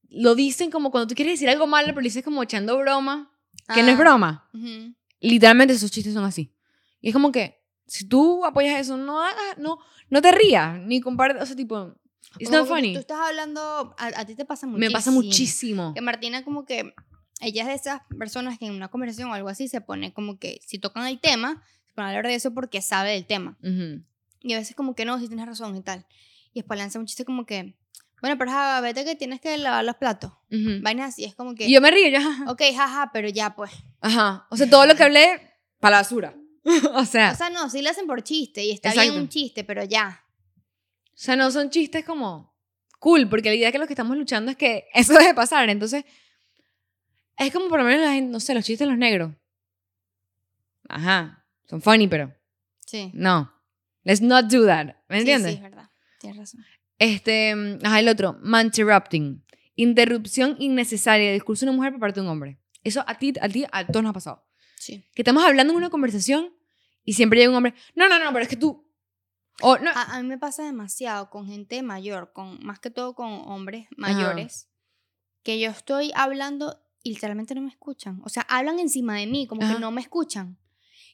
Lo 0.08 0.34
dicen 0.34 0.70
como 0.70 0.90
cuando 0.90 1.08
tú 1.08 1.14
quieres 1.14 1.34
decir 1.34 1.48
algo 1.50 1.66
malo, 1.66 1.88
pero 1.88 2.00
lo 2.00 2.04
dices 2.04 2.24
como 2.24 2.42
echando 2.42 2.78
broma. 2.78 3.30
Que 3.74 3.82
no 3.82 3.88
es 3.88 3.94
Ah, 3.96 4.00
broma. 4.00 4.48
ujú. 4.54 4.94
Literalmente 5.20 5.74
esos 5.74 5.90
chistes 5.90 6.14
son 6.14 6.24
así. 6.24 6.52
Y 7.00 7.08
es 7.08 7.12
como 7.12 7.32
que. 7.32 7.62
Si 7.88 8.04
tú 8.08 8.44
apoyas 8.44 8.80
eso, 8.80 8.96
no 8.96 9.20
hagas. 9.22 9.58
No, 9.58 9.78
no 10.10 10.20
te 10.20 10.32
rías. 10.32 10.78
Ni 10.80 11.00
compartas. 11.00 11.42
O 11.42 11.46
sea, 11.46 11.56
tipo. 11.56 11.94
It's 12.38 12.50
Como 12.50 12.58
not 12.60 12.68
tú- 12.68 12.74
funny. 12.74 12.92
Tú, 12.94 12.98
estás 13.00 13.18
hablando, 13.20 13.94
a, 13.98 14.06
a 14.20 14.24
ti 14.26 14.34
te 14.34 14.44
pasa 14.44 14.66
muchísimo. 14.66 14.88
Me 14.88 14.92
pasa 14.92 15.10
muchísimo. 15.10 15.94
Que 15.94 16.00
Martina 16.00 16.44
como 16.44 16.66
que, 16.66 16.92
ella 17.40 17.62
es 17.62 17.68
de 17.68 17.74
esas 17.74 18.02
personas 18.18 18.58
que 18.58 18.66
en 18.66 18.74
una 18.74 18.88
conversación 18.88 19.30
o 19.30 19.34
algo 19.34 19.48
así 19.48 19.68
se 19.68 19.80
pone 19.80 20.12
como 20.12 20.38
que, 20.38 20.60
si 20.66 20.78
tocan 20.78 21.06
el 21.06 21.20
tema, 21.20 21.62
se 21.86 21.94
pone 21.94 22.06
a 22.06 22.10
hablar 22.10 22.26
de 22.26 22.34
eso 22.34 22.52
porque 22.52 22.82
sabe 22.82 23.12
del 23.12 23.26
tema. 23.26 23.56
Ujú. 23.62 24.02
Y 24.42 24.52
a 24.52 24.58
veces 24.58 24.74
como 24.76 24.94
que 24.94 25.04
no, 25.04 25.18
si 25.18 25.28
tienes 25.28 25.46
razón 25.46 25.76
y 25.76 25.80
tal. 25.82 26.04
Y 26.52 26.60
después 26.60 26.78
lanza 26.78 26.98
un 26.98 27.06
chiste 27.06 27.24
como 27.24 27.46
que, 27.46 27.74
bueno, 28.20 28.36
pero 28.38 28.50
ja, 28.50 28.80
vete 28.80 29.04
que 29.04 29.14
tienes 29.16 29.40
que 29.40 29.56
lavar 29.58 29.84
los 29.84 29.96
platos. 29.96 30.32
Ujú. 30.50 30.80
Vainas 30.82 31.10
así, 31.10 31.24
es 31.24 31.34
como 31.34 31.54
que, 31.54 31.66
Y 31.66 31.72
yo 31.72 31.80
me 31.80 31.90
río, 31.90 32.18
ajá. 32.18 32.50
ok, 32.50 32.62
jaja, 32.74 33.10
pero 33.12 33.28
ya 33.28 33.54
pues. 33.54 33.70
Ajá. 34.00 34.46
O 34.50 34.56
sea, 34.56 34.68
todo 34.68 34.86
lo 34.86 34.94
que 34.94 35.02
hablé, 35.04 35.40
para 35.80 35.96
la 35.96 36.02
basura. 36.02 36.34
o 36.94 37.04
sea. 37.04 37.32
O 37.32 37.34
sea, 37.36 37.50
no, 37.50 37.68
sí 37.70 37.82
lo 37.82 37.90
hacen 37.90 38.06
por 38.06 38.22
chiste 38.22 38.64
y 38.64 38.70
está 38.72 38.88
Exacto. 38.90 39.10
bien 39.10 39.22
un 39.22 39.28
chiste, 39.28 39.64
pero 39.64 39.84
ya. 39.84 40.24
O 41.08 41.18
sea, 41.18 41.36
no 41.36 41.50
son 41.50 41.70
chistes 41.70 42.04
como 42.04 42.54
cool, 42.98 43.28
porque 43.28 43.50
la 43.50 43.54
idea 43.54 43.70
que 43.72 43.78
lo 43.78 43.86
que 43.86 43.92
estamos 43.92 44.16
luchando 44.16 44.50
es 44.50 44.56
que 44.56 44.86
eso 44.94 45.12
deje 45.12 45.28
de 45.28 45.34
pasar. 45.34 45.68
Entonces, 45.70 46.04
es 47.38 47.52
como 47.52 47.68
por 47.68 47.78
lo 47.80 47.84
menos, 47.84 48.00
la 48.06 48.20
no 48.20 48.40
sé, 48.40 48.54
los 48.54 48.64
chistes 48.64 48.86
de 48.86 48.90
los 48.90 48.98
negros. 48.98 49.32
Ajá, 50.88 51.44
son 51.68 51.82
funny, 51.82 52.08
pero 52.08 52.32
Sí. 52.86 53.10
no. 53.14 53.52
Let's 54.04 54.20
not 54.22 54.46
do 54.46 54.64
that. 54.66 54.86
¿Me 55.08 55.16
Sí, 55.16 55.20
entiendes? 55.20 55.52
Sí, 55.52 55.56
es 55.56 55.62
verdad. 55.62 55.90
Tienes 56.20 56.38
razón. 56.38 56.64
Este, 56.98 57.54
mm, 57.54 57.78
ajá, 57.84 58.00
el 58.00 58.08
otro, 58.08 58.38
manterrupting. 58.40 59.44
Interrupción 59.74 60.56
innecesaria 60.58 61.28
de 61.28 61.34
discurso 61.34 61.66
de 61.66 61.70
una 61.70 61.76
mujer 61.76 61.92
por 61.92 62.00
parte 62.00 62.20
de 62.20 62.26
un 62.26 62.32
hombre. 62.32 62.58
Eso 62.82 63.04
a 63.06 63.18
ti, 63.18 63.34
a 63.40 63.48
ti, 63.48 63.66
a 63.70 63.86
todos 63.86 64.02
nos 64.02 64.10
ha 64.10 64.14
pasado. 64.14 64.46
Sí. 64.76 65.04
Que 65.14 65.22
estamos 65.22 65.44
hablando 65.44 65.72
en 65.72 65.76
una 65.76 65.90
conversación 65.90 66.54
y 67.04 67.14
siempre 67.14 67.38
llega 67.38 67.50
un 67.50 67.56
hombre, 67.56 67.74
no, 67.94 68.08
no, 68.08 68.18
no, 68.18 68.32
pero 68.32 68.42
es 68.42 68.48
que 68.48 68.56
tú... 68.56 68.84
No, 69.62 69.90
A, 69.94 70.16
a 70.16 70.22
mí 70.22 70.28
me 70.28 70.36
pasa 70.38 70.64
demasiado 70.64 71.30
con 71.30 71.46
gente 71.46 71.82
mayor, 71.82 72.32
con 72.34 72.62
más 72.64 72.78
que 72.78 72.90
todo 72.90 73.14
con 73.14 73.26
hombres 73.46 73.86
mayores, 73.96 74.68
que 75.42 75.58
yo 75.58 75.70
estoy 75.70 76.12
hablando 76.14 76.78
y 77.02 77.14
literalmente 77.14 77.54
no 77.54 77.62
me 77.62 77.70
escuchan. 77.70 78.20
O 78.24 78.28
sea, 78.28 78.42
hablan 78.50 78.78
encima 78.78 79.16
de 79.16 79.26
mí, 79.26 79.46
como 79.46 79.62
Ajá. 79.62 79.74
que 79.74 79.80
no 79.80 79.90
me 79.92 80.02
escuchan. 80.02 80.58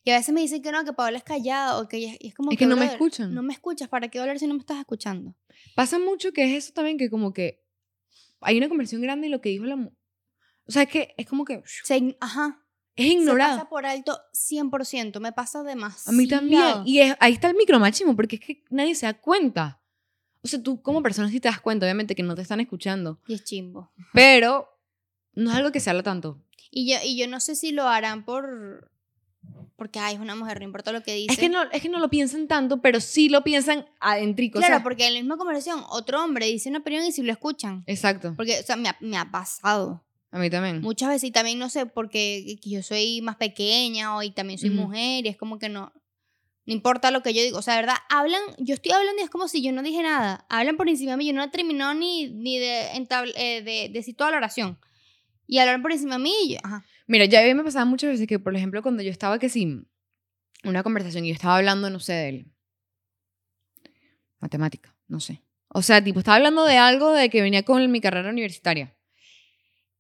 Y 0.05 0.11
a 0.11 0.17
veces 0.17 0.35
me 0.35 0.41
dicen 0.41 0.63
que 0.63 0.73
no, 0.73 0.85
que 0.85 0.93
Paola 0.93 1.17
es 1.19 1.25
callada 1.25 1.79
o 1.81 1.87
que 1.89 1.99
y 1.99 2.19
es 2.21 2.35
como 2.35 2.51
Es 2.51 2.59
que 2.59 2.67
no 2.67 2.77
me 2.77 2.87
escuchan. 2.87 3.33
No 3.35 3.43
me 3.43 3.53
escuchas, 3.53 3.89
¿para 3.89 4.09
qué 4.09 4.19
hablar 4.19 4.39
si 4.39 4.47
no 4.47 4.55
me 4.55 4.61
estás 4.61 4.79
escuchando? 4.79 5.35
Pasa 5.77 5.99
mucho 5.99 6.33
que 6.33 6.45
es 6.45 6.65
eso 6.65 6.73
también, 6.73 6.99
que 6.99 7.09
como 7.09 7.33
que 7.33 7.63
hay 8.41 8.59
una 8.59 8.69
conversación 8.69 9.01
grande 9.03 9.29
y 9.29 9.31
lo 9.31 9.41
que 9.41 9.51
dijo 9.51 9.65
la 9.65 9.77
O 9.77 10.73
sea, 10.73 10.83
es 10.83 10.89
que 10.89 11.15
es 11.17 11.27
como 11.29 11.45
que 11.45 11.63
Se 11.85 12.17
ajá. 12.21 12.65
es 12.97 13.07
Se 13.07 13.13
ignorado. 13.13 13.57
pasa 13.59 13.69
por 13.69 13.87
alto 13.87 14.19
100%, 14.33 15.21
me 15.21 15.33
pasa 15.33 15.63
demasiado. 15.63 16.15
A 16.17 16.19
mí 16.19 16.27
también. 16.27 16.83
Y 16.85 16.99
es- 17.01 17.17
ahí 17.21 17.33
está 17.35 17.49
el 17.49 17.57
micromachismo, 17.57 18.17
porque 18.17 18.37
es 18.37 18.41
que 18.43 18.65
nadie 18.71 18.95
se 18.97 19.07
da 19.07 19.15
cuenta. 19.15 19.81
O 20.45 20.49
sea, 20.49 20.61
tú 20.61 20.83
como 20.83 21.01
persona 21.05 21.29
sí 21.31 21.39
te 21.39 21.47
das 21.49 21.61
cuenta, 21.61 21.87
obviamente, 21.87 22.17
que 22.17 22.25
no 22.25 22.35
te 22.35 22.43
están 22.43 22.59
escuchando. 22.61 23.21
Y 23.29 23.35
es 23.35 23.45
chimbo. 23.45 23.93
Pero 24.13 24.69
no 25.35 25.51
es 25.53 25.57
algo 25.57 25.71
que 25.71 25.79
se 25.79 25.91
habla 25.91 26.03
tanto. 26.03 26.43
Y 26.73 26.91
yo, 26.91 26.99
y 27.05 27.17
yo 27.17 27.29
no 27.29 27.39
sé 27.39 27.55
si 27.55 27.71
lo 27.71 27.87
harán 27.87 28.25
por... 28.25 28.91
Porque, 29.77 29.99
ay, 29.99 30.15
es 30.15 30.21
una 30.21 30.35
mujer, 30.37 30.59
no 30.59 30.65
importa 30.65 30.93
lo 30.93 31.03
que 31.03 31.15
dice. 31.15 31.33
Es 31.33 31.39
que, 31.39 31.49
no, 31.49 31.63
es 31.71 31.83
que 31.83 31.89
no 31.89 31.99
lo 31.99 32.09
piensan 32.09 32.47
tanto, 32.49 32.81
pero 32.81 33.01
sí 33.01 33.29
lo 33.29 33.43
piensan 33.43 33.87
adentrico. 34.01 34.59
Claro, 34.59 34.75
o 34.75 34.77
sea, 34.79 34.83
porque 34.85 35.07
en 35.07 35.15
la 35.15 35.21
misma 35.21 35.37
conversación, 35.37 35.83
otro 35.91 36.23
hombre 36.23 36.47
dice 36.47 36.69
una 36.69 36.79
opinión 36.81 37.05
y 37.05 37.13
si 37.13 37.23
lo 37.23 37.33
escuchan. 37.33 37.83
Exacto. 37.87 38.35
Porque, 38.37 38.59
o 38.61 38.63
sea, 38.63 38.77
me 38.77 38.89
ha, 38.89 38.97
me 39.01 39.17
ha 39.17 39.31
pasado 39.31 40.05
A 40.31 40.39
mí 40.39 40.51
también. 40.51 40.81
muchas 40.83 41.09
veces 41.09 41.25
y 41.29 41.31
también 41.33 41.59
no 41.59 41.69
sé, 41.69 41.87
porque 41.87 42.59
que 42.63 42.71
yo 42.71 42.83
soy 42.83 43.21
más 43.23 43.37
pequeña 43.37 44.17
o 44.17 44.23
y 44.23 44.31
también 44.31 44.59
soy 44.59 44.71
Ujú. 44.71 44.83
mujer 44.83 45.27
y 45.27 45.29
es 45.29 45.37
como 45.37 45.59
que 45.59 45.69
no, 45.69 45.93
no 46.65 46.73
importa 46.73 47.11
lo 47.11 47.23
que 47.23 47.35
yo 47.35 47.43
digo. 47.43 47.59
O 47.59 47.63
sea, 47.63 47.75
de 47.75 47.81
verdad, 47.81 47.97
hablan, 48.09 48.41
yo 48.59 48.75
estoy 48.75 48.93
hablando 48.93 49.21
y 49.21 49.25
es 49.25 49.31
como 49.31 49.49
si 49.49 49.63
yo 49.63 49.73
no 49.73 49.83
dije 49.83 50.03
nada. 50.03 50.47
Hablan 50.49 50.77
por 50.77 50.89
encima 50.89 51.13
de 51.13 51.17
mí, 51.17 51.27
yo 51.27 51.33
no 51.33 51.43
he 51.43 51.49
terminado 51.49 51.93
ni, 51.95 52.29
ni 52.29 52.59
de, 52.59 52.91
entabl- 52.95 53.33
eh, 53.37 53.63
de 53.63 53.89
decir 53.93 54.15
toda 54.17 54.31
la 54.31 54.37
oración. 54.37 54.79
Y 55.49 55.59
hablar 55.59 55.83
por 55.83 55.91
encima 55.93 56.15
de 56.19 56.23
mí 56.23 56.33
y 56.45 56.53
yo, 56.55 56.59
ajá. 56.63 56.85
Mira, 57.07 57.25
ya 57.25 57.41
a 57.41 57.45
mí 57.45 57.55
me 57.55 57.65
pasaba 57.65 57.85
muchas 57.85 58.11
veces 58.11 58.27
que, 58.27 58.39
por 58.39 58.55
ejemplo, 58.57 58.83
cuando 58.83 59.03
yo 59.03 59.11
estaba 59.11 59.39
que 59.39 59.49
sí, 59.49 59.85
una 60.65 60.83
conversación 60.83 61.25
y 61.25 61.29
yo 61.29 61.35
estaba 61.35 61.57
hablando, 61.57 61.91
no 61.91 62.01
sé, 62.01 62.13
de 62.13 62.47
matemática, 64.41 64.95
no 65.09 65.21
sé. 65.21 65.43
O 65.69 65.83
sea, 65.83 66.03
tipo, 66.03 66.19
estaba 66.19 66.37
hablando 66.37 66.65
de 66.65 66.77
algo 66.77 67.13
de 67.13 67.31
que 67.31 67.41
venía 67.41 67.63
con 67.65 67.91
mi 67.91 68.01
carrera 68.01 68.29
universitaria. 68.29 68.95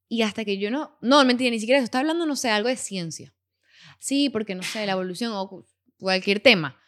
Y 0.08 0.22
hasta 0.22 0.44
que 0.44 0.58
yo 0.58 0.70
no, 0.70 0.98
no, 1.00 1.24
mentira, 1.24 1.50
ni 1.50 1.58
siquiera 1.58 1.78
eso, 1.78 1.84
estaba 1.84 2.00
hablando, 2.00 2.26
no 2.26 2.36
sé, 2.36 2.50
algo 2.50 2.68
de 2.68 2.76
ciencia. 2.76 3.34
Sí, 3.98 4.28
porque 4.28 4.54
no 4.54 4.62
sé, 4.62 4.84
la 4.84 4.92
evolución 4.92 5.32
o 5.34 5.66
cualquier 5.98 6.40
tema. 6.40 6.78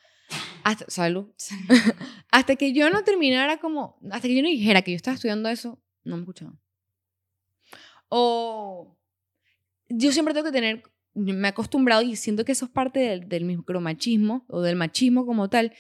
Hasta, 0.63 0.85
salud. 0.91 1.33
hasta 2.31 2.57
que 2.57 2.73
yo 2.73 2.91
no 2.91 3.03
terminara 3.05 3.59
como, 3.59 3.99
hasta 4.11 4.29
que 4.29 4.35
yo 4.35 4.43
no 4.43 4.49
dijera 4.49 4.83
que 4.83 4.91
yo 4.91 4.97
estaba 4.97 5.15
estudiando 5.15 5.49
eso, 5.49 5.83
no 6.03 6.17
me 6.17 6.23
escuchaban. 6.23 6.61
O 8.09 8.94
yo 9.89 10.13
siempre 10.13 10.35
tengo 10.35 10.47
que 10.47 10.53
tener, 10.53 10.83
me 11.15 11.49
he 11.49 11.51
acostumbrado 11.51 12.03
y 12.03 12.17
siento 12.17 12.45
que 12.45 12.53
eso 12.53 12.67
es 12.67 12.71
parte 12.71 13.01
del, 13.01 13.29
del 13.29 13.45
micromachismo 13.45 14.45
o 14.49 14.61
del 14.63 14.77
machismo 14.77 15.27
como 15.27 15.49
tal, 15.49 15.73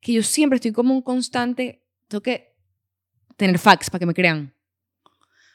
que 0.00 0.12
yo 0.12 0.22
siempre 0.22 0.56
estoy 0.56 0.72
como 0.72 0.94
un 0.94 1.02
constante, 1.02 1.82
tengo 2.08 2.22
que 2.22 2.54
tener 3.36 3.58
facts 3.58 3.90
para 3.90 4.00
que 4.00 4.06
me 4.06 4.14
crean. 4.14 4.54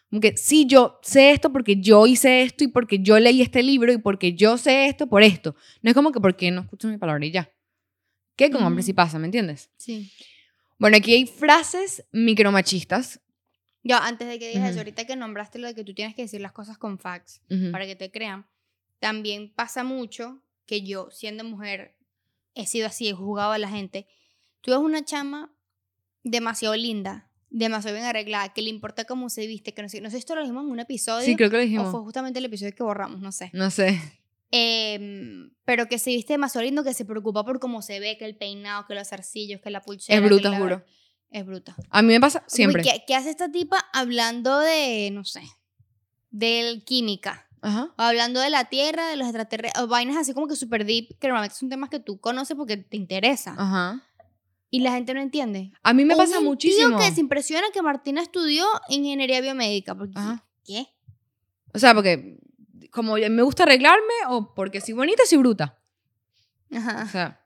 Como 0.10 0.22
que 0.22 0.38
sí, 0.38 0.66
yo 0.66 1.00
sé 1.04 1.32
esto 1.32 1.52
porque 1.52 1.82
yo 1.82 2.08
hice 2.08 2.42
esto 2.42 2.64
y 2.64 2.68
porque 2.68 3.00
yo 3.00 3.20
leí 3.20 3.42
este 3.42 3.62
libro 3.62 3.92
y 3.92 3.98
porque 3.98 4.34
yo 4.34 4.58
sé 4.58 4.88
esto 4.88 5.08
por 5.08 5.22
esto. 5.22 5.56
No 5.82 5.90
es 5.90 5.94
como 5.94 6.12
que 6.12 6.22
porque 6.22 6.50
no 6.50 6.62
escucho 6.62 6.88
mi 6.88 6.98
palabra 6.98 7.26
y 7.26 7.32
ya. 7.32 7.52
Que 8.38 8.50
con 8.50 8.64
hombres 8.64 8.86
sí 8.86 8.94
pasa, 8.94 9.20
¿me 9.20 9.26
entiendes? 9.26 9.70
Sí. 9.78 10.12
Bueno, 10.78 10.98
aquí 10.98 11.14
hay 11.14 11.26
frases 11.26 12.06
micromachistas. 12.12 13.20
Yo, 13.88 13.96
antes 13.98 14.28
de 14.28 14.38
que 14.40 14.50
digas 14.50 14.64
eso, 14.66 14.72
Ujú. 14.72 14.80
ahorita 14.80 15.06
que 15.06 15.16
nombraste 15.16 15.60
lo 15.60 15.68
de 15.68 15.76
que 15.76 15.84
tú 15.84 15.94
tienes 15.94 16.16
que 16.16 16.24
decir 16.24 16.42
las 16.42 16.52
cosas 16.52 16.78
con 16.78 17.00
facts 17.00 17.42
para 17.72 17.86
que 17.86 17.96
te 17.96 18.12
crean, 18.12 18.46
también 19.00 19.54
pasa 19.54 19.84
mucho 19.84 20.42
que 20.66 20.82
yo, 20.82 21.10
siendo 21.12 21.44
mujer, 21.44 21.96
he 22.56 22.66
sido 22.66 22.88
así, 22.88 23.08
he 23.08 23.14
jugado 23.14 23.52
a 23.54 23.58
la 23.58 23.70
gente. 23.70 24.08
Tú 24.62 24.72
ves 24.72 24.80
una 24.80 25.06
chama 25.06 25.54
demasiado 26.24 26.76
linda, 26.76 27.30
demasiado 27.50 27.96
bien 27.96 28.06
arreglada, 28.08 28.50
que 28.54 28.62
le 28.62 28.70
importa 28.70 29.06
cómo 29.06 29.30
se 29.30 29.48
viste, 29.48 29.74
que 29.74 29.82
no 29.82 29.88
sé, 29.88 30.02
no 30.02 30.10
sé 30.10 30.18
si 30.18 30.20
esto 30.20 30.36
lo 30.36 30.42
dijimos 30.42 30.66
en 30.66 30.72
un 30.72 30.80
episodio 30.82 31.26
Sí, 31.26 31.36
creo 31.38 31.50
que 31.50 31.56
lo 31.58 31.62
o 31.62 31.66
dijimos. 31.66 31.92
fue 31.92 32.02
justamente 32.02 32.40
el 32.40 32.46
episodio 32.46 32.74
que 32.76 32.84
borramos, 32.84 33.22
no 33.22 33.32
sé. 33.32 33.50
No 33.54 33.70
sé. 33.72 33.98
Em, 34.52 35.52
pero 35.66 35.88
que 35.88 36.00
se 36.00 36.10
viste 36.10 36.34
demasiado 36.34 36.66
lindo, 36.66 36.84
que 36.84 36.94
se 36.94 37.06
preocupa 37.06 37.44
por 37.46 37.60
cómo 37.60 37.82
se 37.82 38.00
ve, 38.00 38.18
que 38.18 38.26
el 38.26 38.36
peinado, 38.36 38.86
que 38.88 38.96
los 38.96 39.08
zarcillos, 39.10 39.62
que 39.62 39.70
la 39.70 39.82
pulsera. 39.82 40.18
Es 40.18 40.24
bruta, 40.26 40.50
la- 40.50 40.58
juro. 40.58 40.84
Es 41.30 41.46
bruta. 41.46 41.76
A 41.90 42.02
mí 42.02 42.14
me 42.14 42.20
pasa 42.20 42.44
siempre. 42.48 42.82
Uy, 42.82 42.88
¿qué, 42.90 43.04
qué 43.06 43.16
hace 43.16 43.30
esta 43.30 43.52
tipa 43.52 43.86
hablando 43.94 44.60
de, 44.60 45.10
no 45.12 45.26
sé, 45.26 45.42
de 46.32 46.82
química? 46.86 47.48
Ajá. 47.62 47.90
O 47.98 48.02
hablando 48.02 48.40
de 48.40 48.50
la 48.50 48.66
Tierra, 48.66 49.10
de 49.10 49.18
los 49.18 49.28
extraterrestres, 49.28 49.84
o 49.84 49.88
vainas 49.88 50.16
así 50.16 50.34
como 50.34 50.48
que 50.48 50.56
super 50.56 50.86
deep, 50.86 51.18
que 51.20 51.28
normalmente 51.28 51.56
son 51.58 51.70
temas 51.70 51.90
que 51.90 52.00
tú 52.00 52.20
conoces 52.20 52.56
porque 52.56 52.78
te 52.78 52.98
interesa. 52.98 53.56
Ajá. 53.58 54.04
Y 54.70 54.82
la 54.82 54.92
gente 54.92 55.14
no 55.14 55.22
entiende. 55.22 55.72
A 55.84 55.94
mí 55.94 56.06
me 56.06 56.14
O 56.14 56.18
pasa 56.18 56.40
un 56.40 56.46
muchísimo. 56.46 56.98
Que 56.98 57.12
se 57.12 57.22
impresiona 57.22 57.68
que 57.74 57.82
Martina 57.82 58.22
estudió 58.22 58.66
ingeniería 58.90 59.42
biomédica. 59.42 59.96
Porque, 59.96 60.18
Ajá. 60.18 60.46
¿Qué? 60.66 60.88
O 61.74 61.80
sea, 61.80 61.94
porque 61.94 62.38
como 62.92 63.16
me 63.16 63.42
gusta 63.42 63.64
arreglarme 63.64 64.14
o 64.30 64.54
porque 64.54 64.82
soy 64.82 64.94
bonita, 64.94 65.24
soy 65.26 65.38
bruta. 65.38 65.78
O 66.72 66.78
Ajá. 66.78 67.08
sea, 67.08 67.42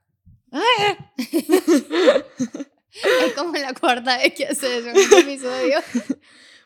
Es 3.25 3.33
como 3.33 3.53
la 3.53 3.73
cuarta 3.73 4.17
vez 4.17 4.33
que 4.33 4.45
hace 4.47 4.77
eso 4.79 4.89
en 4.89 4.97
este 4.97 5.19
episodio. 5.19 5.79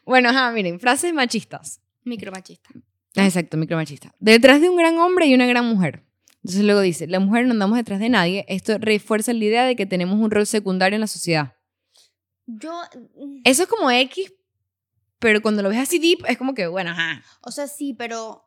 bueno, 0.05 0.29
ajá, 0.29 0.51
miren, 0.51 0.79
frases 0.79 1.13
machistas. 1.13 1.81
Micromachista. 2.03 2.69
Ah, 3.15 3.25
Exacto, 3.25 3.57
micromachista. 3.57 4.13
Detrás 4.19 4.61
de 4.61 4.69
un 4.69 4.77
gran 4.77 4.97
hombre 4.97 5.27
y 5.27 5.33
una 5.33 5.45
gran 5.45 5.65
mujer. 5.65 6.03
Entonces 6.43 6.63
luego 6.63 6.81
dice, 6.81 7.07
la 7.07 7.19
mujer 7.19 7.45
no 7.45 7.51
andamos 7.53 7.77
detrás 7.77 7.99
de 7.99 8.09
nadie. 8.09 8.45
Esto 8.47 8.77
refuerza 8.77 9.33
la 9.33 9.43
idea 9.43 9.63
de 9.65 9.75
que 9.75 9.85
tenemos 9.85 10.19
un 10.19 10.29
rol 10.29 10.45
secundario 10.45 10.95
en 10.95 11.01
la 11.01 11.07
sociedad. 11.07 11.53
Yo, 12.45 12.71
mm, 13.15 13.41
Eso 13.43 13.63
es 13.63 13.69
como 13.69 13.89
X, 13.89 14.31
pero 15.19 15.41
cuando 15.41 15.63
lo 15.63 15.69
ves 15.69 15.79
así 15.79 15.97
deep, 15.97 16.19
es 16.27 16.37
como 16.37 16.53
que, 16.53 16.67
bueno, 16.67 16.91
ajá. 16.91 17.23
o 17.41 17.49
sea, 17.51 17.67
sí, 17.67 17.95
pero, 17.97 18.44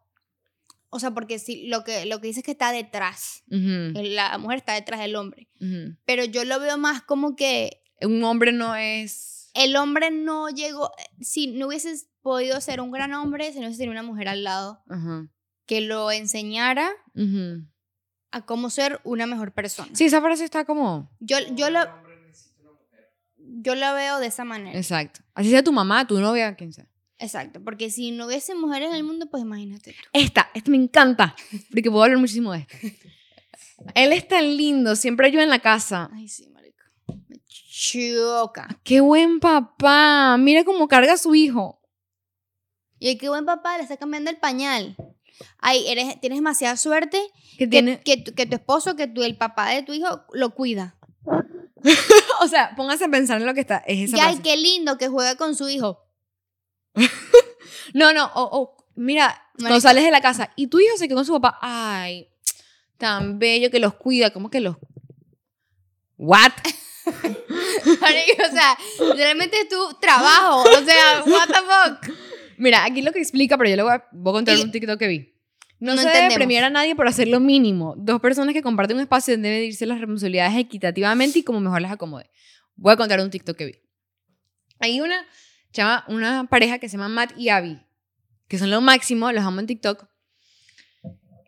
o 0.91 0.99
sea, 0.99 1.11
porque 1.13 1.39
sí, 1.39 1.67
lo 1.67 1.85
que, 1.85 2.07
lo 2.07 2.21
que 2.21 2.29
dice 2.29 2.41
es 2.41 2.45
que 2.47 2.53
está 2.53 2.73
detrás. 2.73 3.43
La 3.49 4.39
mujer 4.39 4.59
está 4.59 4.75
detrás 4.75 5.01
del 5.01 5.17
hombre. 5.17 5.49
Pero 6.05 6.25
yo 6.25 6.45
lo 6.45 6.59
veo 6.61 6.79
más 6.79 7.03
como 7.03 7.37
que 7.37 7.83
Un 8.01 8.23
hombre 8.25 8.53
no 8.53 8.75
es... 8.75 9.51
el 9.55 9.77
hombre 9.77 10.11
no 10.11 10.49
llegó, 10.49 10.91
si 11.21 11.49
no 11.49 11.67
hubieses 11.67 12.09
podido 12.23 12.61
ser 12.61 12.81
un 12.81 12.91
gran 12.91 13.13
hombre, 13.15 13.53
si 13.53 13.59
no 13.59 13.67
hubiese 13.67 13.79
tenido 13.79 13.93
una 13.93 14.03
mujer 14.03 14.29
al 14.29 14.45
lado 14.45 14.83
Ajá, 14.89 15.29
que 15.67 15.81
lo 15.81 16.11
enseñara 16.11 16.91
a 18.31 18.47
cómo 18.47 18.71
ser 18.71 19.01
una 19.05 19.27
mejor 19.27 19.53
persona. 19.53 19.91
Sí, 19.95 20.07
esa 20.07 20.21
frase 20.21 20.45
está 20.45 20.65
como... 20.65 21.11
Yo, 21.21 21.37
yo, 21.55 21.71
lo, 21.71 21.81
yo 23.39 23.75
lo 23.75 23.95
veo 23.95 24.19
de 24.19 24.27
esa 24.27 24.45
manera. 24.45 24.77
Exacto. 24.79 25.21
Así 25.35 25.51
sea 25.51 25.63
tu 25.63 25.73
mamá, 25.73 26.07
tu 26.07 26.19
novia, 26.21 26.55
quien 26.55 26.73
sea. 26.73 26.87
Exacto, 27.21 27.61
porque 27.65 27.91
si 27.91 28.13
no 28.13 28.27
hubiese 28.27 28.55
mujeres 28.55 28.91
en 28.91 28.95
el 28.95 29.03
mundo, 29.05 29.27
pues 29.31 29.43
imagínate 29.43 29.93
tú. 29.93 29.99
Esta, 30.13 30.51
esta 30.55 30.71
me 30.71 30.77
encanta, 30.77 31.35
porque 31.71 31.91
puedo 31.91 32.05
hablar 32.05 32.19
muchísimo 32.19 32.53
de 32.53 32.61
esto. 32.61 32.77
Él 33.95 34.13
es 34.13 34.27
tan 34.29 34.57
lindo, 34.57 34.95
siempre 34.97 35.27
ayuda 35.27 35.43
en 35.43 35.51
la 35.51 35.59
casa. 35.61 36.11
Ay, 36.13 36.29
sí, 36.29 36.49
marico. 36.51 36.85
Me 37.29 37.41
choca. 37.71 38.69
Qué 38.85 39.01
buen 39.01 39.41
papá, 39.41 40.37
mira 40.39 40.65
cómo 40.65 40.87
carga 40.89 41.15
a 41.15 41.17
su 41.19 41.35
hijo. 41.35 41.81
Y 43.01 43.17
qué 43.19 43.29
buen 43.29 43.45
papá, 43.47 43.77
le 43.77 43.83
está 43.85 43.97
cambiando 43.97 44.31
el 44.31 44.37
pañal. 44.39 44.97
Ay, 45.59 45.85
eres, 45.89 46.21
tienes 46.21 46.39
demasiada 46.39 46.77
suerte 46.77 47.21
Que 47.53 47.59
que, 47.59 47.67
tiene, 47.69 48.01
que, 48.03 48.17
tu- 48.17 48.35
que 48.35 48.47
tu 48.47 48.57
esposo, 48.57 48.97
que 48.97 49.07
tu, 49.07 49.23
el 49.23 49.37
papá 49.37 49.71
de 49.71 49.83
tu 49.85 49.93
hijo 49.93 50.23
lo 50.33 50.51
cuida. 50.55 50.97
o 52.41 52.49
sea, 52.49 52.75
póngase 52.77 53.05
a 53.05 53.09
pensar 53.09 53.41
en 53.41 53.47
lo 53.47 53.55
que 53.55 53.61
está, 53.61 53.79
es 53.87 54.09
esa 54.09 54.17
Y 54.17 54.21
ay, 54.21 54.41
qué 54.43 54.57
lindo 54.57 54.99
que 54.99 55.09
juega 55.09 55.37
con 55.37 55.55
su 55.55 55.69
hijo. 55.69 56.05
No, 57.95 58.13
no, 58.13 58.27
o, 58.35 58.43
o, 58.61 58.87
mira, 58.97 59.43
Marica. 59.59 59.81
sales 59.81 60.05
de 60.05 60.11
la 60.11 60.21
casa 60.21 60.53
y 60.57 60.67
tu 60.67 60.79
hijo 60.79 60.97
se 60.99 61.09
quedó 61.09 61.17
con 61.17 61.25
su 61.25 61.33
papá, 61.41 61.59
ay, 61.63 62.29
tan 62.99 63.39
bello 63.39 63.71
que 63.71 63.79
los 63.81 63.95
cuida, 63.95 64.31
¿cómo 64.31 64.51
que 64.51 64.61
los... 64.61 64.77
What? 66.17 66.53
O 67.09 68.51
sea, 68.53 68.77
realmente 69.15 69.59
es 69.61 69.69
tu 69.69 69.77
trabajo. 70.01 70.63
O 70.63 70.85
sea, 70.85 71.23
what 71.27 71.47
the 71.47 71.55
fuck. 71.55 72.17
Mira, 72.59 72.85
aquí 72.85 73.03
lo 73.03 73.13
que 73.13 73.19
explica, 73.21 73.57
pero 73.57 73.71
yo 73.71 73.77
le 73.77 73.83
voy 73.83 73.93
a, 73.93 74.05
voy 74.13 74.33
a 74.33 74.35
contar 74.35 74.57
Y- 74.59 74.63
un 74.63 74.71
TikTok 74.71 74.99
que 74.99 75.07
vi. 75.09 75.35
No, 75.81 75.93
No 75.95 76.03
se 76.03 76.09
debe 76.09 76.19
entendemos. 76.19 76.35
premiar 76.35 76.65
a 76.65 76.71
nadie 76.71 76.95
por 76.97 77.07
hacer 77.07 77.29
lo 77.29 77.39
mínimo. 77.41 77.95
Dos 77.97 78.21
personas 78.21 78.53
que 78.53 78.63
comparten 78.63 78.97
un 78.97 79.03
espacio 79.05 79.33
deben 79.37 79.53
dividirse 79.53 79.87
las 79.87 79.99
responsabilidades 80.01 80.57
equitativamente 80.59 81.39
y 81.39 81.43
como 81.45 81.61
mejor 81.61 81.81
les 81.81 81.91
acomode. 81.93 82.29
Voy 82.75 82.93
a 82.93 82.97
contar 82.97 83.21
un 83.21 83.31
TikTok 83.31 83.57
que 83.57 83.65
vi. 83.67 83.75
Hay 84.81 85.01
una, 85.01 85.25
chama, 85.73 86.05
una 86.09 86.45
pareja 86.49 86.79
que 86.79 86.89
se 86.89 86.97
llama 86.97 87.09
Matt 87.09 87.33
y 87.37 87.49
Abby, 87.49 87.81
que 88.49 88.59
son 88.59 88.71
lo 88.71 88.81
máximo, 88.81 89.31
los 89.33 89.45
amo 89.45 89.61
en 89.61 89.67
TikTok. 89.67 90.07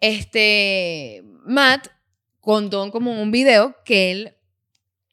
Este, 0.01 1.23
Matt 1.45 1.89
contó 2.41 2.91
como 2.91 3.21
un 3.21 3.31
video 3.31 3.77
que 3.85 4.11
él 4.11 4.37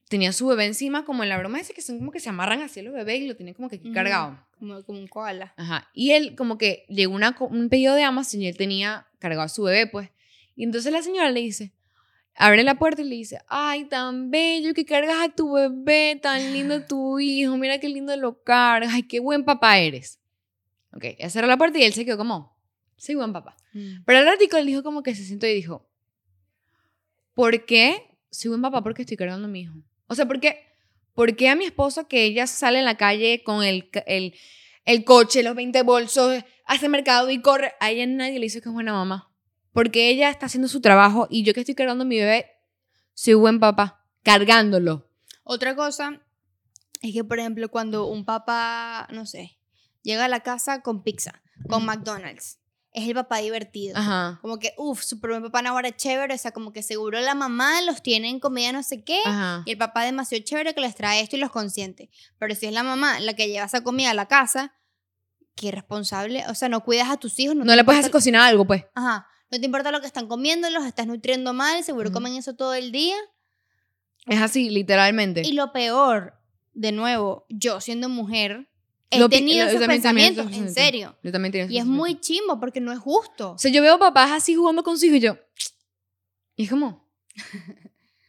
tenía 0.08 0.32
su 0.32 0.48
bebé 0.48 0.66
encima, 0.66 1.06
como 1.06 1.24
en 1.24 1.30
la 1.30 1.38
broma 1.38 1.60
esa 1.60 1.74
que 1.74 1.82
son 1.82 2.00
como 2.00 2.12
que 2.12 2.20
se 2.20 2.30
amarran 2.30 2.62
así 2.62 2.82
los 2.82 2.94
bebés 2.94 3.20
y 3.22 3.28
lo 3.28 3.36
tienen 3.36 3.54
como 3.54 3.70
que 3.70 3.78
aquí 3.78 3.92
cargado. 3.92 4.40
Como, 4.58 4.82
como 4.84 5.00
un 5.00 5.08
koala. 5.08 5.54
Ajá. 5.58 5.90
Y 5.94 6.12
él 6.12 6.36
como 6.36 6.58
que 6.58 6.86
llegó 6.88 7.14
una, 7.14 7.36
un 7.40 7.70
pedido 7.70 7.96
de 7.96 8.04
Amazon 8.04 8.42
y 8.42 8.48
él 8.48 8.58
tenía 8.58 9.08
cargado 9.20 9.44
a 9.44 9.50
su 9.50 9.64
bebé, 9.64 9.88
pues. 9.88 10.10
Y 10.56 10.64
entonces 10.64 10.92
la 10.92 11.02
señora 11.02 11.30
le 11.30 11.42
dice, 11.42 11.74
abre 12.38 12.64
la 12.64 12.76
puerta 12.76 13.02
y 13.02 13.06
le 13.06 13.16
dice, 13.16 13.40
ay, 13.48 13.86
tan 13.86 14.30
bello 14.30 14.74
que 14.74 14.86
cargas 14.86 15.18
a 15.22 15.30
tu 15.30 15.54
bebé, 15.54 16.20
tan 16.22 16.54
lindo 16.54 16.86
tu 16.86 17.20
hijo, 17.20 17.58
mira 17.58 17.80
qué 17.80 17.90
lindo 17.90 18.16
lo 18.16 18.44
cargas, 18.44 18.94
ay, 18.94 19.04
qué 19.04 19.20
buen 19.20 19.44
papá 19.44 19.80
eres. 19.80 20.20
Ok, 20.94 21.04
ella 21.04 21.30
cerró 21.30 21.48
la 21.48 21.58
puerta 21.58 21.80
y 21.80 21.84
él 21.84 21.94
se 21.94 22.06
quedó 22.06 22.18
como, 22.18 22.56
soy 22.96 23.16
buen 23.16 23.34
papá. 23.34 23.58
Pero 24.06 24.20
al 24.20 24.26
ratico 24.26 24.58
él 24.58 24.66
dijo 24.66 24.82
como 24.82 25.04
que 25.04 25.14
se 25.14 25.24
sentó 25.24 25.46
y 25.46 25.54
dijo, 25.54 25.88
¿por 27.34 27.66
qué 27.66 28.18
soy 28.32 28.50
buen 28.50 28.62
papá? 28.62 28.82
Porque 28.82 29.02
estoy 29.02 29.18
cargando 29.18 29.48
a 29.48 29.52
mi 29.52 29.62
hijo. 29.62 29.76
O 30.08 30.16
sea, 30.16 30.26
¿por 30.26 30.40
qué, 30.40 30.64
¿por 31.14 31.36
qué 31.36 31.50
a 31.50 31.56
mi 31.56 31.66
esposa 31.66 32.08
que 32.08 32.24
ella 32.24 32.48
sale 32.48 32.80
en 32.80 32.86
la 32.86 32.98
calle 32.98 33.44
con 33.44 33.64
el, 33.64 33.90
el, 34.06 34.34
el 34.86 35.04
coche, 35.04 35.44
los 35.44 35.56
20 35.56 35.82
bolsos, 35.84 36.44
hace 36.66 36.90
mercado 36.90 37.30
y 37.30 37.42
corre? 37.42 37.74
A 37.80 37.92
ella 37.92 38.06
nadie 38.08 38.40
le 38.40 38.46
dice 38.46 38.62
que 38.62 38.70
es 38.70 38.74
buena 38.74 38.94
mamá. 38.94 39.32
Porque 39.78 40.10
ella 40.10 40.32
está 40.32 40.48
haciendo 40.48 40.68
su 40.68 40.82
trabajo 40.82 41.28
y 41.30 41.44
yo 41.44 41.54
que 41.54 41.60
estoy 41.60 41.76
cargando 41.76 42.02
a 42.02 42.08
mi 42.08 42.18
bebé, 42.18 42.48
soy 43.14 43.36
buen 43.36 43.60
papá, 43.60 44.04
cargándolo. 44.24 45.08
Otra 45.44 45.76
cosa 45.76 46.20
es 47.04 47.14
que, 47.14 47.24
por 47.24 47.38
ejemplo, 47.38 47.70
cuando 47.70 48.08
un 48.08 48.26
papá, 48.26 49.08
no 49.12 49.28
sé, 49.28 49.60
llega 50.02 50.26
a 50.26 50.30
la 50.30 50.40
casa 50.40 50.82
con 50.82 51.04
pizza, 51.04 51.44
con. 51.70 51.86
McDonald's, 51.86 52.58
es 52.92 53.08
el 53.08 53.14
papá 53.14 53.38
divertido. 53.38 53.96
Ajá. 53.96 54.40
Como 54.42 54.58
que, 54.58 54.74
uff, 54.80 55.04
super 55.04 55.30
buen 55.30 55.44
papá, 55.44 55.60
ahora 55.70 55.90
es 55.90 55.96
chévere. 55.96 56.34
O 56.34 56.38
sea, 56.40 56.50
como 56.50 56.74
que 56.74 56.82
seguro 56.82 57.20
la 57.20 57.36
mamá 57.36 57.80
los 57.84 58.02
tiene 58.02 58.32
en 58.32 58.40
comida 58.40 58.72
no 58.72 58.82
sé 58.82 59.04
qué. 59.04 59.20
Ajá. 59.26 59.62
Y 59.68 59.74
el 59.74 59.78
papá 59.78 60.06
es 60.06 60.08
demasiado 60.08 60.44
chévere 60.44 60.74
que 60.74 60.82
les 60.82 60.96
trae 60.96 61.22
esto 61.22 61.36
y 61.36 61.40
los 61.40 61.52
consiente. 61.52 62.10
Pero 62.40 62.56
si 62.56 62.66
es 62.66 62.74
la 62.74 62.82
mamá 62.82 63.20
la 63.20 63.36
que 63.36 63.48
lleva 63.48 63.68
esa 63.68 63.84
comida 63.84 64.10
a 64.10 64.16
la 64.16 64.28
casa, 64.28 64.74
qué 65.54 65.68
irresponsable. 65.68 66.46
O 66.50 66.56
sea, 66.56 66.68
no 66.68 66.84
cuidas 66.84 67.12
a 67.12 67.18
tus 67.18 67.38
hijos. 67.38 67.56
No, 67.56 67.64
No 67.64 67.76
le 67.76 67.84
puedes 67.84 68.00
hacer 68.00 68.12
cocinar 68.12 68.42
algo, 68.42 68.66
pues. 68.66 68.84
Ajá. 68.96 69.28
No 69.52 69.60
te 69.60 69.66
importa 69.66 69.92
lo 69.92 70.02
que 70.02 70.08
están 70.08 70.28
comiendo, 70.28 70.70
los 70.70 70.86
estás 70.86 71.08
nutriendo 71.08 71.54
mal, 71.54 71.84
seguro 71.84 72.10
Ujú. 72.10 72.16
comen 72.16 72.36
eso 72.36 72.56
todo 72.56 72.74
el 72.74 72.92
día. 72.92 73.16
Es 74.26 74.42
así, 74.42 74.70
literalmente. 74.70 75.42
Y 75.46 75.54
lo 75.54 75.72
peor, 75.72 76.34
de 76.74 76.92
nuevo, 76.92 77.46
yo 77.50 77.80
siendo 77.80 78.10
mujer, 78.10 78.70
he 79.10 79.20
Lo 79.20 79.30
tenido 79.30 79.64
lo- 79.66 79.70
esos 79.72 79.80
tenía 79.80 79.96
esos 79.96 80.04
pensamientos, 80.04 80.44
en 80.46 80.50
pensamientos. 80.52 80.84
serio. 80.84 81.18
Yo 81.24 81.32
también 81.32 81.52
tenía 81.54 81.68
Y 81.72 81.78
es 81.78 81.86
muy 81.86 82.16
pensamientos. 82.16 82.28
chimbo 82.28 82.60
porque 82.60 82.82
no 82.82 82.92
es 82.92 83.00
justo. 83.00 83.52
O 83.54 83.58
sea, 83.58 83.72
yo 83.72 83.82
veo 83.82 83.98
papás 83.98 84.32
así 84.32 84.54
jugando 84.56 84.84
con 84.84 84.96
sus 84.96 85.04
hijos 85.06 85.18
y 85.18 85.22
yo... 85.22 85.38
Y 86.58 86.64
es 86.64 86.70
como... 86.70 87.08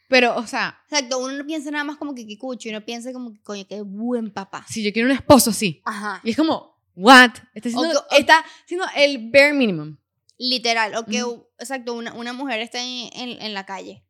Pero, 0.09 0.37
o 0.37 0.47
sea, 0.47 0.81
Exacto, 0.89 1.19
uno 1.19 1.35
no 1.35 1.45
piensa 1.45 1.71
nada 1.71 1.85
más 1.85 1.97
como 1.99 2.15
que 2.15 2.27
qué 2.27 2.39
cucho, 2.39 2.69
y 2.69 2.71
uno 2.71 2.83
piensa 2.83 3.13
como 3.13 3.31
que, 3.33 3.43
coño, 3.43 3.67
qué 3.69 3.83
buen 3.83 4.31
papá. 4.33 4.65
si 4.69 4.83
yo 4.83 4.91
quiero 4.93 5.07
un 5.09 5.15
esposo 5.15 5.51
así. 5.51 5.83
Ajá. 5.85 6.21
Y 6.25 6.31
es 6.31 6.37
como, 6.37 6.81
what? 6.95 7.31
Está 7.55 7.69
haciendo, 7.69 7.99
O 7.99 8.03
o- 8.03 8.17
está 8.19 8.43
haciendo 8.65 8.87
el 8.97 9.31
bare 9.31 9.53
minimum. 9.53 9.97
Literal, 10.39 10.95
o 10.95 11.05
que, 11.05 11.25
Ujú. 11.25 11.49
exacto, 11.59 11.95
una, 11.95 12.15
una 12.15 12.33
mujer 12.33 12.61
está 12.61 12.81
en, 12.81 13.11
en- 13.13 13.43
en 13.43 13.55
la 13.55 13.67
calle. 13.67 14.05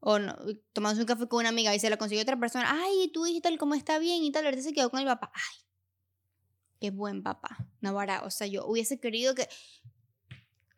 O 0.00 0.18
no, 0.18 0.36
tomándose 0.72 1.02
un 1.02 1.06
café 1.06 1.26
con 1.28 1.40
una 1.40 1.48
amiga 1.48 1.74
y 1.74 1.78
se 1.80 1.88
la 1.90 1.96
consigue 1.96 2.20
otra 2.22 2.38
persona. 2.38 2.68
Ay, 2.84 3.10
tú 3.12 3.26
hija 3.26 3.40
tal, 3.42 3.56
cómo 3.58 3.74
está 3.74 3.98
bien 3.98 4.22
y 4.22 4.30
tal. 4.32 4.44
Ahorita 4.44 4.62
se 4.62 4.72
quedó 4.72 4.90
con 4.90 5.00
el 5.00 5.06
papá. 5.06 5.30
Ay, 5.34 5.56
qué 6.80 6.90
buen 6.90 7.22
papá. 7.22 7.56
Navarra, 7.80 8.22
o 8.24 8.30
sea, 8.30 8.46
yo 8.46 8.66
hubiese 8.66 9.00
querido 9.00 9.34
que. 9.34 9.48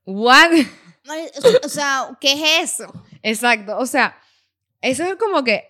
What? 0.04 0.50
Madre, 1.04 1.30
O 1.36 1.40
sea, 1.40 1.60
o 1.64 1.68
sea, 1.68 2.18
¿qué 2.20 2.32
es 2.32 2.72
eso? 2.72 2.92
Exacto. 3.22 3.76
O 3.78 3.86
sea, 3.86 4.18
eso 4.80 5.04
es 5.04 5.16
como 5.16 5.42
que 5.44 5.64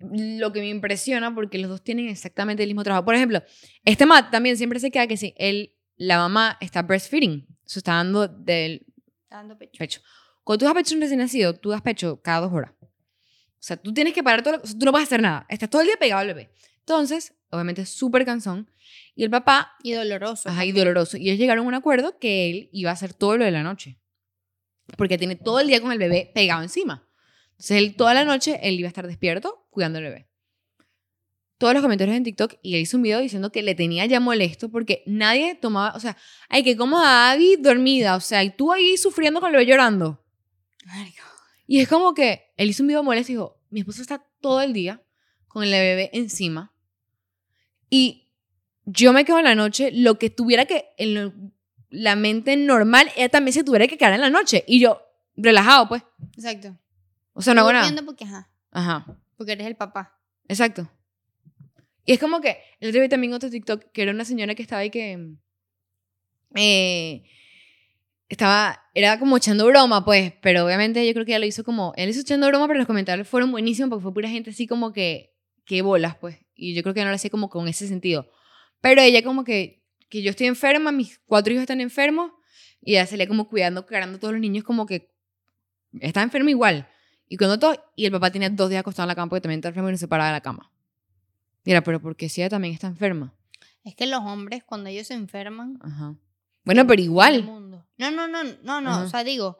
lo 0.00 0.52
que 0.52 0.60
me 0.60 0.68
impresiona 0.68 1.34
porque 1.34 1.58
los 1.58 1.70
dos 1.70 1.82
tienen 1.82 2.08
exactamente 2.08 2.62
el 2.62 2.68
mismo 2.68 2.84
trabajo. 2.84 3.04
Por 3.04 3.14
ejemplo, 3.14 3.42
este 3.84 4.06
Matt 4.06 4.30
también 4.30 4.56
siempre 4.56 4.78
se 4.80 4.90
queda 4.90 5.06
que 5.06 5.16
si 5.16 5.34
él, 5.38 5.74
la 5.96 6.18
mamá 6.18 6.58
está 6.60 6.82
breastfeeding, 6.82 7.46
se 7.64 7.78
está 7.80 7.94
dando 7.94 8.28
del 8.28 8.86
Está 9.24 9.36
dando 9.36 9.58
pecho. 9.58 9.78
pecho. 9.78 10.00
Cuando 10.42 10.58
tú 10.60 10.64
das 10.66 10.74
pecho 10.74 10.94
a 10.94 10.96
un 10.96 11.02
recién 11.02 11.18
nacido, 11.20 11.54
tú 11.54 11.70
das 11.70 11.82
pecho 11.82 12.20
cada 12.22 12.40
dos 12.42 12.52
horas. 12.52 12.72
O 12.80 12.86
sea, 13.66 13.76
tú 13.78 13.94
tienes 13.94 14.12
que 14.12 14.22
parar 14.22 14.42
todo, 14.42 14.56
lo- 14.56 14.62
o 14.62 14.66
sea, 14.66 14.78
tú 14.78 14.84
no 14.84 14.92
puedes 14.92 15.08
hacer 15.08 15.22
nada. 15.22 15.46
Estás 15.48 15.70
todo 15.70 15.80
el 15.80 15.86
día 15.88 15.96
pegado 15.98 16.20
al 16.20 16.26
bebé. 16.26 16.50
Entonces, 16.80 17.34
obviamente 17.50 17.82
es 17.82 17.88
súper 17.88 18.24
cansón. 18.26 18.70
Y 19.14 19.24
el 19.24 19.30
papá, 19.30 19.72
Y 19.82 19.92
doloroso. 19.92 20.48
ajá, 20.48 20.64
y 20.66 20.72
doloroso. 20.72 21.16
Y 21.16 21.28
ellos 21.30 21.38
llegaron 21.38 21.64
a 21.64 21.68
un 21.68 21.74
acuerdo 21.74 22.18
que 22.18 22.50
él 22.50 22.68
iba 22.72 22.90
a 22.90 22.92
hacer 22.92 23.14
todo 23.14 23.38
lo 23.38 23.44
de 23.44 23.50
la 23.52 23.62
noche. 23.62 23.98
Porque 24.98 25.16
tiene 25.16 25.36
todo 25.36 25.60
el 25.60 25.66
día 25.68 25.80
con 25.80 25.92
el 25.92 25.98
bebé 25.98 26.30
pegado 26.34 26.62
encima. 26.62 27.08
Entonces, 27.52 27.78
él 27.78 27.96
toda 27.96 28.12
la 28.12 28.24
noche, 28.26 28.58
él 28.62 28.78
iba 28.78 28.86
a 28.86 28.90
estar 28.90 29.06
despierto 29.06 29.66
cuidando 29.70 29.98
al 29.98 30.04
bebé. 30.04 30.28
Todos 31.58 31.72
los 31.74 31.82
comentarios 31.82 32.16
en 32.16 32.24
TikTok 32.24 32.54
y 32.62 32.74
él 32.74 32.80
hizo 32.80 32.96
un 32.96 33.02
video 33.04 33.20
diciendo 33.20 33.50
que 33.52 33.62
le 33.62 33.74
tenía 33.74 34.04
ya 34.06 34.18
molesto 34.20 34.70
porque 34.70 35.02
nadie 35.06 35.54
tomaba, 35.54 35.94
o 35.94 36.00
sea, 36.00 36.16
ay, 36.48 36.62
que 36.64 36.76
como 36.76 36.98
a 36.98 37.30
Abby 37.30 37.56
dormida, 37.56 38.16
o 38.16 38.20
sea, 38.20 38.42
y 38.42 38.50
tú 38.50 38.72
ahí 38.72 38.96
sufriendo 38.96 39.40
con 39.40 39.50
el 39.50 39.56
bebé 39.56 39.66
llorando. 39.70 40.24
Y 41.66 41.80
es 41.80 41.88
como 41.88 42.12
que 42.12 42.52
él 42.56 42.68
hizo 42.70 42.82
un 42.82 42.88
video 42.88 43.02
molesto 43.02 43.32
y 43.32 43.36
dijo, 43.36 43.60
mi 43.70 43.80
esposo 43.80 44.02
está 44.02 44.26
todo 44.40 44.60
el 44.62 44.72
día 44.72 45.02
con 45.48 45.62
el 45.64 45.70
bebé 45.70 46.10
encima 46.12 46.72
y 47.88 48.32
yo 48.84 49.12
me 49.12 49.24
quedo 49.24 49.38
en 49.38 49.44
la 49.44 49.54
noche, 49.54 49.90
lo 49.92 50.18
que 50.18 50.30
tuviera 50.30 50.66
que, 50.66 50.86
en 50.98 51.14
lo- 51.14 51.32
la 51.88 52.16
mente 52.16 52.56
normal, 52.56 53.08
ella 53.16 53.28
también 53.28 53.52
se 53.52 53.64
tuviera 53.64 53.86
que 53.86 53.96
quedar 53.96 54.12
en 54.14 54.20
la 54.20 54.30
noche. 54.30 54.64
Y 54.66 54.80
yo, 54.80 55.00
relajado 55.36 55.88
pues. 55.88 56.02
Exacto. 56.36 56.76
O 57.32 57.40
sea, 57.40 57.54
no 57.54 57.60
hago 57.62 57.72
nada. 57.72 58.02
porque, 58.04 58.24
ajá, 58.24 58.50
Ajá, 58.72 59.06
porque 59.36 59.52
eres 59.52 59.66
el 59.68 59.76
papá. 59.76 60.18
exacto. 60.48 60.90
Y 62.04 62.12
es 62.12 62.18
como 62.18 62.40
que, 62.40 62.58
el 62.80 62.90
otro 62.90 63.00
día 63.00 63.08
también 63.08 63.32
otro 63.32 63.50
TikTok, 63.50 63.90
que 63.92 64.02
era 64.02 64.12
una 64.12 64.24
señora 64.24 64.54
que 64.54 64.62
estaba 64.62 64.80
ahí 64.80 64.90
que... 64.90 65.34
eh, 66.54 67.22
estaba, 68.28 68.82
era 68.94 69.18
como 69.18 69.36
echando 69.36 69.66
broma, 69.66 70.04
pues, 70.04 70.32
pero 70.40 70.64
obviamente 70.64 71.06
yo 71.06 71.12
creo 71.12 71.24
que 71.24 71.32
ella 71.32 71.38
lo 71.38 71.46
hizo 71.46 71.64
como, 71.64 71.92
él 71.96 72.10
hizo 72.10 72.20
echando 72.20 72.46
broma, 72.48 72.66
pero 72.66 72.78
los 72.78 72.86
comentarios 72.86 73.28
fueron 73.28 73.50
buenísimos 73.50 73.90
porque 73.90 74.02
fue 74.02 74.14
pura 74.14 74.28
gente 74.28 74.50
así 74.50 74.66
como 74.66 74.92
que, 74.92 75.34
que 75.64 75.82
bolas, 75.82 76.16
pues, 76.16 76.38
y 76.54 76.74
yo 76.74 76.82
creo 76.82 76.94
que 76.94 77.02
no 77.02 77.10
lo 77.10 77.14
hacía 77.14 77.30
como 77.30 77.48
con 77.48 77.68
ese 77.68 77.86
sentido. 77.88 78.30
Pero 78.80 79.00
ella 79.00 79.22
como 79.22 79.44
que, 79.44 79.82
que 80.08 80.22
yo 80.22 80.30
estoy 80.30 80.46
enferma, 80.46 80.92
mis 80.92 81.20
cuatro 81.26 81.52
hijos 81.52 81.62
están 81.62 81.80
enfermos, 81.80 82.32
y 82.80 82.92
ella 82.92 83.06
salía 83.06 83.26
como 83.26 83.48
cuidando, 83.48 83.86
cargando 83.86 84.16
a 84.16 84.20
todos 84.20 84.34
los 84.34 84.40
niños 84.40 84.64
como 84.64 84.84
que 84.84 85.10
está 86.00 86.22
enferma 86.22 86.50
igual. 86.50 86.88
Y 87.28 87.36
cuando 87.38 87.58
todo, 87.58 87.82
y 87.96 88.04
el 88.04 88.12
papá 88.12 88.30
tenía 88.30 88.50
dos 88.50 88.68
días 88.68 88.80
acostado 88.80 89.06
en 89.06 89.08
la 89.08 89.14
cama 89.14 89.30
porque 89.30 89.40
también 89.40 89.60
está 89.60 89.68
enfermo 89.68 89.88
y 89.88 89.92
no 89.92 89.98
se 89.98 90.08
paraba 90.08 90.28
de 90.28 90.34
la 90.34 90.42
cama. 90.42 90.70
Y 91.64 91.70
era, 91.70 91.82
pero 91.82 92.00
porque 92.00 92.28
si 92.28 92.40
ella 92.42 92.50
también 92.50 92.74
está 92.74 92.86
enferma. 92.86 93.34
Es 93.84 93.94
que 93.94 94.06
los 94.06 94.20
hombres, 94.20 94.64
cuando 94.64 94.88
ellos 94.90 95.06
se 95.06 95.14
enferman, 95.14 95.78
Ajá. 95.82 96.14
Bueno, 96.64 96.86
pero 96.86 97.02
igual. 97.02 97.44
No, 97.46 98.10
no, 98.10 98.26
no, 98.28 98.42
no, 98.62 98.80
no. 98.80 98.90
Ajá. 98.90 99.02
O 99.02 99.08
sea, 99.08 99.22
digo 99.24 99.58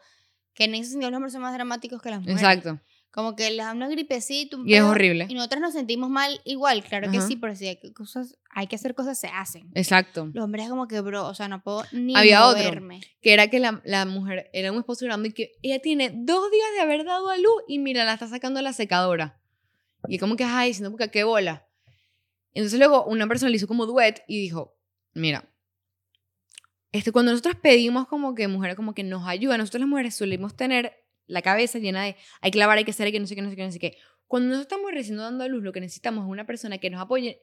que 0.54 0.64
en 0.64 0.74
ese 0.74 0.90
sentido 0.92 1.10
los 1.10 1.18
hombres 1.18 1.32
son 1.32 1.42
más 1.42 1.52
dramáticos 1.52 2.00
que 2.00 2.10
las 2.10 2.20
mujeres. 2.20 2.40
Exacto. 2.40 2.80
Como 3.10 3.36
que 3.36 3.48
les 3.50 3.58
da 3.64 3.72
una 3.72 3.88
gripecita, 3.88 4.56
un 4.56 4.68
Y 4.68 4.74
es 4.74 4.82
horrible. 4.82 5.26
Y 5.28 5.34
nosotros 5.34 5.60
nos 5.60 5.72
sentimos 5.74 6.10
mal 6.10 6.40
igual, 6.44 6.82
claro 6.82 7.10
que 7.10 7.18
Ajá. 7.18 7.26
sí, 7.28 7.36
pero 7.36 7.54
si 7.54 7.68
hay 7.68 7.76
que, 7.76 7.92
cosas, 7.92 8.38
hay 8.50 8.66
que 8.66 8.74
hacer 8.74 8.94
cosas, 8.94 9.18
se 9.18 9.28
hacen. 9.28 9.70
Exacto. 9.74 10.30
Los 10.32 10.44
hombres 10.44 10.64
es 10.64 10.70
como 10.70 10.88
que, 10.88 11.00
bro, 11.00 11.26
o 11.26 11.34
sea, 11.34 11.46
no 11.46 11.62
puedo 11.62 11.84
ni 11.92 12.16
Había 12.16 12.46
otro. 12.46 12.62
moverme. 12.64 13.00
Que 13.20 13.34
era 13.34 13.48
que 13.48 13.60
la, 13.60 13.82
la 13.84 14.04
mujer 14.04 14.50
era 14.52 14.72
un 14.72 14.78
esposo 14.78 15.04
llorando 15.04 15.28
y 15.28 15.32
que 15.32 15.52
ella 15.62 15.80
tiene 15.80 16.10
dos 16.12 16.50
días 16.50 16.66
de 16.74 16.80
haber 16.80 17.04
dado 17.04 17.28
a 17.30 17.36
luz 17.36 17.62
y 17.68 17.78
mira, 17.78 18.04
la 18.04 18.14
está 18.14 18.26
sacando 18.26 18.60
la 18.62 18.72
secadora. 18.72 19.38
Y 20.08 20.18
como 20.18 20.34
que, 20.36 20.44
ay, 20.44 20.70
diciendo, 20.70 20.90
porque 20.90 21.10
qué 21.10 21.22
bola. 21.24 21.66
Entonces 22.54 22.78
luego 22.78 23.04
una 23.04 23.26
persona 23.26 23.50
le 23.50 23.56
hizo 23.56 23.66
como 23.66 23.86
duet 23.86 24.22
y 24.26 24.40
dijo, 24.40 24.76
mira, 25.12 25.50
este, 26.92 27.10
cuando 27.10 27.32
nosotros 27.32 27.56
pedimos 27.60 28.06
como 28.06 28.34
que 28.34 28.46
mujeres 28.46 28.76
como 28.76 28.94
que 28.94 29.02
nos 29.02 29.26
ayudan, 29.26 29.58
nosotros 29.58 29.80
las 29.80 29.88
mujeres 29.88 30.14
solemos 30.14 30.56
tener 30.56 31.04
la 31.26 31.42
cabeza 31.42 31.78
llena 31.78 32.04
de 32.04 32.16
hay 32.40 32.50
que 32.50 32.58
lavar, 32.58 32.78
hay 32.78 32.84
que 32.84 32.92
hacer, 32.92 33.06
hay 33.06 33.12
que 33.12 33.18
no 33.18 33.26
sé 33.26 33.34
qué, 33.34 33.42
no 33.42 33.50
sé 33.50 33.56
qué, 33.56 33.64
no 33.64 33.72
sé 33.72 33.78
qué. 33.78 33.96
Cuando 34.28 34.50
nosotros 34.50 34.72
estamos 34.72 34.92
recién 34.92 35.16
dando 35.16 35.44
a 35.44 35.48
luz, 35.48 35.62
lo 35.62 35.72
que 35.72 35.80
necesitamos 35.80 36.24
es 36.24 36.30
una 36.30 36.46
persona 36.46 36.78
que 36.78 36.90
nos 36.90 37.00
apoye. 37.00 37.42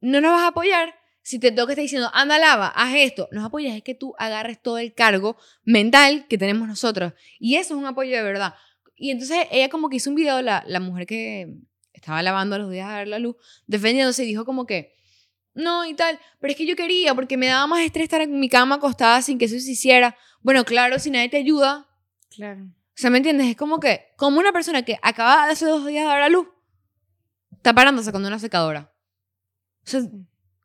No 0.00 0.20
nos 0.20 0.32
vas 0.32 0.42
a 0.42 0.48
apoyar 0.48 0.94
si 1.22 1.38
te 1.38 1.50
toca 1.50 1.72
estar 1.72 1.82
diciendo, 1.82 2.10
anda, 2.12 2.38
lava, 2.38 2.68
haz 2.68 2.94
esto. 2.94 3.28
Nos 3.32 3.44
apoyas 3.44 3.74
es 3.74 3.82
que 3.82 3.94
tú 3.94 4.14
agarres 4.18 4.60
todo 4.60 4.78
el 4.78 4.94
cargo 4.94 5.36
mental 5.64 6.26
que 6.28 6.38
tenemos 6.38 6.68
nosotros. 6.68 7.14
Y 7.38 7.56
eso 7.56 7.74
es 7.74 7.80
un 7.80 7.86
apoyo 7.86 8.14
de 8.14 8.22
verdad. 8.22 8.54
Y 8.94 9.10
entonces 9.10 9.48
ella 9.50 9.68
como 9.70 9.88
que 9.88 9.96
hizo 9.96 10.10
un 10.10 10.16
video, 10.16 10.40
la, 10.42 10.62
la 10.66 10.80
mujer 10.80 11.06
que 11.06 11.56
estaba 11.94 12.22
lavando 12.22 12.56
a 12.56 12.58
los 12.58 12.70
días 12.70 12.88
de 12.88 12.94
dar 12.94 13.08
la 13.08 13.18
luz, 13.18 13.36
defendiéndose 13.66 14.24
y 14.24 14.26
dijo 14.26 14.44
como 14.44 14.66
que, 14.66 14.94
no 15.54 15.86
y 15.86 15.94
tal, 15.94 16.18
pero 16.40 16.50
es 16.50 16.56
que 16.56 16.66
yo 16.66 16.76
quería 16.76 17.14
porque 17.14 17.36
me 17.36 17.46
daba 17.46 17.66
más 17.66 17.80
estrés 17.80 18.04
estar 18.04 18.20
en 18.20 18.38
mi 18.40 18.48
cama 18.48 18.74
acostada 18.74 19.22
sin 19.22 19.38
que 19.38 19.44
eso 19.46 19.58
se 19.58 19.70
hiciera. 19.70 20.16
Bueno, 20.42 20.64
claro, 20.64 20.98
si 20.98 21.10
nadie 21.10 21.28
te 21.28 21.36
ayuda, 21.38 21.88
Claro. 22.30 22.64
o 22.64 22.96
sea, 22.96 23.10
¿me 23.10 23.18
entiendes? 23.18 23.46
Es 23.46 23.56
como 23.56 23.78
que, 23.80 24.08
como 24.16 24.40
una 24.40 24.52
persona 24.52 24.82
que 24.82 24.98
acaba 25.00 25.46
de 25.46 25.52
hace 25.52 25.66
dos 25.66 25.86
días 25.86 26.02
de 26.04 26.08
dar 26.08 26.22
a 26.22 26.28
luz, 26.28 26.48
está 27.52 27.72
parándose 27.72 28.10
con 28.12 28.24
una 28.26 28.38
secadora. 28.38 28.92
O 29.86 29.88
sea, 29.88 30.00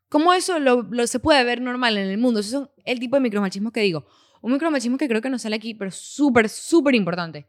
¿cómo 0.09 0.33
eso 0.33 0.57
lo, 0.59 0.81
lo 0.81 1.05
se 1.07 1.19
puede 1.19 1.43
ver 1.43 1.61
normal 1.61 1.97
en 1.97 2.07
el 2.09 2.17
mundo? 2.17 2.39
Esos 2.39 2.51
son 2.51 2.71
el 2.83 2.99
tipo 2.99 3.15
de 3.15 3.21
micromachismo 3.21 3.71
que 3.71 3.81
digo. 3.81 4.07
Un 4.41 4.53
micromachismo 4.53 4.97
que 4.97 5.07
creo 5.07 5.21
que 5.21 5.29
no 5.29 5.37
sale 5.37 5.55
aquí, 5.57 5.75
pero 5.75 5.91
súper, 5.91 6.49
súper 6.49 6.95
importante. 6.95 7.47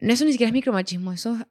No, 0.00 0.12
eso 0.12 0.24
ni 0.24 0.32
siquiera 0.32 0.48
es 0.48 0.52
micromachismo, 0.52 1.12
eso 1.12 1.36
es 1.36 1.46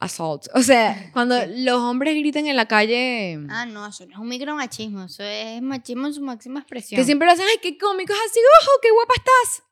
assault. 0.00 0.48
O 0.54 0.62
sea, 0.62 1.10
cuando 1.12 1.36
los 1.46 1.78
hombres 1.80 2.14
gritan 2.16 2.46
en 2.46 2.56
la 2.56 2.66
calle, 2.66 3.38
Ah, 3.48 3.66
no, 3.66 3.86
eso 3.86 4.04
no 4.06 4.12
es 4.14 4.18
un 4.18 4.28
micromachismo, 4.28 5.04
eso 5.04 5.22
es 5.22 5.62
machismo 5.62 6.06
en 6.08 6.14
su 6.14 6.22
máxima 6.22 6.60
expresión. 6.60 6.98
que 6.98 7.04
siempre 7.04 7.26
lo 7.26 7.32
hacen, 7.32 7.46
ay, 7.48 7.58
qué 7.62 7.78
cómico, 7.78 8.12
es 8.12 8.18
así, 8.30 8.40
ojo, 8.62 8.70
qué 8.82 8.90
guapa 8.90 9.14
estás. 9.16 9.62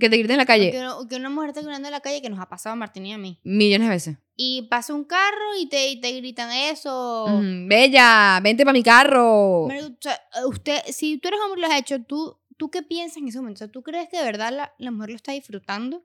Que 0.00 0.08
te 0.08 0.16
griten 0.16 0.32
en 0.32 0.38
la 0.38 0.46
calle 0.46 0.70
que, 0.72 0.82
que 1.08 1.16
una 1.16 1.28
mujer 1.28 1.50
está 1.50 1.60
gritando 1.60 1.86
en 1.86 1.92
la 1.92 2.00
calle 2.00 2.22
que 2.22 2.30
nos 2.30 2.40
ha 2.40 2.48
pasado 2.48 2.72
a 2.72 2.76
Martín 2.76 3.04
y 3.06 3.12
a 3.12 3.18
mí. 3.18 3.38
millones 3.44 3.86
de 3.86 3.94
veces. 3.94 4.16
Y 4.34 4.62
pasa 4.62 4.94
un 4.94 5.04
carro 5.04 5.56
y 5.60 5.68
te, 5.68 5.88
y 5.90 6.00
te 6.00 6.10
gritan 6.12 6.50
eso. 6.50 7.26
Ujú, 7.26 7.42
Bella, 7.68 8.40
vente 8.42 8.64
para 8.64 8.72
mi 8.72 8.82
carro. 8.82 9.66
Marico, 9.68 9.88
o 9.88 9.96
sea, 10.00 10.18
usted, 10.48 10.80
si 10.88 11.18
tú 11.18 11.28
eres 11.28 11.38
hombre 11.44 11.60
y 11.60 11.62
lo 11.62 11.68
has 11.72 11.78
hecho, 11.78 12.02
¿tú, 12.02 12.38
¿tú 12.56 12.70
qué 12.70 12.82
piensas 12.82 13.18
en 13.18 13.28
ese 13.28 13.38
momento? 13.38 13.58
O 13.58 13.58
sea, 13.58 13.68
¿tú 13.70 13.82
crees 13.82 14.08
que 14.08 14.16
de 14.16 14.24
verdad 14.24 14.52
la, 14.52 14.74
la 14.78 14.90
mujer 14.90 15.10
lo 15.10 15.16
está 15.16 15.32
disfrutando? 15.32 16.02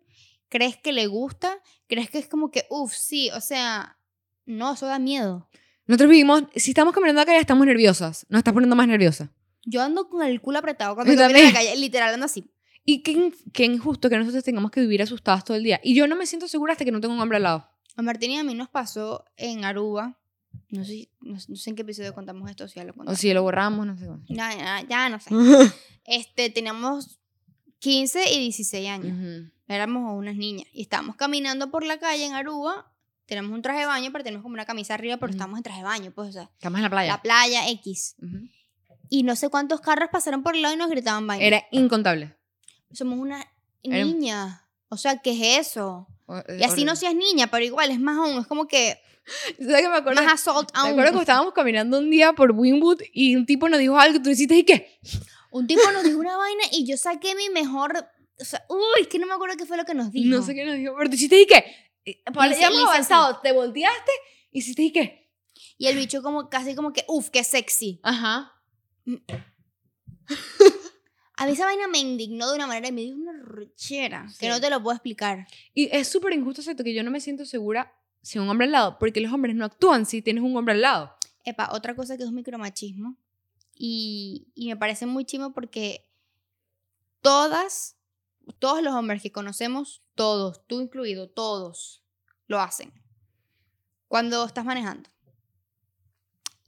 ¿Crees 0.49 0.77
que 0.77 0.91
le 0.91 1.07
gusta? 1.07 1.57
¿Crees 1.87 2.09
que 2.09 2.17
es 2.19 2.27
como 2.27 2.51
que, 2.51 2.65
uff, 2.69 2.93
sí, 2.93 3.29
o 3.31 3.41
sea, 3.41 3.97
no, 4.45 4.73
eso 4.73 4.85
da 4.87 4.99
miedo? 4.99 5.47
Nosotros 5.85 6.09
vivimos, 6.09 6.43
si 6.55 6.71
estamos 6.71 6.93
caminando 6.93 7.21
acá 7.21 7.33
ya 7.33 7.39
estamos 7.39 7.65
nerviosas. 7.65 8.25
Nos 8.29 8.39
estás 8.39 8.53
poniendo 8.53 8.75
más 8.75 8.87
nerviosa. 8.87 9.31
Yo 9.65 9.81
ando 9.81 10.09
con 10.09 10.25
el 10.25 10.41
culo 10.41 10.59
apretado 10.59 10.95
cuando 10.95 11.15
camino 11.15 11.39
en 11.39 11.45
la 11.45 11.53
calle, 11.53 11.75
literal 11.77 12.13
ando 12.13 12.25
así. 12.25 12.51
Y 12.85 13.01
qué, 13.03 13.31
qué 13.53 13.65
injusto 13.65 14.09
que 14.09 14.17
nosotros 14.17 14.43
tengamos 14.43 14.71
que 14.71 14.81
vivir 14.81 15.01
asustadas 15.01 15.43
todo 15.43 15.57
el 15.57 15.63
día. 15.63 15.79
Y 15.83 15.93
yo 15.95 16.07
no 16.07 16.15
me 16.15 16.25
siento 16.25 16.47
segura 16.47 16.73
hasta 16.73 16.85
que 16.85 16.91
no 16.91 16.99
tengo 17.01 17.13
un 17.13 17.19
hombre 17.19 17.37
al 17.37 17.43
lado. 17.43 17.69
A 17.95 18.01
Martín 18.01 18.31
y 18.31 18.37
a 18.37 18.43
mí 18.43 18.55
nos 18.55 18.69
pasó 18.69 19.25
en 19.35 19.65
Aruba. 19.65 20.17
No 20.69 20.83
sé, 20.83 21.09
no, 21.21 21.37
no 21.47 21.55
sé 21.55 21.69
en 21.69 21.75
qué 21.75 21.81
episodio 21.83 22.13
contamos 22.15 22.49
esto, 22.49 22.67
si 22.67 22.75
ya 22.75 22.83
lo 22.83 22.91
O 22.91 22.95
contamos. 22.95 23.19
si 23.19 23.31
lo 23.33 23.43
borramos, 23.43 23.85
no 23.85 23.97
sé. 23.97 24.07
Ya, 24.29 24.55
ya, 24.55 24.87
ya 24.87 25.09
no 25.09 25.19
sé. 25.19 25.29
Este, 26.05 26.49
teníamos 26.49 27.19
15 27.79 28.31
y 28.33 28.39
16 28.39 28.89
años. 28.89 29.17
Ujú. 29.17 29.51
Éramos 29.69 30.17
unas 30.17 30.35
niñas. 30.35 30.67
Y 30.73 30.81
estábamos 30.81 31.15
caminando 31.15 31.71
por 31.71 31.85
la 31.85 31.97
calle 31.99 32.25
en 32.25 32.33
Aruba. 32.33 32.91
Tenemos 33.27 33.51
un 33.51 33.61
traje 33.61 33.81
de 33.81 33.85
baño, 33.85 34.09
pero 34.11 34.23
tenemos 34.23 34.41
como 34.43 34.53
una 34.55 34.65
camisa 34.65 34.95
arriba, 34.95 35.17
pero 35.17 35.29
Ujú. 35.29 35.37
estamos 35.37 35.57
en 35.57 35.63
traje 35.63 35.79
de 35.79 35.83
baño, 35.85 36.11
pues, 36.13 36.29
o 36.29 36.31
sea, 36.33 36.49
Estamos 36.55 36.79
en 36.79 36.83
la 36.83 36.89
playa. 36.89 37.11
la 37.13 37.21
playa 37.21 37.69
X. 37.69 38.15
Ujú. 38.21 38.47
y 39.11 39.23
no 39.23 39.35
sé 39.35 39.49
cuántos 39.49 39.81
carros 39.81 40.09
pasaron 40.11 40.43
por 40.43 40.55
el 40.55 40.61
lado 40.61 40.75
y 40.75 40.77
nos 40.77 40.89
gritaban 40.89 41.25
vaina. 41.25 41.43
Era 41.43 41.63
incontable. 41.71 42.35
Somos 42.91 43.17
una 43.17 43.43
Era- 43.81 44.03
niña. 44.05 44.67
O 44.89 44.97
sea, 44.97 45.17
¿qué 45.17 45.31
es 45.31 45.67
eso? 45.67 46.07
O- 46.27 46.43
Y 46.59 46.63
así 46.63 46.83
no 46.85 46.95
seas 46.95 47.15
niña, 47.15 47.47
pero 47.47 47.65
igual 47.65 47.89
es 47.91 47.99
más 47.99 48.17
aún, 48.17 48.39
es 48.41 48.45
como 48.47 48.67
que 48.67 48.99
¿Sabes 49.59 49.81
qué 49.81 49.89
me 49.89 49.95
acuerdo? 49.97 50.21
más 50.23 50.33
assault 50.33 50.71
Me 50.73 50.79
aún. 50.79 50.89
acuerdo 50.91 51.13
que 51.13 51.19
estábamos 51.21 51.53
caminando 51.53 51.97
un 51.97 52.09
día 52.11 52.33
por 52.33 52.51
Winwood 52.51 53.01
y 53.13 53.35
un 53.35 53.45
tipo 53.47 53.67
nos 53.69 53.79
dijo 53.79 53.97
algo 53.99 54.21
tú 54.21 54.29
dijiste, 54.29 54.55
¿y 54.57 54.63
qué? 54.63 54.99
Un 55.51 55.65
tipo 55.65 55.91
nos 55.91 56.03
dijo 56.03 56.19
una 56.19 56.37
vaina 56.37 56.63
y 56.71 56.85
yo 56.85 56.95
saqué 56.97 57.33
mi 57.35 57.49
mejor. 57.49 58.07
O 58.41 58.45
sea, 58.45 58.63
uy, 58.69 59.01
es 59.01 59.07
que 59.07 59.19
no 59.19 59.27
me 59.27 59.33
acuerdo 59.33 59.57
qué 59.57 59.65
fue 59.65 59.75
lo 59.77 59.85
que 59.85 59.93
nos 59.93 60.11
dijo. 60.11 60.29
No 60.29 60.41
sé 60.43 60.55
qué 60.55 60.65
nos 60.65 60.75
dijo, 60.75 60.93
pero 60.97 61.09
tú 61.09 61.15
hiciste, 61.15 61.39
¿y 61.41 61.45
qué? 61.45 61.65
Y- 62.05 62.11
hice- 62.11 62.59
ya 62.61 62.67
hemos 62.67 62.83
avanzado, 62.87 63.39
te 63.41 63.51
volteaste, 63.51 64.11
hiciste, 64.51 64.81
¿y 64.83 64.91
qué? 64.91 65.29
Y 65.77 65.87
el 65.87 65.97
bicho, 65.97 66.21
como 66.23 66.49
casi 66.49 66.73
como 66.75 66.93
que, 66.93 67.03
uff, 67.07 67.29
qué 67.29 67.43
sexy. 67.43 67.99
Ajá. 68.03 68.53
A 71.37 71.45
mí 71.45 71.53
esa 71.53 71.65
vaina 71.65 71.87
me 71.87 71.99
indignó 71.99 72.49
de 72.49 72.55
una 72.55 72.67
manera 72.67 72.89
y 72.89 72.91
me 72.91 73.01
dio 73.01 73.15
una 73.15 73.31
rechera 73.43 74.27
Sí. 74.29 74.37
que 74.39 74.49
no 74.49 74.59
te 74.59 74.69
lo 74.69 74.83
puedo 74.83 74.95
explicar. 74.95 75.47
Y 75.73 75.89
es 75.95 76.07
súper 76.09 76.33
injusto, 76.33 76.61
¿cierto? 76.61 76.83
Que 76.83 76.93
yo 76.93 77.01
no 77.03 77.11
me 77.11 77.21
siento 77.21 77.45
segura 77.45 77.93
sin 78.21 78.41
un 78.41 78.49
hombre 78.49 78.65
al 78.65 78.71
lado, 78.73 78.97
porque 78.99 79.21
los 79.21 79.31
hombres 79.31 79.55
no 79.55 79.63
actúan 79.63 80.05
si 80.05 80.21
tienes 80.21 80.43
un 80.43 80.55
hombre 80.57 80.73
al 80.73 80.81
lado. 80.81 81.15
Epa, 81.45 81.69
otra 81.71 81.95
cosa 81.95 82.17
que 82.17 82.23
es 82.23 82.29
un 82.29 82.35
micromachismo. 82.35 83.15
Y, 83.73 84.51
y 84.53 84.67
me 84.67 84.75
parece 84.75 85.05
muy 85.05 85.23
chimo 85.23 85.53
porque 85.53 86.09
todas, 87.21 87.95
todos 88.53 88.81
los 88.81 88.93
hombres 88.93 89.21
que 89.21 89.31
conocemos, 89.31 90.01
todos, 90.15 90.65
tú 90.67 90.81
incluido, 90.81 91.29
todos, 91.29 92.03
lo 92.47 92.59
hacen. 92.59 92.93
Cuando 94.07 94.45
estás 94.45 94.65
manejando. 94.65 95.09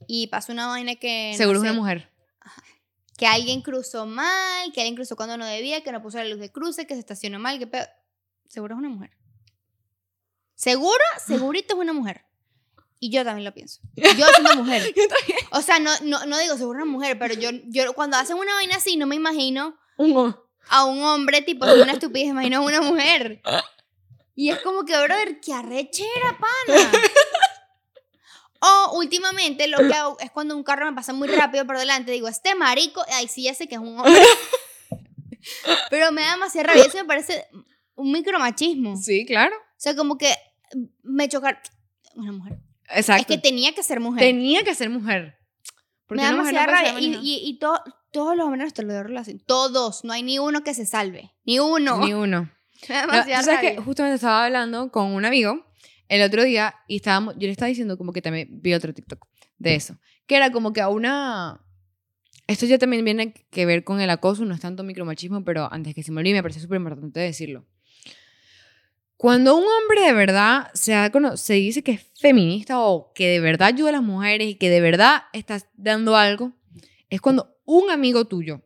Y 0.06 0.28
pasa 0.28 0.52
una 0.52 0.66
vaina 0.66 0.96
que... 0.96 1.30
no 1.32 1.36
Seguro 1.36 1.58
es 1.58 1.62
sé, 1.62 1.70
una 1.70 1.80
mujer. 1.80 2.10
Que 3.16 3.26
alguien 3.26 3.62
cruzó 3.62 4.06
mal, 4.06 4.72
que 4.72 4.80
alguien 4.80 4.96
cruzó 4.96 5.16
cuando 5.16 5.36
no 5.36 5.46
debía, 5.46 5.82
que 5.82 5.92
no 5.92 6.02
puso 6.02 6.18
la 6.18 6.24
luz 6.24 6.38
de 6.38 6.50
cruce, 6.50 6.86
que 6.86 6.94
se 6.94 7.00
estacionó 7.00 7.38
mal, 7.38 7.58
que 7.58 7.66
pedo. 7.66 7.86
Seguro 8.48 8.74
es 8.74 8.78
una 8.78 8.88
mujer. 8.88 9.10
Seguro, 10.54 11.04
segurito 11.26 11.74
es 11.74 11.80
una 11.80 11.92
mujer. 11.92 12.24
Y 12.98 13.10
yo 13.10 13.24
también 13.24 13.44
lo 13.44 13.52
pienso. 13.52 13.80
Yo 13.96 14.26
siendo 14.26 14.62
mujer. 14.62 14.94
Yo. 14.94 15.02
O 15.50 15.60
sea, 15.60 15.80
no, 15.80 15.90
no, 16.04 16.24
no 16.26 16.38
digo 16.38 16.56
seguro 16.56 16.82
una 16.82 16.90
mujer, 16.90 17.18
pero 17.18 17.34
yo, 17.34 17.50
yo 17.64 17.92
cuando 17.94 18.16
hacen 18.16 18.36
una 18.36 18.54
vaina 18.54 18.76
así, 18.76 18.96
no 18.96 19.06
me 19.06 19.16
imagino 19.16 19.76
Un 19.96 20.16
hombre. 20.16 20.40
A 20.68 20.84
un 20.84 21.02
hombre 21.02 21.42
tipo 21.42 21.66
es 21.66 21.82
una 21.82 21.92
estupidez, 21.92 22.26
me 22.28 22.32
imagino 22.46 22.58
a 22.58 22.60
una 22.60 22.80
mujer. 22.80 23.42
Y 24.34 24.50
es 24.50 24.58
como 24.60 24.84
que, 24.84 24.92
brother, 24.96 25.40
qué 25.40 25.52
arrechera, 25.52 26.38
pana. 26.40 26.90
O 28.60 28.96
últimamente 28.98 29.66
lo 29.66 29.78
que 29.78 29.92
hago 29.92 30.16
es 30.20 30.30
cuando 30.30 30.56
un 30.56 30.62
carro 30.62 30.86
me 30.86 30.92
pasa 30.94 31.12
muy 31.12 31.26
rápido 31.28 31.66
por 31.66 31.76
delante, 31.78 32.12
digo, 32.12 32.28
este 32.28 32.54
marico, 32.54 33.02
ay, 33.12 33.26
sí, 33.26 33.42
ya 33.42 33.54
sé 33.54 33.66
que 33.66 33.74
es 33.74 33.80
un 33.80 33.98
hombre. 33.98 34.22
Pero 35.90 36.12
me 36.12 36.22
da 36.22 36.32
demasiada 36.32 36.68
rabia, 36.68 36.84
eso 36.84 36.96
me 36.98 37.04
parece 37.04 37.46
un 37.96 38.12
micromachismo. 38.12 38.92
O 38.92 38.96
Sí, 38.96 39.26
claro. 39.26 39.54
sea, 39.76 39.96
como 39.96 40.16
que 40.16 40.32
me 41.02 41.28
chocar 41.28 41.60
una 42.14 42.30
mujer. 42.32 42.58
Exacto. 42.88 43.22
Es 43.22 43.26
que 43.26 43.38
tenía 43.38 43.74
que 43.74 43.82
ser 43.82 43.98
mujer. 43.98 44.20
Tenía 44.22 44.62
que 44.62 44.74
ser 44.76 44.90
mujer. 44.90 45.38
Porque 46.06 46.20
me 46.22 46.28
da 46.28 46.32
demasiada 46.32 46.66
rabia. 46.66 47.00
Y, 47.00 47.16
y, 47.20 47.48
y 47.48 47.58
to- 47.58 47.82
todos 48.12 48.36
los 48.36 48.46
hombres 48.46 48.72
te 48.72 48.82
lo 48.82 49.02
relación. 49.02 49.40
Todos. 49.44 50.04
No 50.04 50.12
hay 50.12 50.22
ni 50.22 50.38
uno 50.38 50.62
que 50.62 50.74
se 50.74 50.86
salve. 50.86 51.32
Ni 51.44 51.58
uno. 51.58 51.98
Ni 52.04 52.14
uno. 52.14 52.50
No, 52.88 53.22
tú 53.22 53.44
sabes 53.44 53.60
que 53.60 53.76
justamente 53.76 54.16
estaba 54.16 54.44
hablando 54.44 54.90
con 54.90 55.12
un 55.12 55.24
amigo 55.24 55.64
el 56.08 56.20
otro 56.20 56.42
día 56.42 56.74
y 56.88 56.96
estábamos, 56.96 57.34
yo 57.34 57.42
le 57.42 57.52
estaba 57.52 57.68
diciendo 57.68 57.96
como 57.96 58.12
que 58.12 58.20
también 58.20 58.48
vi 58.60 58.74
otro 58.74 58.92
TikTok 58.92 59.24
de 59.58 59.76
eso, 59.76 59.98
que 60.26 60.34
era 60.34 60.50
como 60.50 60.72
que 60.72 60.80
a 60.80 60.88
una... 60.88 61.64
Esto 62.48 62.66
ya 62.66 62.78
también 62.78 63.04
viene 63.04 63.34
que 63.50 63.66
ver 63.66 63.84
con 63.84 64.00
el 64.00 64.10
acoso, 64.10 64.44
no 64.44 64.52
es 64.52 64.60
tanto 64.60 64.82
micromachismo, 64.82 65.44
pero 65.44 65.72
antes 65.72 65.94
que 65.94 66.02
se 66.02 66.10
me 66.10 66.20
olvide 66.20 66.34
me 66.34 66.42
parece 66.42 66.58
súper 66.58 66.78
importante 66.78 67.20
decirlo. 67.20 67.64
Cuando 69.16 69.56
un 69.56 69.62
hombre 69.64 70.04
de 70.04 70.12
verdad 70.12 70.68
se, 70.74 70.94
ha 70.94 71.08
se 71.36 71.54
dice 71.54 71.84
que 71.84 71.92
es 71.92 72.06
feminista 72.20 72.80
o 72.80 73.12
que 73.14 73.28
de 73.28 73.38
verdad 73.38 73.68
ayuda 73.68 73.90
a 73.90 73.92
las 73.92 74.02
mujeres 74.02 74.48
y 74.48 74.56
que 74.56 74.70
de 74.70 74.80
verdad 74.80 75.22
estás 75.32 75.68
dando 75.74 76.16
algo, 76.16 76.52
es 77.08 77.20
cuando 77.20 77.51
un 77.72 77.90
amigo 77.90 78.26
tuyo, 78.26 78.62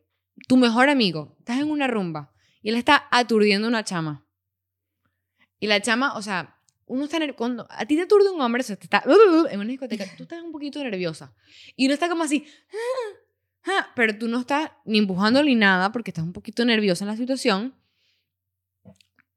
tu 0.47 0.57
mejor 0.57 0.89
amigo, 0.89 1.35
estás 1.39 1.59
en 1.59 1.71
una 1.71 1.87
rumba 1.87 2.33
y 2.61 2.69
él 2.69 2.75
está 2.75 3.07
aturdiendo 3.09 3.67
una 3.67 3.83
chama. 3.83 4.25
Y 5.59 5.67
la 5.67 5.81
chama, 5.81 6.15
o 6.17 6.21
sea, 6.21 6.59
uno 6.85 7.05
está 7.05 7.19
cuando 7.33 7.67
a 7.69 7.85
ti 7.85 7.95
te 7.95 8.01
aturde 8.01 8.29
un 8.29 8.41
hombre, 8.41 8.61
o 8.61 8.65
sea, 8.65 8.75
te 8.75 8.83
está 8.85 9.03
en 9.51 9.59
una 9.59 9.69
discoteca, 9.69 10.05
tú 10.17 10.23
estás 10.23 10.41
un 10.43 10.51
poquito 10.51 10.83
nerviosa. 10.83 11.33
Y 11.77 11.85
uno 11.85 11.93
está 11.93 12.09
como 12.09 12.23
así, 12.23 12.45
"Ah, 12.69 13.17
ah", 13.71 13.91
pero 13.95 14.17
tú 14.17 14.27
no 14.27 14.41
estás 14.41 14.71
ni 14.83 14.97
empujando 14.97 15.41
ni 15.41 15.55
nada 15.55 15.91
porque 15.93 16.11
estás 16.11 16.25
un 16.25 16.33
poquito 16.33 16.65
nerviosa 16.65 17.05
en 17.05 17.09
la 17.09 17.17
situación. 17.17 17.75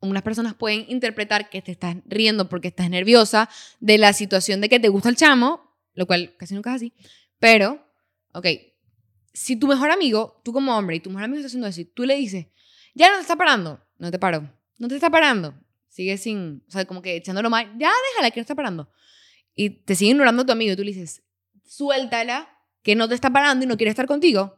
Unas 0.01 0.23
personas 0.23 0.55
pueden 0.55 0.87
interpretar 0.89 1.49
que 1.49 1.63
te 1.63 1.73
estás 1.73 1.97
riendo 2.07 2.49
porque 2.49 2.69
estás 2.69 2.91
nerviosa 2.91 3.49
de 3.79 3.99
la 3.99 4.13
situación 4.15 4.61
de 4.61 4.69
que 4.69 4.81
te 4.81 4.89
gusta 4.89 5.11
el 5.11 5.17
chamo, 5.17 5.77
lo 5.95 6.07
cual 6.07 6.35
casi 6.39 6.55
nunca 6.55 6.71
es 6.71 6.77
así. 6.77 6.93
Pero, 7.39 7.87
ok, 8.33 8.47
si 9.33 9.57
tu 9.57 9.67
mejor 9.67 9.91
amigo, 9.91 10.41
tú 10.45 10.53
como 10.53 10.77
hombre, 10.77 10.97
y 10.97 11.01
tu 11.01 11.11
mejor 11.11 11.25
amigo 11.25 11.39
está 11.39 11.47
haciendo 11.47 11.67
eso, 11.69 11.81
y 11.81 11.85
tú 11.85 12.05
le 12.05 12.17
dices, 12.17 12.47
ya 12.95 13.11
no 13.11 13.17
te 13.17 13.23
está 13.23 13.37
parando, 13.37 13.81
no 13.99 14.11
te 14.11 14.19
paro, 14.19 14.51
no 14.79 14.89
te 14.89 14.95
está 14.95 15.11
parando, 15.11 15.55
sigue 15.89 16.17
sin, 16.19 16.65
o 16.69 16.71
sea, 16.71 16.85
como 16.85 17.03
que 17.03 17.17
echándolo 17.17 17.51
mal, 17.51 17.67
ya 17.79 17.91
déjala 18.11 18.31
que 18.31 18.41
no 18.41 18.43
está 18.43 18.55
parando. 18.55 18.91
Y 19.55 19.71
te 19.71 19.95
sigue 19.95 20.13
ignorando 20.13 20.47
tu 20.47 20.53
amigo 20.53 20.73
y 20.73 20.77
tú 20.77 20.83
le 20.83 20.93
dices, 20.93 21.23
suéltala, 21.65 22.49
que 22.83 22.95
no 22.95 23.09
te 23.09 23.15
está 23.15 23.31
parando 23.31 23.65
y 23.65 23.69
no 23.69 23.77
quiere 23.77 23.91
estar 23.91 24.07
contigo. 24.07 24.57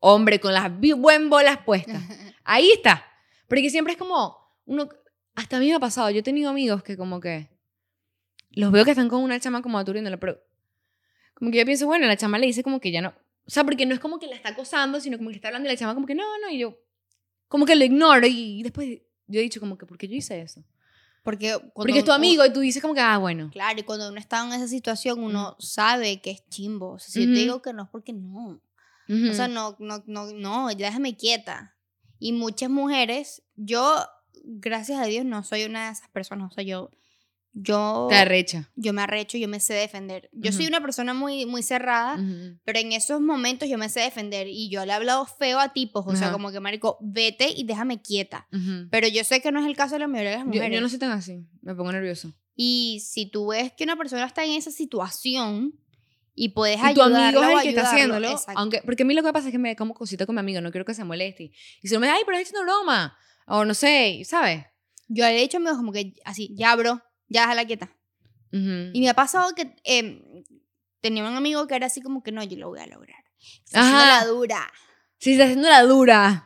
Hombre, 0.00 0.38
con 0.38 0.52
las 0.52 0.70
buen 0.78 1.30
bolas 1.30 1.58
puestas. 1.64 2.02
Ahí 2.44 2.70
está. 2.72 3.04
Porque 3.48 3.70
siempre 3.70 3.94
es 3.94 3.98
como, 3.98 4.36
uno, 4.66 4.88
hasta 5.34 5.56
a 5.56 5.60
mí 5.60 5.68
me 5.68 5.74
ha 5.74 5.80
pasado, 5.80 6.10
yo 6.10 6.20
he 6.20 6.22
tenido 6.22 6.50
amigos 6.50 6.82
que 6.82 6.96
como 6.96 7.20
que, 7.20 7.48
los 8.50 8.72
veo 8.72 8.84
que 8.84 8.90
están 8.90 9.08
con 9.08 9.22
una 9.22 9.38
chama 9.38 9.62
como 9.62 9.78
aturdiéndola, 9.78 10.18
pero 10.18 10.42
como 11.34 11.50
que 11.50 11.58
yo 11.58 11.64
pienso, 11.64 11.86
bueno, 11.86 12.06
la 12.06 12.16
chama 12.16 12.38
le 12.38 12.46
dice 12.46 12.62
como 12.62 12.80
que 12.80 12.90
ya 12.90 13.02
no, 13.02 13.14
o 13.46 13.50
sea, 13.50 13.64
porque 13.64 13.86
no 13.86 13.94
es 13.94 14.00
como 14.00 14.18
que 14.18 14.26
la 14.26 14.34
está 14.36 14.50
acosando, 14.50 15.00
sino 15.00 15.16
como 15.18 15.30
que 15.30 15.36
está 15.36 15.48
hablando 15.48 15.68
y 15.68 15.72
la 15.72 15.78
chama 15.78 15.94
como 15.94 16.06
que 16.06 16.14
no, 16.14 16.24
no, 16.40 16.50
y 16.50 16.58
yo 16.58 16.78
como 17.48 17.64
que 17.64 17.76
lo 17.76 17.84
ignoro 17.84 18.26
y, 18.26 18.62
después 18.62 19.00
yo 19.28 19.40
he 19.40 19.42
dicho 19.42 19.60
como 19.60 19.78
que, 19.78 19.86
¿por 19.86 19.96
qué 19.98 20.08
yo 20.08 20.14
hice 20.16 20.40
eso? 20.40 20.64
Porque, 21.22 21.58
Porque 21.74 21.98
es 21.98 22.04
tu 22.04 22.10
uno- 22.10 22.14
amigo 22.14 22.44
y 22.44 22.52
tú 22.52 22.60
dices 22.60 22.80
como 22.80 22.94
que, 22.94 23.00
ah, 23.00 23.18
bueno. 23.18 23.50
Claro, 23.52 23.80
y 23.80 23.82
cuando 23.82 24.08
uno 24.08 24.18
está 24.18 24.44
en 24.46 24.52
esa 24.52 24.68
situación, 24.68 25.18
uno 25.20 25.56
sabe 25.58 26.20
que 26.20 26.30
es 26.30 26.48
chimbo. 26.48 26.92
O 26.92 26.98
sea, 27.00 27.08
si 27.12 27.26
yo 27.26 27.32
te 27.34 27.40
digo 27.40 27.62
que 27.62 27.72
no 27.72 27.82
es 27.84 27.88
porque 27.88 28.12
no. 28.12 28.60
Ujú. 29.08 29.30
O 29.30 29.34
sea, 29.34 29.48
no, 29.48 29.74
no, 29.80 30.04
no, 30.06 30.26
no, 30.32 30.68
déjame 30.68 31.16
quieta. 31.16 31.74
Y 32.20 32.32
muchas 32.32 32.70
mujeres, 32.70 33.42
yo, 33.56 33.96
gracias 34.44 35.00
a 35.00 35.06
Dios, 35.06 35.24
no 35.24 35.42
soy 35.42 35.64
una 35.64 35.86
de 35.86 35.92
esas 35.92 36.08
personas. 36.10 36.52
O 36.52 36.54
sea, 36.54 36.62
yo, 36.62 36.90
yo, 37.58 38.06
Te 38.10 38.16
arrecha. 38.16 38.70
yo 38.76 38.92
me 38.92 39.00
arrecho, 39.00 39.38
yo 39.38 39.48
me 39.48 39.60
sé 39.60 39.72
defender. 39.72 40.28
Yo 40.32 40.52
soy 40.52 40.66
una 40.66 40.82
persona 40.82 41.14
muy, 41.14 41.46
muy 41.46 41.62
cerrada, 41.62 42.18
pero 42.64 42.78
en 42.78 42.92
esos 42.92 43.20
momentos 43.22 43.66
yo 43.66 43.78
me 43.78 43.88
sé 43.88 44.00
defender. 44.00 44.46
Y 44.46 44.68
yo 44.68 44.84
le 44.84 44.92
he 44.92 44.94
hablado 44.94 45.24
feo 45.24 45.58
a 45.58 45.72
tipos, 45.72 46.04
o 46.06 46.14
sea, 46.14 46.26
Ajá. 46.26 46.32
como 46.32 46.52
que, 46.52 46.60
marico, 46.60 46.98
vete 47.00 47.48
y 47.56 47.64
déjame 47.64 48.02
quieta. 48.02 48.46
Pero 48.90 49.08
yo 49.08 49.24
sé 49.24 49.40
que 49.40 49.50
no 49.52 49.60
es 49.60 49.66
el 49.66 49.74
caso 49.74 49.94
de 49.94 50.00
la 50.00 50.06
mayoría 50.06 50.32
de 50.32 50.36
las 50.36 50.44
Yo, 50.44 50.52
mujeres. 50.52 50.74
yo 50.74 50.80
no 50.82 50.88
soy 50.90 50.98
tan 50.98 51.12
así, 51.12 51.46
me 51.62 51.74
pongo 51.74 51.92
nervioso. 51.92 52.30
Y 52.54 53.02
si 53.06 53.26
tú 53.30 53.48
ves 53.48 53.72
que 53.72 53.84
una 53.84 53.96
persona 53.96 54.26
está 54.26 54.44
en 54.44 54.50
esa 54.52 54.70
situación 54.70 55.72
y 56.34 56.50
puedes 56.50 56.76
Y 56.78 56.94
tu 56.94 57.02
ayudarlo 57.02 57.42
amigo 57.42 57.42
es 57.42 57.56
el 57.56 57.62
que 57.62 57.68
está 57.70 57.80
ayudarlo, 57.80 57.88
haciéndolo. 58.16 58.30
exacto. 58.32 58.60
Aunque, 58.60 58.82
porque 58.84 59.02
a 59.02 59.06
mí 59.06 59.14
lo 59.14 59.22
que 59.22 59.32
pasa 59.32 59.48
es 59.48 59.52
que 59.52 59.58
me 59.58 59.74
como 59.76 59.94
cosita 59.94 60.26
con 60.26 60.34
mi 60.34 60.40
amigo, 60.40 60.60
no 60.60 60.70
quiero 60.70 60.84
que 60.84 60.92
se 60.94 61.04
moleste. 61.04 61.52
Y 61.82 61.88
si 61.88 61.94
no 61.94 62.00
me 62.00 62.06
dice, 62.06 62.16
ay, 62.18 62.22
pero 62.26 62.36
es 62.38 62.48
haciendo 62.48 62.64
broma. 62.64 63.16
O 63.46 63.64
no 63.64 63.72
sé, 63.74 64.22
¿sabes? 64.26 64.64
Yo 65.08 65.24
le 65.24 65.38
he 65.38 65.40
dicho 65.40 65.56
amigos 65.58 65.76
como 65.76 65.92
que 65.92 66.14
así, 66.24 66.52
ya 66.56 66.74
bro, 66.76 67.00
ya 67.28 67.42
déjala 67.42 67.64
quieta. 67.64 67.90
Ujú. 68.52 68.90
Y 68.92 69.00
me 69.00 69.08
ha 69.08 69.14
pasado 69.14 69.54
que 69.54 69.74
em, 69.84 70.22
tenía 71.00 71.24
un 71.24 71.36
amigo 71.36 71.66
que 71.66 71.74
era 71.76 71.86
así 71.86 72.00
como 72.00 72.22
que 72.22 72.32
no, 72.32 72.42
yo 72.42 72.56
lo 72.56 72.68
voy 72.68 72.80
a 72.80 72.86
lograr. 72.86 73.22
Está 73.64 73.80
Ajá. 73.80 73.88
haciendo 73.88 74.06
la 74.06 74.38
dura. 74.38 74.72
Sí, 75.18 75.32
está 75.32 75.44
haciendo 75.44 75.68
la 75.68 75.82
dura. 75.82 76.42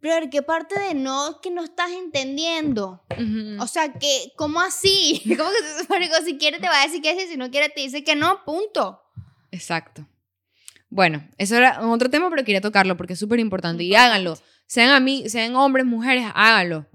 Pero 0.00 0.30
¿qué 0.30 0.42
parte 0.42 0.78
de 0.78 0.94
no 0.94 1.40
que 1.42 1.50
no 1.50 1.64
estás 1.64 1.90
entendiendo? 1.90 3.04
Ujú. 3.10 3.62
O 3.62 3.66
sea, 3.66 3.92
que, 3.92 4.32
¿cómo 4.36 4.60
así? 4.60 5.22
¿Cómo 5.36 5.50
que 5.50 6.24
si 6.24 6.38
quiere 6.38 6.60
te 6.60 6.68
va 6.68 6.80
a 6.80 6.84
decir 6.84 7.02
que 7.02 7.18
sí, 7.18 7.26
si 7.28 7.36
no 7.36 7.50
quiere 7.50 7.68
te 7.68 7.80
dice 7.80 8.04
que 8.04 8.14
no, 8.14 8.44
punto. 8.44 9.02
Exacto. 9.50 10.06
Bueno, 10.90 11.28
eso 11.36 11.56
era 11.56 11.80
otro 11.86 12.08
tema, 12.08 12.30
pero 12.30 12.44
quería 12.44 12.60
tocarlo 12.60 12.96
porque 12.96 13.14
es 13.14 13.18
súper 13.18 13.40
importante. 13.40 13.82
Y 13.84 13.94
háganlo. 13.94 14.38
Sean, 14.66 15.06
sean 15.28 15.56
hombres, 15.56 15.84
mujeres, 15.84 16.26
háganlo. 16.34 16.86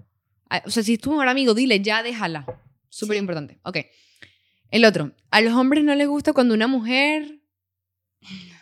Ah, 0.50 0.62
O 0.66 0.70
sea, 0.70 0.84
si 0.84 0.94
es 0.94 1.00
tu 1.00 1.12
mejor 1.12 1.28
amigo, 1.28 1.54
dile, 1.54 1.80
ya 1.82 2.04
déjala. 2.04 2.46
Súper 2.94 3.18
importante. 3.18 3.60
Ok. 3.64 3.78
El 4.70 4.86
otro. 4.86 5.12
A 5.32 5.42
los 5.42 5.54
hombres 5.54 5.84
no 5.84 5.96
les 5.96 6.08
gusta 6.08 6.32
cuando 6.34 6.54
una 6.54 6.68
mujer... 6.68 7.40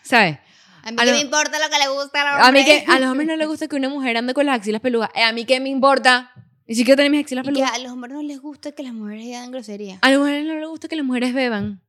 ¿Sabes? 0.03 0.37
A 0.83 0.91
mí 0.91 0.97
A 0.99 1.03
que 1.03 1.11
lo- 1.11 1.17
me 1.17 1.21
importa 1.21 1.59
lo 1.59 1.69
que 1.69 1.77
le 1.79 1.87
gusta 1.89 2.21
a 2.21 2.23
la 2.39 2.47
A 2.47 2.51
mí 2.51 2.63
que 2.65 2.85
a 2.87 2.99
los 2.99 3.09
hombres 3.11 3.27
no 3.27 3.35
les 3.35 3.47
gusta 3.47 3.67
que 3.67 3.75
una 3.75 3.89
mujer 3.89 4.15
ande 4.17 4.33
con 4.33 4.45
las 4.45 4.55
axilas 4.59 4.81
peludas. 4.81 5.09
Eh, 5.15 5.21
a 5.23 5.31
mí 5.33 5.45
qué 5.45 5.59
me 5.59 5.69
importa. 5.69 6.31
Ni 6.65 6.75
siquiera 6.75 6.95
tener 6.95 7.11
mis 7.11 7.23
axilas 7.25 7.43
Y 7.43 7.47
que 7.49 7.53
peludas. 7.53 7.73
a 7.73 7.77
los 7.79 7.91
hombres 7.91 8.13
no 8.13 8.23
les 8.23 8.39
gusta 8.39 8.71
que 8.71 8.83
las 8.83 8.93
mujeres 8.93 9.25
digan 9.25 9.51
grosería. 9.51 9.99
A 10.01 10.09
las 10.09 10.19
mujeres 10.19 10.45
no 10.45 10.55
les 10.55 10.67
gusta 10.69 10.87
que 10.87 10.95
las 10.95 11.05
mujeres 11.05 11.33
beban. 11.33 11.81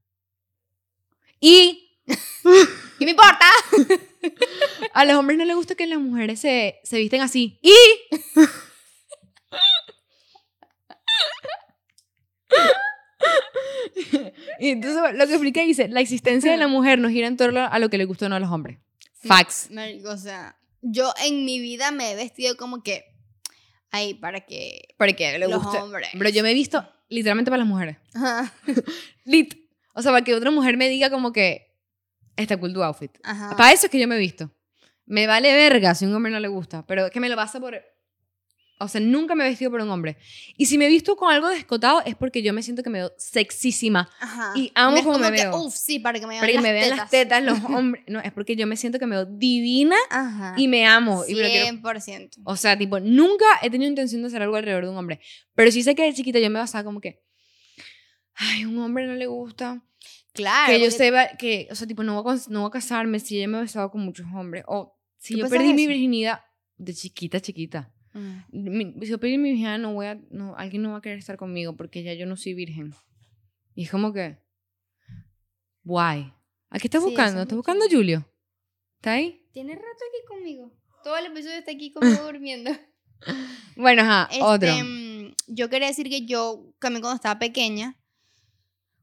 Y 1.40 1.90
¿Qué 2.98 3.04
me 3.04 3.12
importa? 3.12 3.46
A 4.94 5.04
los 5.04 5.16
hombres 5.16 5.38
no 5.38 5.44
les 5.44 5.54
gusta 5.56 5.74
que 5.76 5.86
las 5.86 5.98
mujeres 6.00 6.40
se, 6.40 6.80
se 6.84 6.98
visten 6.98 7.20
así. 7.20 7.58
Y. 7.62 7.74
y 14.60 14.70
entonces 14.70 15.00
lo 15.14 15.26
que 15.26 15.32
explica 15.32 15.62
dice: 15.62 15.88
la 15.88 16.00
existencia 16.00 16.50
de 16.50 16.56
la 16.56 16.68
mujer 16.68 16.98
no 16.98 17.08
gira 17.08 17.26
en 17.26 17.36
torno 17.36 17.66
a 17.66 17.78
lo 17.78 17.90
que 17.90 17.98
le 17.98 18.04
gusta 18.04 18.26
o 18.26 18.28
no 18.28 18.36
a 18.36 18.40
los 18.40 18.50
hombres. 18.50 18.78
Facts. 19.14 19.68
Marico, 19.70 20.10
o 20.10 20.16
sea, 20.16 20.56
yo 20.80 21.12
en 21.24 21.44
mi 21.44 21.60
vida 21.60 21.90
me 21.90 22.12
he 22.12 22.16
vestido 22.16 22.56
como 22.56 22.82
que. 22.82 23.04
Ahí, 23.90 24.14
para 24.14 24.40
que. 24.40 24.88
Porque 24.98 25.38
le 25.38 25.48
los 25.48 25.62
gusta. 25.62 25.84
hombres. 25.84 26.08
Pero 26.16 26.30
yo 26.30 26.42
me 26.42 26.50
he 26.50 26.54
visto 26.54 26.86
literalmente 27.08 27.50
para 27.50 27.60
las 27.62 27.68
mujeres. 27.68 27.98
Ajá. 28.14 28.52
Lit. 29.24 29.54
O 29.94 30.02
sea, 30.02 30.12
para 30.12 30.24
que 30.24 30.34
otra 30.34 30.50
mujer 30.50 30.76
me 30.76 30.88
diga 30.88 31.10
como 31.10 31.32
que. 31.32 31.70
Está 32.36 32.56
cool 32.56 32.72
tu 32.72 32.82
outfit. 32.82 33.12
Ajá. 33.22 33.56
Para 33.56 33.72
eso 33.72 33.86
es 33.86 33.92
que 33.92 34.00
yo 34.00 34.08
me 34.08 34.16
he 34.16 34.18
visto. 34.18 34.50
Me 35.04 35.26
vale 35.26 35.52
verga 35.54 35.94
si 35.94 36.04
a 36.04 36.08
un 36.08 36.14
hombre 36.14 36.32
no 36.32 36.40
le 36.40 36.48
gusta, 36.48 36.86
pero 36.86 37.06
es 37.06 37.12
que 37.12 37.20
me 37.20 37.28
lo 37.28 37.36
pasa 37.36 37.60
por... 37.60 37.78
O 38.78 38.88
sea, 38.88 39.00
nunca 39.00 39.36
me 39.36 39.44
he 39.44 39.48
vestido 39.48 39.70
por 39.70 39.80
un 39.80 39.90
hombre. 39.90 40.16
Y 40.56 40.66
si 40.66 40.76
me 40.76 40.86
he 40.86 40.88
visto 40.88 41.14
con 41.14 41.32
algo 41.32 41.48
descotado 41.48 42.02
es 42.04 42.16
porque 42.16 42.42
yo 42.42 42.52
me 42.52 42.62
siento 42.64 42.82
que 42.82 42.90
me 42.90 42.98
veo 42.98 43.12
sexísima. 43.16 44.10
Ajá. 44.18 44.52
Y 44.56 44.72
amo 44.74 44.90
No 44.92 44.96
es 44.96 45.02
cómo 45.04 45.18
me 45.18 45.24
como 45.26 45.36
que, 45.36 45.42
veo. 45.44 45.56
Uf, 45.66 45.74
sí, 45.74 46.00
para 46.00 46.18
que 46.18 46.26
me 46.26 46.30
vean 46.34 46.40
Para 46.40 46.48
que 46.50 46.54
las 46.54 46.62
me 46.64 46.72
vean 46.72 46.96
las 46.96 47.10
tetas 47.10 47.44
los 47.44 47.58
hombres. 47.70 48.02
No, 48.08 48.18
es 48.20 48.32
porque 48.32 48.56
yo 48.56 48.66
me 48.66 48.76
siento 48.76 48.98
que 48.98 49.06
me 49.06 49.14
veo 49.14 49.26
divina 49.26 49.94
Ajá. 50.10 50.54
y 50.56 50.66
me 50.66 50.84
amo. 50.84 51.24
Y 51.28 51.34
me 51.36 51.42
lo 51.42 51.48
quiero- 51.48 51.66
100%. 51.66 52.30
O 52.44 52.56
sea, 52.56 52.76
tipo, 52.76 52.98
nunca 52.98 53.44
he 53.62 53.70
tenido 53.70 53.88
intención 53.88 54.20
de 54.22 54.26
hacer 54.28 54.42
algo 54.42 54.56
alrededor 54.56 54.84
de 54.84 54.90
un 54.90 54.96
hombre. 54.96 55.20
Pero 55.54 55.70
sí 55.70 55.82
sé 55.84 55.94
que 55.94 56.02
de 56.02 56.12
chiquita 56.14 56.40
yo 56.40 56.50
me 56.50 56.58
basaba 56.58 56.82
como 56.82 57.00
que... 57.00 57.22
Ay, 58.34 58.64
un 58.64 58.78
hombre 58.78 59.06
no 59.06 59.14
le 59.14 59.26
gusta. 59.26 59.82
Claro. 60.32 60.72
que 60.72 60.80
yo 60.82 60.90
sepa 60.90 61.28
que, 61.36 61.68
o 61.70 61.74
sea, 61.74 61.86
tipo, 61.86 62.02
no 62.02 62.20
voy, 62.22 62.34
a, 62.36 62.40
no 62.48 62.60
voy 62.62 62.68
a 62.68 62.70
casarme 62.72 63.20
si 63.20 63.38
yo 63.40 63.46
me 63.48 63.58
he 63.58 63.60
besado 63.60 63.90
con 63.90 64.00
muchos 64.00 64.26
hombres. 64.34 64.64
O 64.66 64.98
si 65.18 65.34
¿Tú 65.34 65.40
yo 65.40 65.48
perdí 65.48 65.74
mi 65.74 65.86
virginidad 65.86 66.40
de 66.78 66.94
chiquita, 66.94 67.38
chiquita. 67.38 67.92
Mm. 68.14 68.42
Mi- 68.52 68.94
si 69.00 69.06
yo 69.08 69.18
perdí 69.18 69.38
mi 69.38 69.50
virginidad, 69.50 69.78
no 69.78 69.94
voy 69.94 70.06
a, 70.06 70.20
no, 70.30 70.54
alguien 70.56 70.82
no 70.82 70.92
va 70.92 70.98
a 70.98 71.00
querer 71.02 71.18
estar 71.18 71.36
conmigo 71.36 71.76
porque 71.76 72.02
ya 72.02 72.12
yo 72.14 72.26
no 72.26 72.36
soy 72.36 72.54
virgen. 72.54 72.94
Y 73.74 73.84
es 73.84 73.90
como 73.90 74.12
que, 74.12 74.38
guay. 75.84 76.32
¿A 76.70 76.78
qué 76.78 76.86
estás 76.86 77.02
Sí, 77.02 77.08
buscando? 77.08 77.40
es 77.40 77.42
¿Estás 77.44 77.56
buscando 77.56 77.84
a 77.84 77.88
Julio? 77.90 78.26
¿Está 78.96 79.12
ahí? 79.12 79.46
Tiene 79.52 79.74
rato 79.74 79.86
aquí 79.86 80.26
conmigo. 80.28 80.72
Todo 81.04 81.16
el 81.18 81.26
episodio 81.26 81.56
está 81.56 81.72
aquí 81.72 81.92
conmigo 81.92 82.22
durmiendo. 82.24 82.70
Bueno, 83.76 84.02
ajá, 84.02 84.28
Este, 84.30 84.42
otro. 84.42 84.68
mm, 84.84 85.34
Yo 85.48 85.68
quería 85.68 85.88
decir 85.88 86.08
que 86.08 86.24
yo, 86.26 86.74
también 86.78 87.02
cuando 87.02 87.16
estaba 87.16 87.38
pequeña, 87.38 87.96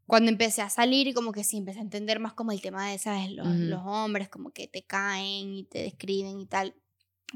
cuando 0.08 0.32
empecé 0.32 0.62
a 0.64 0.70
salir 0.70 1.08
y 1.08 1.14
como 1.14 1.32
que 1.32 1.44
sí, 1.44 1.58
empecé 1.58 1.80
a 1.80 1.84
entender 1.84 2.20
más 2.20 2.34
como 2.34 2.52
el 2.52 2.62
tema 2.62 2.90
de, 2.90 2.98
¿sabes? 2.98 3.32
Los, 3.32 3.48
los 3.48 3.82
hombres 3.86 4.28
como 4.30 4.52
que 4.52 4.68
te 4.68 4.84
caen 4.84 5.54
y 5.54 5.64
te 5.66 5.84
describen 5.84 6.40
y 6.40 6.48
tal. 6.48 6.74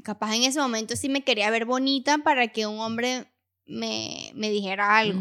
Capaz 0.02 0.34
en 0.34 0.42
ese 0.44 0.60
momento 0.60 0.96
sí 0.96 1.08
me 1.08 1.22
quería 1.24 1.50
ver 1.50 1.64
bonita 1.64 2.18
para 2.18 2.48
que 2.48 2.66
un 2.66 2.78
hombre 2.80 3.26
me, 3.66 4.32
me 4.34 4.50
dijera 4.50 4.96
algo. 4.98 5.20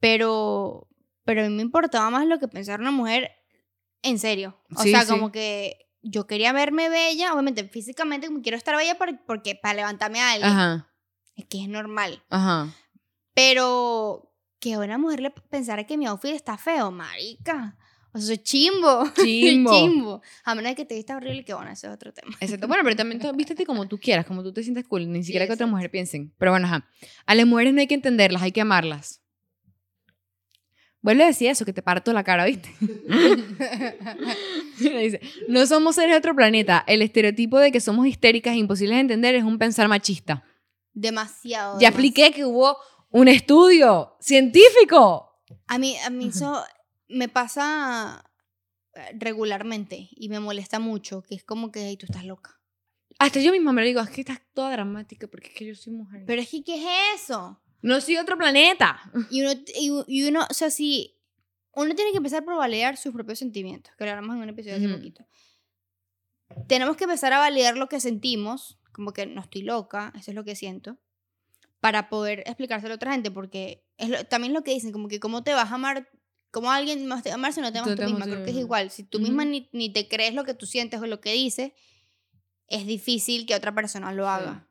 Pero, 0.00 0.88
pero 1.24 1.42
a 1.44 1.48
mí 1.48 1.54
me 1.54 1.62
importaba 1.62 2.10
más 2.10 2.26
lo 2.26 2.38
que 2.38 2.48
pensara 2.48 2.80
una 2.80 2.90
mujer 2.90 3.30
en 4.02 4.18
serio. 4.18 4.60
O 4.76 4.82
Sí, 4.82 4.90
sea, 4.90 5.02
sí. 5.02 5.08
como 5.10 5.30
que 5.32 5.78
yo 6.02 6.26
quería 6.26 6.52
verme 6.52 6.88
bella, 6.88 7.32
obviamente 7.32 7.66
físicamente 7.68 8.28
quiero 8.42 8.58
estar 8.58 8.76
bella 8.76 8.98
por- 8.98 9.24
porque 9.24 9.54
para 9.54 9.74
levantarme 9.74 10.20
a 10.20 10.32
alguien. 10.32 10.50
Ajá, 10.50 10.92
Es 11.36 11.46
que 11.46 11.62
es 11.62 11.68
normal. 11.68 12.22
ajá. 12.30 12.68
Pero 13.34 14.32
que 14.60 14.74
a 14.74 14.78
una 14.78 14.98
mujer 14.98 15.20
le 15.20 15.30
pensara 15.30 15.84
que 15.86 15.96
mi 15.96 16.06
outfit 16.06 16.34
está 16.34 16.56
feo, 16.56 16.90
marica. 16.90 17.76
O 18.14 18.18
sea, 18.18 18.28
soy 18.28 18.38
chimbo. 18.38 19.10
Chimbo. 19.16 19.72
chimbo. 19.72 20.22
A 20.44 20.54
menos 20.54 20.70
de 20.70 20.76
que 20.76 20.84
te 20.84 20.94
vista 20.94 21.16
horrible, 21.16 21.44
que 21.44 21.52
bueno, 21.52 21.72
ese 21.72 21.88
es 21.88 21.92
otro 21.92 22.12
tema. 22.12 22.36
Exacto. 22.40 22.68
Bueno, 22.68 22.84
pero 22.84 22.94
también 22.94 23.20
vístete 23.34 23.66
como 23.66 23.88
tú 23.88 23.98
quieras, 23.98 24.24
como 24.24 24.44
tú 24.44 24.52
te 24.52 24.62
sientes 24.62 24.86
cool. 24.86 25.10
Ni 25.10 25.24
siquiera 25.24 25.48
que 25.48 25.52
otra 25.52 25.66
mujer 25.66 25.90
piensen. 25.90 26.32
Pero 26.38 26.52
bueno, 26.52 26.68
ajá. 26.68 26.88
A 27.26 27.34
las 27.34 27.44
mujeres 27.44 27.74
no 27.74 27.80
hay 27.80 27.88
que 27.88 27.94
entenderlas, 27.94 28.42
hay 28.42 28.52
que 28.52 28.60
amarlas. 28.60 29.20
Vuelve 31.02 31.24
a 31.24 31.26
decir 31.26 31.50
eso, 31.50 31.64
que 31.64 31.72
te 31.72 31.82
parto 31.82 32.12
la 32.12 32.22
cara, 32.22 32.44
¿viste? 32.44 32.72
Dice, 34.78 35.20
no 35.48 35.66
somos 35.66 35.96
seres 35.96 36.12
de 36.12 36.18
otro 36.18 36.36
planeta. 36.36 36.84
El 36.86 37.02
estereotipo 37.02 37.58
de 37.58 37.72
que 37.72 37.80
somos 37.80 38.06
histéricas 38.06 38.54
e 38.54 38.58
imposibles 38.58 38.96
de 38.96 39.00
entender 39.00 39.34
es 39.34 39.42
un 39.42 39.58
pensar 39.58 39.88
machista. 39.88 40.44
Demasiado. 40.92 41.80
Ya 41.80 41.88
demasiado. 41.88 41.88
expliqué 41.88 42.32
que 42.32 42.44
hubo 42.44 42.76
un 43.10 43.26
estudio 43.26 44.14
científico. 44.20 45.32
A 45.66 45.78
mí, 45.78 45.96
a 45.98 46.10
mí 46.10 46.28
eso 46.28 46.62
me 47.08 47.28
pasa 47.28 48.30
eh, 48.94 49.00
regularmente 49.18 50.08
y 50.12 50.28
me 50.28 50.40
molesta 50.40 50.78
mucho, 50.78 51.22
que 51.22 51.34
es 51.34 51.44
como 51.44 51.70
que 51.72 51.80
"Ay, 51.84 51.96
tú 51.96 52.06
estás 52.06 52.24
loca. 52.24 52.60
Hasta 53.18 53.40
yo 53.40 53.52
misma 53.52 53.72
me 53.72 53.82
lo 53.82 53.86
digo, 53.86 54.00
es 54.00 54.10
que 54.10 54.20
estás 54.22 54.40
toda 54.54 54.72
dramática 54.72 55.26
porque 55.28 55.48
es 55.48 55.54
que 55.54 55.66
yo 55.66 55.74
soy 55.74 55.92
mujer. 55.92 56.24
Pero 56.26 56.42
es 56.42 56.48
que, 56.50 56.62
¿qué 56.64 56.74
es 56.76 57.22
eso? 57.22 57.60
no 57.82 58.00
soy 58.00 58.16
otro 58.16 58.38
planeta. 58.38 58.98
Y 59.30 59.42
uno, 59.42 59.52
y, 59.78 59.92
y 60.06 60.28
uno, 60.28 60.46
o 60.50 60.54
sea, 60.54 60.70
si 60.70 61.18
uno 61.74 61.94
tiene 61.94 62.12
que 62.12 62.16
empezar 62.16 62.42
por 62.44 62.56
validar 62.56 62.96
sus 62.96 63.12
propios 63.12 63.38
sentimientos, 63.38 63.92
que 63.98 64.04
lo 64.04 64.10
hablamos 64.10 64.36
en 64.36 64.42
un 64.42 64.48
episodio 64.48 64.76
hace 64.76 64.88
poquito. 64.88 65.26
Tenemos 66.68 66.96
que 66.96 67.04
empezar 67.04 67.32
a 67.32 67.38
validar 67.38 67.76
lo 67.76 67.88
que 67.88 68.00
sentimos, 68.00 68.78
como 68.92 69.12
que 69.12 69.26
no 69.26 69.40
estoy 69.40 69.62
loca, 69.62 70.12
eso 70.16 70.30
es 70.30 70.34
lo 70.34 70.44
que 70.44 70.56
siento, 70.56 70.98
para 71.80 72.08
poder 72.08 72.40
explicárselo 72.46 72.94
a 72.94 72.96
otra 72.96 73.12
gente, 73.12 73.30
porque 73.30 73.84
es 73.98 74.08
lo- 74.08 74.24
también 74.24 74.52
lo 74.54 74.62
que 74.62 74.72
dicen, 74.72 74.92
como 74.92 75.08
que 75.08 75.20
cómo 75.20 75.42
te 75.42 75.52
vas 75.52 75.70
a 75.70 75.74
amar, 75.74 76.08
cómo 76.54 76.70
alguien 76.70 77.04
más 77.06 77.22
te 77.22 77.28
va 77.28 77.34
a 77.34 77.38
amar 77.38 77.52
si 77.52 77.60
no 77.60 77.70
te 77.72 77.78
Tú 77.80 77.84
amas 77.84 77.96
tú 77.96 78.02
amas 78.04 78.12
misma. 78.12 78.24
tú 78.24 78.30
Creo 78.30 78.44
que 78.44 78.50
es 78.52 78.56
igual, 78.56 78.90
si 78.90 79.02
tú 79.02 79.18
Ujú. 79.18 79.26
misma 79.26 79.44
ni, 79.44 79.68
ni 79.72 79.92
te 79.92 80.08
crees 80.08 80.32
lo 80.34 80.44
que 80.44 80.54
tú 80.54 80.64
sientes 80.66 81.00
o 81.02 81.06
lo 81.06 81.20
que 81.20 81.32
dices, 81.32 81.72
es 82.68 82.86
difícil 82.86 83.44
que 83.44 83.54
otra 83.54 83.74
persona 83.74 84.12
lo 84.12 84.28
haga. 84.28 84.66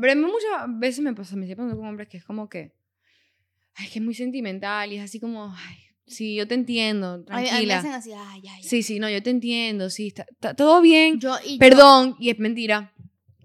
Pero 0.00 0.12
a 0.12 0.14
mí 0.14 0.22
muchas 0.22 0.78
veces 0.78 1.00
me 1.00 1.12
pasa, 1.14 1.34
me 1.36 1.46
siento 1.46 1.64
con 1.76 1.86
hombres 1.86 2.08
que 2.08 2.16
es 2.18 2.24
como 2.24 2.48
que, 2.48 2.72
ay, 3.74 3.88
que 3.88 3.98
es 3.98 4.04
muy 4.04 4.14
sentimental 4.14 4.92
y 4.92 4.96
es 4.98 5.02
así 5.04 5.18
como, 5.18 5.52
ay, 5.56 5.76
sí, 6.06 6.34
yo 6.36 6.46
te 6.46 6.54
entiendo, 6.54 7.14
A 7.14 7.16
mí- 7.16 7.24
a 7.26 7.32
mí 7.32 7.38
me 7.40 7.48
tranquila. 7.50 7.78
hacen 7.78 7.92
así, 7.92 8.12
ay, 8.12 8.42
ay, 8.42 8.48
ay. 8.56 8.62
Sí, 8.62 8.82
sí, 8.82 8.98
no, 9.00 9.08
yo 9.10 9.22
te 9.22 9.30
entiendo, 9.30 9.90
sí, 9.90 10.08
está, 10.08 10.26
está 10.30 10.54
todo 10.54 10.80
bien, 10.80 11.18
Yo, 11.18 11.36
y 11.44 11.54
yo- 11.54 11.58
perdón, 11.58 12.16
y 12.20 12.30
es 12.30 12.38
mentira. 12.38 12.92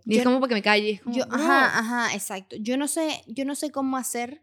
Y 0.05 0.15
es 0.15 0.23
Yo- 0.23 0.23
como 0.29 0.39
para 0.39 0.49
que 0.49 0.55
me 0.55 0.61
calle, 0.61 0.89
es 0.91 1.01
como, 1.01 1.15
Yo, 1.15 1.25
bro. 1.27 1.35
ajá, 1.35 1.77
ajá, 1.79 2.15
exacto. 2.15 2.55
Yo 2.57 2.77
no 2.77 2.87
sé, 2.87 3.23
yo 3.27 3.45
no 3.45 3.53
sé 3.55 3.71
cómo 3.71 3.95
hacer 3.97 4.39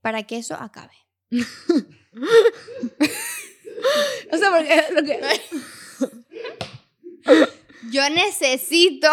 para 0.00 0.22
que 0.24 0.36
eso 0.38 0.54
acabe. 0.54 0.94
O 4.32 4.36
sea, 4.36 4.50
porque 4.50 4.82
lo 4.92 5.04
que, 5.04 5.20
Yo 7.90 8.08
necesito. 8.10 9.08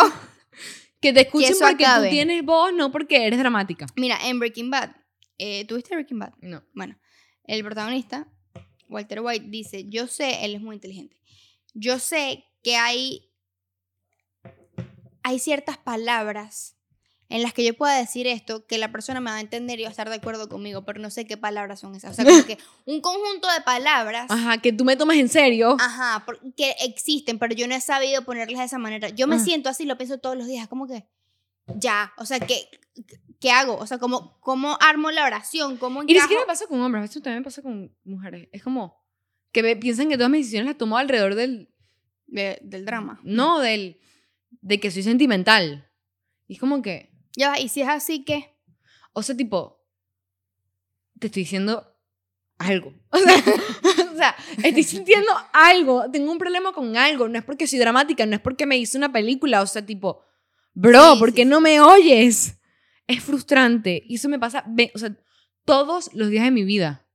que 1.00 1.14
te 1.14 1.22
escuchen 1.22 1.52
eso 1.52 1.66
porque 1.66 1.86
acabe. 1.86 2.08
tú 2.08 2.14
tienes 2.14 2.44
voz, 2.44 2.74
no 2.74 2.92
porque 2.92 3.26
eres 3.26 3.40
dramática. 3.40 3.86
Mira, 3.96 4.18
en 4.28 4.40
Breaking 4.40 4.72
Bad, 4.72 4.92
eh, 5.38 5.66
¿tuviste 5.66 5.96
Breaking 5.96 6.20
Bad? 6.20 6.34
No. 6.42 6.64
Bueno, 6.74 6.98
el 7.44 7.64
protagonista, 7.64 8.28
Walter 8.90 9.22
White, 9.22 9.46
dice, 9.50 9.86
yo 9.88 10.08
sé, 10.08 10.46
él 10.46 10.56
es 10.56 10.62
muy 10.62 10.76
inteligente, 10.76 11.22
yo 11.74 12.00
sé 12.00 12.46
que 12.64 12.76
hay, 12.76 13.32
hay 15.24 15.40
ciertas 15.40 15.78
palabras 15.78 16.75
en 17.30 17.42
las 17.42 17.54
que 17.54 17.64
yo 17.64 17.74
pueda 17.74 17.98
decir 17.98 18.28
esto, 18.28 18.66
que 18.68 18.78
la 18.78 18.92
persona 18.92 19.20
me 19.20 19.32
va 19.32 19.38
a 19.38 19.42
entender 19.42 19.80
y 19.80 19.84
va 19.84 19.88
a 19.90 19.92
estar 19.92 20.10
de 20.10 20.16
acuerdo 20.16 20.48
conmigo, 20.48 20.86
pero 20.86 21.00
no 21.00 21.10
sé 21.10 21.26
qué 21.26 21.38
palabras 21.38 21.80
son 21.80 21.96
esas. 21.96 22.12
O 22.12 22.14
sea, 22.14 22.24
como 22.26 22.46
que 22.46 22.58
un 22.86 23.02
conjunto 23.02 23.48
de 23.52 23.62
palabras 23.62 24.28
Ajá, 24.30 24.60
que 24.60 24.72
tú 24.72 24.86
me 24.86 24.96
tomes 24.96 25.18
en 25.18 25.30
serio. 25.30 25.76
Ajá, 25.80 26.24
que 26.56 26.76
existen, 26.82 27.40
pero 27.40 27.56
yo 27.56 27.68
no 27.68 27.74
he 27.76 27.82
sabido 27.82 28.24
ponerlas 28.24 28.60
de 28.60 28.66
esa 28.66 28.78
manera. 28.78 29.10
Yo 29.10 29.26
me 29.28 29.36
Ah. 29.36 29.40
siento 29.40 29.70
así, 29.70 29.86
lo 29.86 29.98
pienso 29.98 30.20
todos 30.20 30.38
los 30.38 30.48
días, 30.48 30.68
como 30.68 30.88
que 30.88 31.08
ya, 31.78 32.14
o 32.18 32.26
sea, 32.28 32.40
¿qué, 32.40 32.70
qué 33.40 33.50
hago? 33.50 33.76
O 33.78 33.88
sea, 33.88 33.98
¿cómo, 33.98 34.40
cómo 34.40 34.78
armo 34.80 35.10
la 35.10 35.26
oración? 35.26 35.78
¿Cómo 35.78 36.04
Y 36.04 36.06
ni 36.06 36.12
encajo? 36.14 36.26
siquiera 36.28 36.44
me 36.44 36.48
pasa 36.48 36.68
con 36.68 36.80
hombres, 36.80 37.02
veces 37.06 37.24
también 37.24 37.40
me 37.42 37.44
pasa 37.46 37.64
con 37.64 37.92
mujeres. 38.04 38.50
Es 38.52 38.62
como 38.62 39.04
que 39.52 39.64
me- 39.64 39.76
piensan 39.76 40.10
que 40.10 40.16
todas 40.18 40.30
mis 40.30 40.42
decisiones 40.42 40.68
las 40.68 40.78
tomo 40.78 40.96
alrededor 40.98 41.34
del, 41.34 41.74
De- 42.28 42.60
del 42.62 42.86
drama. 42.86 43.20
no, 43.24 43.60
del, 43.62 44.00
de 44.62 44.80
que 44.80 44.92
soy 44.92 45.02
sentimental. 45.02 45.90
Y 46.48 46.54
es 46.54 46.60
como 46.60 46.84
que, 46.84 47.12
Ya, 47.36 47.50
va, 47.50 47.60
y 47.60 47.70
si 47.70 47.82
es 47.82 47.88
así, 47.88 48.24
¿qué? 48.24 48.54
o 49.14 49.24
sea, 49.24 49.36
tipo, 49.38 49.82
te 51.20 51.28
estoy 51.28 51.44
diciendo 51.44 51.92
algo. 52.58 52.94
O 53.12 53.18
sea, 53.18 53.36
o 54.14 54.16
sea, 54.18 54.36
estoy 54.64 54.84
sintiendo 54.84 55.32
algo, 55.54 56.10
tengo 56.12 56.32
un 56.32 56.38
problema 56.38 56.72
con 56.74 56.96
algo, 56.98 57.28
no 57.28 57.38
es 57.38 57.44
porque 57.46 57.68
soy 57.68 57.80
dramática, 57.80 58.26
no 58.26 58.36
es 58.36 58.42
porque 58.42 58.66
me 58.66 58.78
hice 58.78 58.98
una 58.98 59.12
película, 59.12 59.62
o 59.62 59.68
sea, 59.68 59.86
tipo, 59.86 60.22
bro, 60.74 61.14
Sí, 61.14 61.20
¿por 61.20 61.30
sí, 61.30 61.36
qué 61.36 61.46
no 61.46 61.60
me 61.62 61.80
oyes? 61.82 62.58
Es 63.08 63.24
frustrante 63.24 64.04
y 64.08 64.16
eso 64.16 64.30
me 64.30 64.40
pasa, 64.40 64.64
ve- 64.68 64.92
o 64.96 65.00
sea, 65.00 65.16
todos 65.66 66.10
los 66.14 66.30
días 66.30 66.44
de 66.46 66.52
mi 66.52 66.64
vida. 66.64 67.06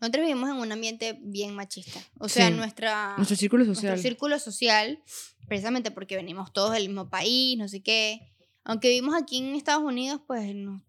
Nosotros 0.00 0.26
vivimos 0.26 0.48
en 0.50 0.56
un 0.56 0.70
ambiente 0.70 1.18
bien 1.22 1.54
machista. 1.54 2.00
O 2.18 2.28
sea, 2.28 2.50
nuestra, 2.50 3.14
Nuestro 3.16 3.36
círculo 3.36 3.64
nuestro 3.64 3.88
social. 3.88 4.00
círculo 4.00 4.38
social, 4.38 5.02
precisamente 5.48 5.90
porque 5.90 6.14
venimos 6.16 6.52
todos 6.52 6.72
del 6.72 6.86
mismo 6.88 7.08
país, 7.10 7.58
no 7.58 7.66
sé 7.68 7.82
qué. 7.82 8.20
Aunque 8.68 8.88
vivimos 8.90 9.16
aquí 9.20 9.38
en 9.38 9.54
Estados 9.56 9.82
Unidos, 9.82 10.20
pues 10.26 10.54
no- 10.54 10.84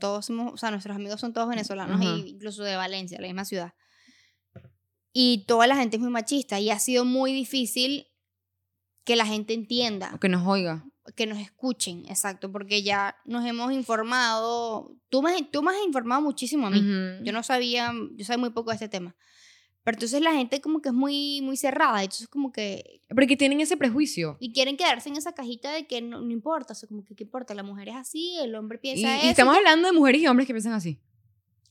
todos 0.00 0.26
somos, 0.26 0.52
o 0.54 0.56
sea, 0.56 0.70
nuestros 0.70 0.96
amigos 0.96 1.20
son 1.20 1.32
todos 1.32 1.48
venezolanos, 1.48 2.00
Ajá. 2.00 2.14
e 2.16 2.28
incluso 2.30 2.64
de 2.64 2.74
Valencia, 2.74 3.20
la 3.20 3.28
misma 3.28 3.44
ciudad. 3.44 3.72
y 5.12 5.44
toda 5.48 5.66
la 5.66 5.74
gente 5.76 5.96
es 5.96 6.00
muy 6.00 6.10
machista 6.10 6.60
y 6.60 6.70
ha 6.70 6.78
sido 6.78 7.04
muy 7.04 7.32
difícil 7.32 8.06
que 9.04 9.16
la 9.16 9.26
gente 9.26 9.54
entienda, 9.54 10.12
O 10.14 10.20
que 10.20 10.28
nos 10.28 10.46
oiga. 10.46 10.84
que 11.16 11.26
nos 11.26 11.38
escuchen, 11.38 12.04
exacto, 12.08 12.52
porque 12.52 12.84
ya 12.84 13.16
nos 13.24 13.44
hemos 13.44 13.72
informado, 13.72 14.94
tú 15.08 15.20
me, 15.20 15.42
tú 15.50 15.62
me 15.64 15.72
has 15.72 15.84
informado 15.84 16.20
muchísimo 16.22 16.68
a 16.68 16.70
mí, 16.70 16.78
Ujú. 16.78 17.24
yo 17.24 17.32
no 17.32 17.42
sabía, 17.42 17.92
yo 18.12 18.24
sabía 18.24 18.38
muy 18.38 18.50
poco 18.50 18.70
de 18.70 18.76
este 18.76 18.88
tema, 18.88 19.16
pero 19.84 19.96
entonces 19.96 20.20
la 20.20 20.32
gente 20.32 20.60
como 20.60 20.80
que 20.82 20.90
es 20.90 20.94
muy, 20.94 21.40
muy 21.42 21.56
cerrada, 21.56 22.02
entonces 22.02 22.28
como 22.28 22.52
que, 22.52 23.00
Porque 23.08 23.36
tienen 23.36 23.60
ese 23.60 23.76
prejuicio. 23.76 24.36
y 24.40 24.52
quieren 24.52 24.76
quedarse 24.76 25.08
en 25.08 25.16
esa 25.16 25.32
cajita 25.32 25.72
de 25.72 25.86
que 25.86 26.00
no, 26.02 26.20
no 26.20 26.30
importa, 26.32 26.72
o 26.72 26.76
sea, 26.76 26.88
como 26.88 27.04
que 27.04 27.14
qué 27.14 27.24
importa, 27.24 27.54
la 27.54 27.62
mujer 27.62 27.88
es 27.88 27.96
así, 27.96 28.36
el 28.42 28.54
hombre 28.54 28.78
Y, 28.78 28.82
piensa 28.82 29.16
y 29.16 29.20
eso. 29.20 29.28
estamos 29.30 29.56
hablando 29.56 29.88
de 29.88 29.92
mujeres 29.94 30.20
y 30.22 30.26
hombres 30.26 30.46
que 30.46 30.52
piensan 30.54 30.72
así. 30.74 31.00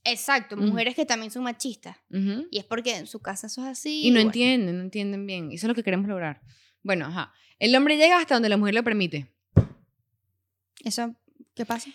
Exacto, 0.05 0.55
Ujú. 0.55 0.65
mujeres 0.65 0.95
que 0.95 1.05
también 1.05 1.29
son 1.29 1.43
machistas. 1.43 1.97
Ujú. 2.09 2.47
Y 2.49 2.57
es 2.59 2.63
porque 2.65 2.95
en 2.95 3.05
su 3.05 3.19
casa 3.19 3.47
eso 3.47 3.61
es 3.63 3.67
así. 3.67 4.01
Y 4.03 4.09
no 4.11 4.15
bueno. 4.15 4.29
entienden, 4.29 4.77
no 4.77 4.83
entienden 4.83 5.27
bien. 5.27 5.51
Eso 5.51 5.65
es 5.65 5.67
lo 5.67 5.75
que 5.75 5.83
queremos 5.83 6.07
lograr. 6.07 6.41
Bueno, 6.81 7.05
ajá. 7.07 7.33
El 7.59 7.75
hombre 7.75 7.97
llega 7.97 8.17
hasta 8.17 8.33
donde 8.35 8.47
la 8.49 8.55
mujer 8.57 8.73
lo 8.75 8.83
permite. 8.83 9.27
¿Eso 10.83 11.15
qué 11.53 11.65
pasa? 11.65 11.89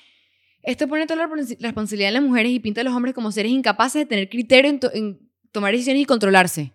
Esto 0.63 0.89
pone 0.89 1.07
toda 1.07 1.27
la 1.27 1.29
respons- 1.29 1.57
responsabilidad 1.61 2.09
en 2.09 2.15
las 2.15 2.23
mujeres 2.23 2.53
y 2.53 2.61
pinta 2.61 2.83
a 2.83 2.85
los 2.85 2.93
hombres 2.95 3.15
como 3.15 3.33
seres 3.33 3.53
incapaces 3.53 4.01
de 4.03 4.07
tener 4.07 4.29
criterio 4.29 4.71
en, 4.71 4.81
en 4.93 5.24
tomar 5.55 5.73
decisiones 5.73 6.03
y 6.03 6.07
controlarse. 6.07 6.73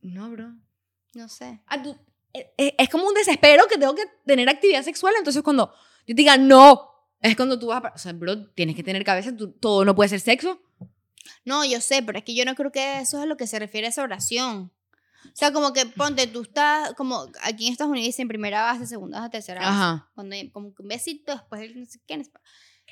No, 0.00 0.30
bro. 0.30 0.54
No 1.14 1.28
sé. 1.28 1.60
Ah, 1.66 1.82
tú- 1.82 1.96
eh, 2.32 2.52
eh, 2.58 2.74
es 2.78 2.88
como 2.88 3.06
un 3.06 3.14
desespero 3.14 3.66
que 3.66 3.78
tengo 3.78 3.94
que 3.94 4.04
tener 4.26 4.48
actividad 4.48 4.82
sexual. 4.82 5.14
Entonces, 5.18 5.42
cuando 5.42 5.72
yo 6.06 6.14
te 6.14 6.14
diga 6.14 6.36
no, 6.36 6.88
es 7.20 7.34
cuando 7.36 7.58
tú 7.58 7.68
vas 7.68 7.82
a. 7.84 7.92
O 7.94 7.98
sea, 7.98 8.12
bro, 8.12 8.46
tienes 8.50 8.76
que 8.76 8.82
tener 8.82 9.02
cabeza. 9.04 9.34
tú- 9.36 9.52
todo 9.52 9.84
no 9.84 9.94
puede 9.94 10.08
ser 10.10 10.20
sexo. 10.20 10.60
No, 11.44 11.64
yo 11.64 11.80
sé, 11.80 12.02
pero 12.02 12.18
es 12.18 12.24
que 12.24 12.34
yo 12.34 12.44
no 12.44 12.54
creo 12.54 12.70
que 12.70 13.00
eso 13.00 13.16
es 13.18 13.22
a 13.24 13.26
lo 13.26 13.36
que 13.36 13.46
se 13.46 13.58
refiere 13.58 13.86
esa 13.88 14.02
oración. 14.02 14.70
O 15.24 15.30
sea, 15.34 15.52
como 15.52 15.72
que 15.72 15.84
ponte, 15.86 16.26
tú 16.26 16.42
estás, 16.42 16.94
como 16.94 17.26
aquí 17.42 17.66
en 17.66 17.72
Estados 17.72 17.90
Unidos 17.90 18.06
dicen 18.06 18.28
primera 18.28 18.62
base, 18.62 18.86
segunda 18.86 19.18
base, 19.18 19.30
tercera 19.30 19.60
base. 19.60 19.72
Ajá. 19.72 20.10
Cuando 20.14 20.36
como 20.52 20.68
un 20.78 20.88
besito, 20.88 21.32
después 21.32 21.62
el 21.62 21.80
no 21.80 21.86
sé 21.86 22.00
quién 22.06 22.20
es. 22.20 22.30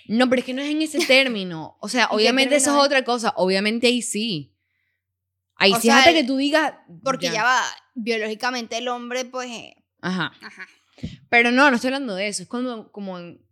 No, 0.09 0.29
pero 0.29 0.41
es 0.41 0.47
que 0.47 0.55
no 0.55 0.63
es 0.63 0.71
en 0.71 0.83
ese 0.83 0.99
término. 1.07 1.77
O 1.81 1.89
sea, 1.89 2.05
¿En 2.05 2.09
qué 2.11 2.15
obviamente 2.17 2.57
eso 2.57 2.71
es 2.71 2.77
es? 2.79 2.83
otra 2.85 3.05
cosa. 3.05 3.33
Obviamente 3.37 3.87
ahí 3.87 4.03
sí. 4.03 4.53
Ahí 5.57 5.73
O 5.73 5.77
sí 5.77 5.83
sea, 5.89 5.99
hasta 5.99 6.11
el- 6.11 6.17
que 6.17 6.25
tú 6.25 6.37
digas. 6.37 6.75
Porque 7.03 7.31
ya. 7.31 7.43
va, 7.43 7.63
biológicamente 7.95 8.77
el 8.79 8.89
hombre, 8.89 9.25
pues, 9.25 9.51
eh, 9.51 9.77
Ajá. 10.03 10.33
ajá. 10.43 10.67
Pero 11.29 11.51
no, 11.53 11.69
no 11.71 11.77
estoy 11.77 11.89
hablando 11.89 12.15
de 12.15 12.29
eso. 12.29 12.43
Es 12.43 12.49
cuando, 12.49 12.91
como 12.93 13.19
en, 13.19 13.45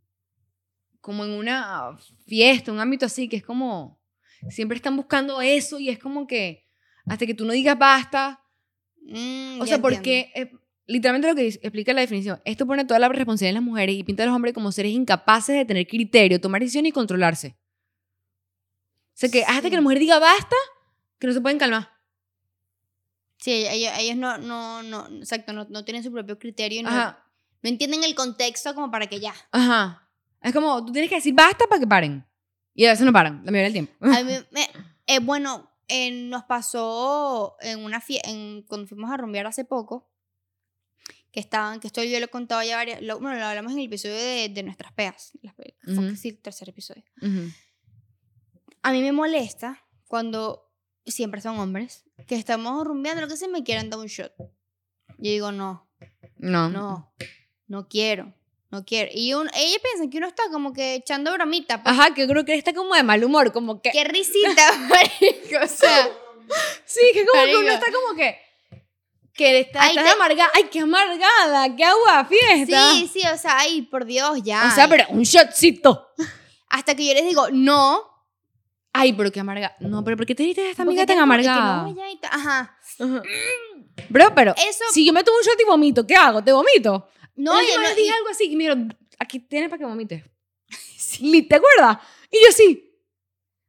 como 1.00 1.24
en 1.24 1.30
una 1.32 1.96
fiesta, 2.26 2.72
un 2.72 2.80
ámbito 2.80 3.06
así, 3.06 3.28
que 3.28 3.36
es 3.36 3.42
como, 3.44 4.00
siempre 4.48 4.76
están 4.76 4.96
buscando 4.96 5.40
eso 5.42 5.78
y 5.78 5.88
es 5.90 5.98
como 5.98 6.26
que, 6.26 6.66
hasta 7.06 7.26
que 7.26 7.34
tú 7.34 7.44
no 7.44 7.52
digas 7.52 7.78
basta. 7.78 8.42
Mm, 9.02 9.60
O 9.60 9.66
sea, 9.66 9.76
entiendo. 9.76 9.82
porque, 9.82 10.32
eh, 10.34 10.50
literalmente 10.86 11.28
lo 11.28 11.34
que 11.34 11.42
dice- 11.42 11.60
explica 11.62 11.92
la 11.92 12.00
definición, 12.02 12.40
esto 12.44 12.66
pone 12.66 12.84
toda 12.84 12.98
la 13.00 13.08
responsabilidad 13.08 13.50
en 13.50 13.54
las 13.54 13.62
mujeres 13.64 13.96
y 13.96 14.04
pinta 14.04 14.22
a 14.22 14.26
los 14.26 14.34
hombres 14.34 14.54
como 14.54 14.70
seres 14.72 14.92
incapaces 14.92 15.56
de 15.56 15.64
tener 15.64 15.86
criterio, 15.86 16.40
tomar 16.40 16.60
decisiones 16.60 16.90
y 16.90 16.92
controlarse. 16.92 17.56
O 19.08 19.16
sea, 19.16 19.28
que 19.30 19.42
hasta 19.44 19.62
Sí. 19.62 19.70
que 19.70 19.76
la 19.76 19.82
mujer 19.82 19.98
diga 20.00 20.18
basta, 20.18 20.56
que 21.18 21.26
no 21.26 21.32
se 21.32 21.40
pueden 21.40 21.58
calmar. 21.58 21.88
Sí, 23.38 23.66
ellos, 23.68 23.92
ellos 23.98 24.16
no, 24.16 24.38
no, 24.38 24.82
no, 24.82 25.06
exacto, 25.18 25.52
no, 25.52 25.66
no 25.68 25.84
tienen 25.84 26.02
su 26.02 26.10
propio 26.10 26.38
criterio 26.38 26.82
no, 26.82 26.88
Ajá, 26.88 27.24
no 27.62 27.68
entienden 27.68 28.02
el 28.04 28.14
contexto 28.14 28.74
como 28.74 28.90
para 28.90 29.06
que 29.06 29.20
ya. 29.20 29.34
ajá. 29.52 30.00
Es 30.40 30.52
como, 30.52 30.84
tú 30.84 30.92
tienes 30.92 31.08
que 31.08 31.16
decir 31.16 31.34
basta 31.34 31.66
para 31.66 31.80
que 31.80 31.86
paren. 31.86 32.26
Y 32.74 32.84
a 32.86 32.90
veces 32.90 33.06
no 33.06 33.12
paran, 33.12 33.36
la 33.44 33.50
mayoría 33.50 33.62
del 33.64 33.72
tiempo. 33.72 33.92
A 34.00 34.08
mí 34.24 34.32
me- 34.50 34.68
eh, 35.06 35.18
bueno, 35.20 35.70
eh, 35.88 36.10
nos 36.10 36.44
pasó 36.44 37.56
en 37.60 37.82
una 37.84 38.00
fiesta, 38.00 38.28
cuando 38.66 38.86
fuimos 38.86 39.10
a 39.10 39.16
rumbear 39.16 39.46
hace 39.46 39.64
poco, 39.64 40.10
que 41.34 41.40
estaban, 41.40 41.80
que 41.80 41.88
esto 41.88 42.02
yo 42.04 42.16
lo 42.20 42.26
he 42.26 42.28
contado 42.28 42.62
ya 42.62 42.76
varias, 42.76 43.02
lo, 43.02 43.18
bueno, 43.18 43.36
lo 43.38 43.44
hablamos 43.44 43.72
en 43.72 43.80
el 43.80 43.86
episodio 43.86 44.14
de, 44.14 44.48
de 44.48 44.62
nuestras 44.62 44.92
peas, 44.92 45.32
las 45.42 45.52
pe- 45.54 45.74
fue 45.82 45.92
Ujú. 45.94 46.10
que 46.10 46.16
sí, 46.16 46.28
el 46.28 46.38
tercer 46.38 46.68
episodio. 46.68 47.02
Ujú. 47.20 47.50
A 48.82 48.92
mí 48.92 49.02
me 49.02 49.10
molesta 49.12 49.82
cuando 50.06 50.70
siempre 51.04 51.40
son 51.40 51.58
hombres, 51.58 52.04
que 52.28 52.36
estamos 52.36 52.86
rumbeando, 52.86 53.20
lo 53.20 53.28
que 53.28 53.36
sea, 53.36 53.48
me 53.48 53.64
quieren 53.64 53.90
dar 53.90 53.98
un 53.98 54.06
shot. 54.06 54.32
Yo 54.38 55.30
digo, 55.30 55.50
no, 55.52 55.90
No. 56.36 56.68
no, 56.70 57.12
no 57.66 57.88
quiero, 57.88 58.32
no 58.70 58.84
quiero. 58.84 59.10
Y 59.12 59.34
un, 59.34 59.48
ella 59.54 59.76
piensa 59.82 60.08
que 60.10 60.18
uno 60.18 60.28
está 60.28 60.44
como 60.52 60.72
que 60.72 60.94
echando 60.94 61.32
bromita, 61.32 61.82
pues, 61.82 61.98
Ajá, 61.98 62.14
que 62.14 62.28
creo 62.28 62.44
que 62.44 62.54
está 62.54 62.72
como 62.72 62.94
de 62.94 63.02
mal 63.02 63.24
humor, 63.24 63.52
como 63.52 63.82
que... 63.82 63.90
qué 63.90 64.04
risita, 64.04 64.70
marico, 64.88 65.64
o 65.64 65.66
sea... 65.66 66.08
Sí, 66.84 67.00
que 67.14 67.24
como 67.24 67.42
que 67.44 67.56
uno 67.56 67.64
Marico. 67.66 67.84
está 67.84 67.86
como 67.92 68.16
que... 68.16 68.36
Que 69.34 69.60
está, 69.60 69.82
Ay, 69.82 69.90
estás 69.90 70.04
te- 70.04 70.10
amargada. 70.12 70.50
¡Ay, 70.54 70.64
qué 70.70 70.78
amargada! 70.80 71.74
¡Qué 71.76 71.84
agua 71.84 72.24
fiesta! 72.24 72.90
Sí, 72.92 73.10
sí, 73.12 73.22
o 73.26 73.36
sea, 73.36 73.58
ay, 73.58 73.82
por 73.82 74.04
Dios, 74.04 74.42
ya. 74.44 74.68
O 74.70 74.74
sea, 74.74 74.88
pero 74.88 75.04
un 75.10 75.22
shotcito. 75.24 76.08
Hasta 76.68 76.94
que 76.94 77.06
yo 77.06 77.14
les 77.14 77.24
digo, 77.24 77.48
no. 77.50 78.00
Ay, 78.92 79.12
pero 79.12 79.32
qué 79.32 79.40
amarga. 79.40 79.74
No, 79.80 80.04
pero 80.04 80.16
¿por 80.16 80.24
qué 80.24 80.36
te 80.36 80.44
diste 80.44 80.60
a 80.66 80.70
esta 80.70 80.82
amiga 80.82 81.04
tan 81.04 81.16
es 81.16 81.18
que 81.18 81.22
amargada? 81.22 81.82
no, 81.82 81.94
ya 81.96 82.04
Ajá. 82.30 82.78
Ajá. 83.00 83.22
Bro, 84.08 84.34
pero 84.36 84.52
Eso, 84.56 84.84
si 84.92 85.04
yo 85.04 85.12
me 85.12 85.24
tomo 85.24 85.36
un 85.38 85.42
shot 85.44 85.60
y 85.60 85.64
vomito, 85.64 86.06
¿qué 86.06 86.14
hago? 86.14 86.42
¿Te 86.42 86.52
vomito? 86.52 87.08
no, 87.36 87.60
yo 87.60 87.80
no, 87.80 87.88
dije 87.88 88.02
y- 88.06 88.08
algo 88.08 88.28
así 88.28 88.44
y 88.44 88.56
mira, 88.56 88.76
aquí 89.18 89.40
tienes 89.40 89.68
para 89.68 89.78
que 89.80 89.84
vomites. 89.84 90.22
Li- 91.20 91.42
¿Te 91.42 91.56
acuerdas? 91.56 91.98
Y 92.30 92.36
yo 92.46 92.52
sí. 92.52 92.90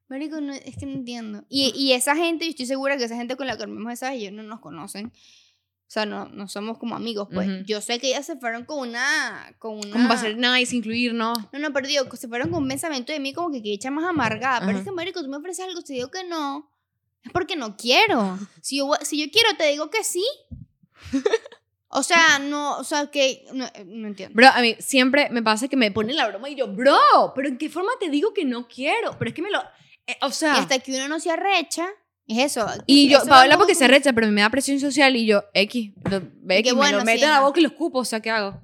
Marico, 0.07 0.39
no, 0.39 0.53
es 0.53 0.77
que 0.77 0.85
no 0.85 0.93
entiendo. 0.93 1.43
Y, 1.49 1.73
y 1.75 1.93
esa 1.93 2.15
gente, 2.15 2.45
yo 2.45 2.51
estoy 2.51 2.67
segura 2.67 2.95
que 2.97 3.05
esa 3.05 3.15
gente 3.15 3.35
con 3.35 3.47
la 3.47 3.53
que 3.53 3.59
dormimos 3.65 3.93
esa 3.93 4.13
ellos 4.13 4.31
no 4.31 4.43
nos 4.43 4.59
conocen. 4.59 5.11
O 5.87 5.91
sea, 5.95 6.05
no, 6.05 6.27
no 6.29 6.47
somos 6.47 6.77
como 6.79 6.95
amigos, 6.95 7.27
pues. 7.31 7.47
Ujú. 7.47 7.63
Yo 7.65 7.79
sé 7.79 7.99
que 7.99 8.07
ellas 8.07 8.25
se 8.25 8.35
fueron 8.37 8.65
con 8.65 8.79
una... 8.79 9.55
Con 9.59 9.77
una 9.77 9.91
Como 9.91 10.07
para 10.07 10.19
ser 10.19 10.35
nice, 10.35 10.75
incluirnos. 10.75 11.37
No, 11.53 11.59
no, 11.59 11.71
pero 11.73 11.87
digo, 11.87 12.03
se 12.15 12.27
fueron 12.27 12.49
con 12.49 12.63
un 12.63 12.69
pensamiento 12.69 13.13
de 13.13 13.19
mí 13.19 13.33
como 13.33 13.51
que 13.51 13.61
que 13.61 13.73
echa 13.73 13.91
más 13.91 14.05
amargada. 14.05 14.61
Pero 14.61 14.71
Ajá. 14.71 14.79
es 14.79 14.85
que, 14.85 14.91
marico, 14.91 15.21
tú 15.21 15.29
me 15.29 15.37
ofreces 15.37 15.65
algo, 15.65 15.81
te 15.83 15.93
digo 15.93 16.09
que 16.09 16.23
no. 16.23 16.69
Es 17.23 17.31
porque 17.31 17.55
no 17.55 17.77
quiero. 17.77 18.37
Si 18.61 18.77
yo, 18.77 18.91
si 19.01 19.23
yo 19.23 19.31
quiero, 19.31 19.49
te 19.57 19.67
digo 19.67 19.89
que 19.89 20.03
sí. 20.03 20.25
O 21.87 22.03
sea, 22.03 22.39
no, 22.39 22.77
o 22.77 22.83
sea, 22.83 23.07
que... 23.09 23.45
No, 23.53 23.65
eh, 23.65 23.85
no 23.85 24.07
entiendo. 24.07 24.35
Bro, 24.35 24.49
a 24.49 24.61
mí 24.61 24.75
siempre 24.79 25.29
me 25.29 25.41
pasa 25.41 25.67
que 25.67 25.77
me 25.77 25.91
ponen 25.91 26.17
la 26.17 26.27
broma 26.27 26.49
y 26.49 26.55
yo, 26.55 26.67
bro, 26.67 27.31
pero 27.33 27.47
¿en 27.47 27.57
qué 27.57 27.69
forma 27.69 27.91
te 27.99 28.09
digo 28.09 28.33
que 28.33 28.43
no 28.43 28.67
quiero? 28.67 29.17
Pero 29.17 29.29
es 29.29 29.35
que 29.35 29.41
me 29.41 29.51
lo... 29.51 29.61
eh, 30.07 30.17
o 30.21 30.31
sea... 30.31 30.55
Y 30.55 30.59
hasta 30.59 30.79
que 30.79 30.93
uno 30.93 31.07
no 31.07 31.19
se 31.19 31.31
arrecha, 31.31 31.87
es 32.27 32.51
eso. 32.51 32.65
Y 32.85 33.09
yo, 33.09 33.17
eso 33.19 33.27
Paola 33.27 33.57
porque 33.57 33.75
se 33.75 33.87
recha, 33.87 34.13
pero 34.13 34.27
me 34.31 34.41
da 34.41 34.49
presión 34.49 34.79
social 34.79 35.15
y 35.15 35.25
yo, 35.25 35.43
X, 35.53 35.91
lo- 36.09 36.21
X, 36.49 36.73
me 36.73 36.77
bueno, 36.77 36.97
lo 36.97 37.01
sí, 37.01 37.05
meto 37.05 37.25
en 37.25 37.31
la 37.31 37.41
boca 37.41 37.59
y 37.59 37.63
lo 37.63 37.69
escupo, 37.69 37.99
o 37.99 38.05
sea, 38.05 38.19
¿qué 38.19 38.29
hago? 38.31 38.59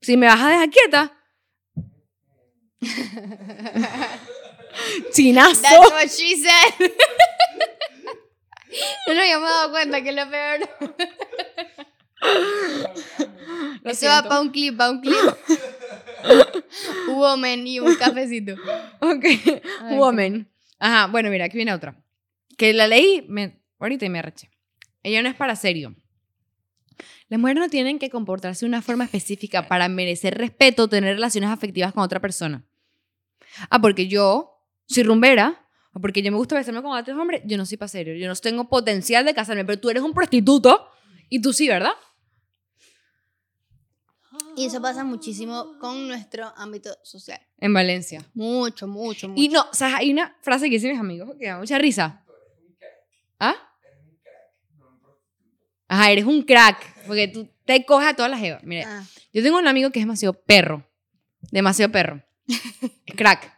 Si 0.00 0.16
me 0.16 0.26
vas 0.26 0.40
a 0.40 0.48
dejar 0.48 0.70
quieta. 0.70 1.14
Chinazo. 5.12 5.62
That's 5.62 5.90
what 5.92 6.08
she 6.08 6.36
said. 6.36 6.74
no 9.08 9.14
nos 9.14 9.22
habíamos 9.22 9.48
dado 9.48 9.70
cuenta 9.70 10.02
que 10.02 10.10
es 10.10 10.14
lo 10.14 10.30
peor. 10.30 10.68
Lo 13.82 13.90
Eso 13.92 14.06
va 14.06 14.12
siento. 14.14 14.28
para 14.28 14.40
un 14.40 14.50
clip, 14.50 14.76
para 14.76 14.90
un 14.90 15.00
clip. 15.00 15.16
Woman 17.08 17.64
y 17.66 17.78
un 17.78 17.94
cafecito. 17.94 18.54
Ok, 19.00 19.24
Ay, 19.82 19.96
woman. 19.96 20.48
Ajá, 20.80 21.06
bueno, 21.06 21.30
mira, 21.30 21.44
aquí 21.44 21.56
viene 21.56 21.72
otra. 21.72 21.94
Que 22.58 22.74
la 22.74 22.86
leí 22.86 23.24
me, 23.28 23.62
ahorita 23.78 24.04
y 24.04 24.10
me 24.10 24.18
arreché. 24.18 24.50
Ella 25.02 25.22
no 25.22 25.30
es 25.30 25.36
para 25.36 25.56
serio. 25.56 25.94
Las 27.28 27.38
mujeres 27.38 27.62
no 27.62 27.68
tienen 27.70 27.98
que 27.98 28.10
comportarse 28.10 28.64
de 28.64 28.68
una 28.68 28.82
forma 28.82 29.04
específica 29.04 29.68
para 29.68 29.88
merecer 29.88 30.36
respeto 30.36 30.82
o 30.82 30.88
tener 30.88 31.14
relaciones 31.14 31.50
afectivas 31.50 31.92
con 31.94 32.02
otra 32.02 32.20
persona. 32.20 32.66
Ah, 33.70 33.80
porque 33.80 34.08
yo 34.08 34.60
soy 34.86 35.04
rumbera, 35.04 35.68
o 35.92 36.00
porque 36.00 36.20
yo 36.20 36.32
me 36.32 36.38
gusta 36.38 36.56
besarme 36.56 36.82
con 36.82 36.96
otros 36.96 37.16
hombres, 37.16 37.42
yo 37.44 37.56
no 37.56 37.64
soy 37.64 37.78
para 37.78 37.88
serio. 37.88 38.14
Yo 38.16 38.26
no 38.26 38.34
tengo 38.34 38.68
potencial 38.68 39.24
de 39.24 39.34
casarme, 39.34 39.64
pero 39.64 39.78
tú 39.78 39.88
eres 39.88 40.02
un 40.02 40.12
prostituto 40.12 40.88
y 41.28 41.40
tú 41.40 41.52
sí, 41.52 41.68
¿verdad? 41.68 41.92
Y 44.56 44.66
eso 44.66 44.82
pasa 44.82 45.04
muchísimo 45.04 45.78
con 45.78 46.08
nuestro 46.08 46.52
ámbito 46.56 46.90
social. 47.04 47.40
En 47.58 47.72
Valencia. 47.72 48.24
Mucho, 48.34 48.88
mucho, 48.88 49.28
mucho. 49.28 49.40
Y 49.40 49.48
no, 49.48 49.62
o 49.70 49.74
sea, 49.74 49.98
hay 49.98 50.10
una 50.10 50.36
frase 50.40 50.64
que 50.64 50.76
dicen 50.76 50.90
mis 50.90 51.00
amigos 51.00 51.36
que 51.38 51.46
da 51.46 51.58
mucha 51.58 51.78
risa. 51.78 52.24
¿Ah? 53.40 53.54
Ajá, 55.88 56.10
eres 56.10 56.24
un 56.24 56.42
crack, 56.42 57.04
porque 57.06 57.28
tú 57.28 57.48
te 57.64 57.84
coges 57.86 58.08
a 58.08 58.14
todas 58.14 58.30
las 58.30 58.40
jevas. 58.40 58.62
Mira, 58.62 58.84
Ah, 58.86 59.04
yo 59.32 59.42
tengo 59.42 59.58
un 59.58 59.66
amigo 59.68 59.90
que 59.90 60.00
es 60.00 60.04
demasiado 60.04 60.34
perro. 60.34 60.86
Demasiado 61.50 61.90
perro. 61.92 62.22
Crack. 63.16 63.52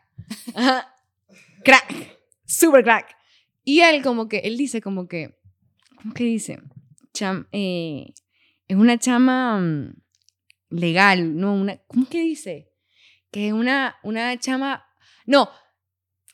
Ajá. 0.54 0.94
Crack. 1.64 2.18
Super 2.46 2.84
crack. 2.84 3.16
Y 3.64 3.80
él 3.80 4.02
como 4.02 4.28
que, 4.28 4.38
él 4.38 4.56
dice 4.56 4.80
como 4.80 5.08
que, 5.08 5.38
¿cómo 5.96 6.14
que 6.14 6.24
dice? 6.24 6.60
Cham, 7.12 7.48
eh, 7.52 8.12
es 8.68 8.76
una 8.76 8.98
chama 8.98 9.58
mm, 9.60 9.94
legal, 10.70 11.36
no, 11.36 11.54
una, 11.54 11.78
¿cómo 11.88 12.08
que 12.08 12.20
dice? 12.20 12.72
Que 13.32 13.48
es 13.48 13.52
una, 13.52 13.96
una 14.02 14.38
chama, 14.38 14.86
no, 15.26 15.50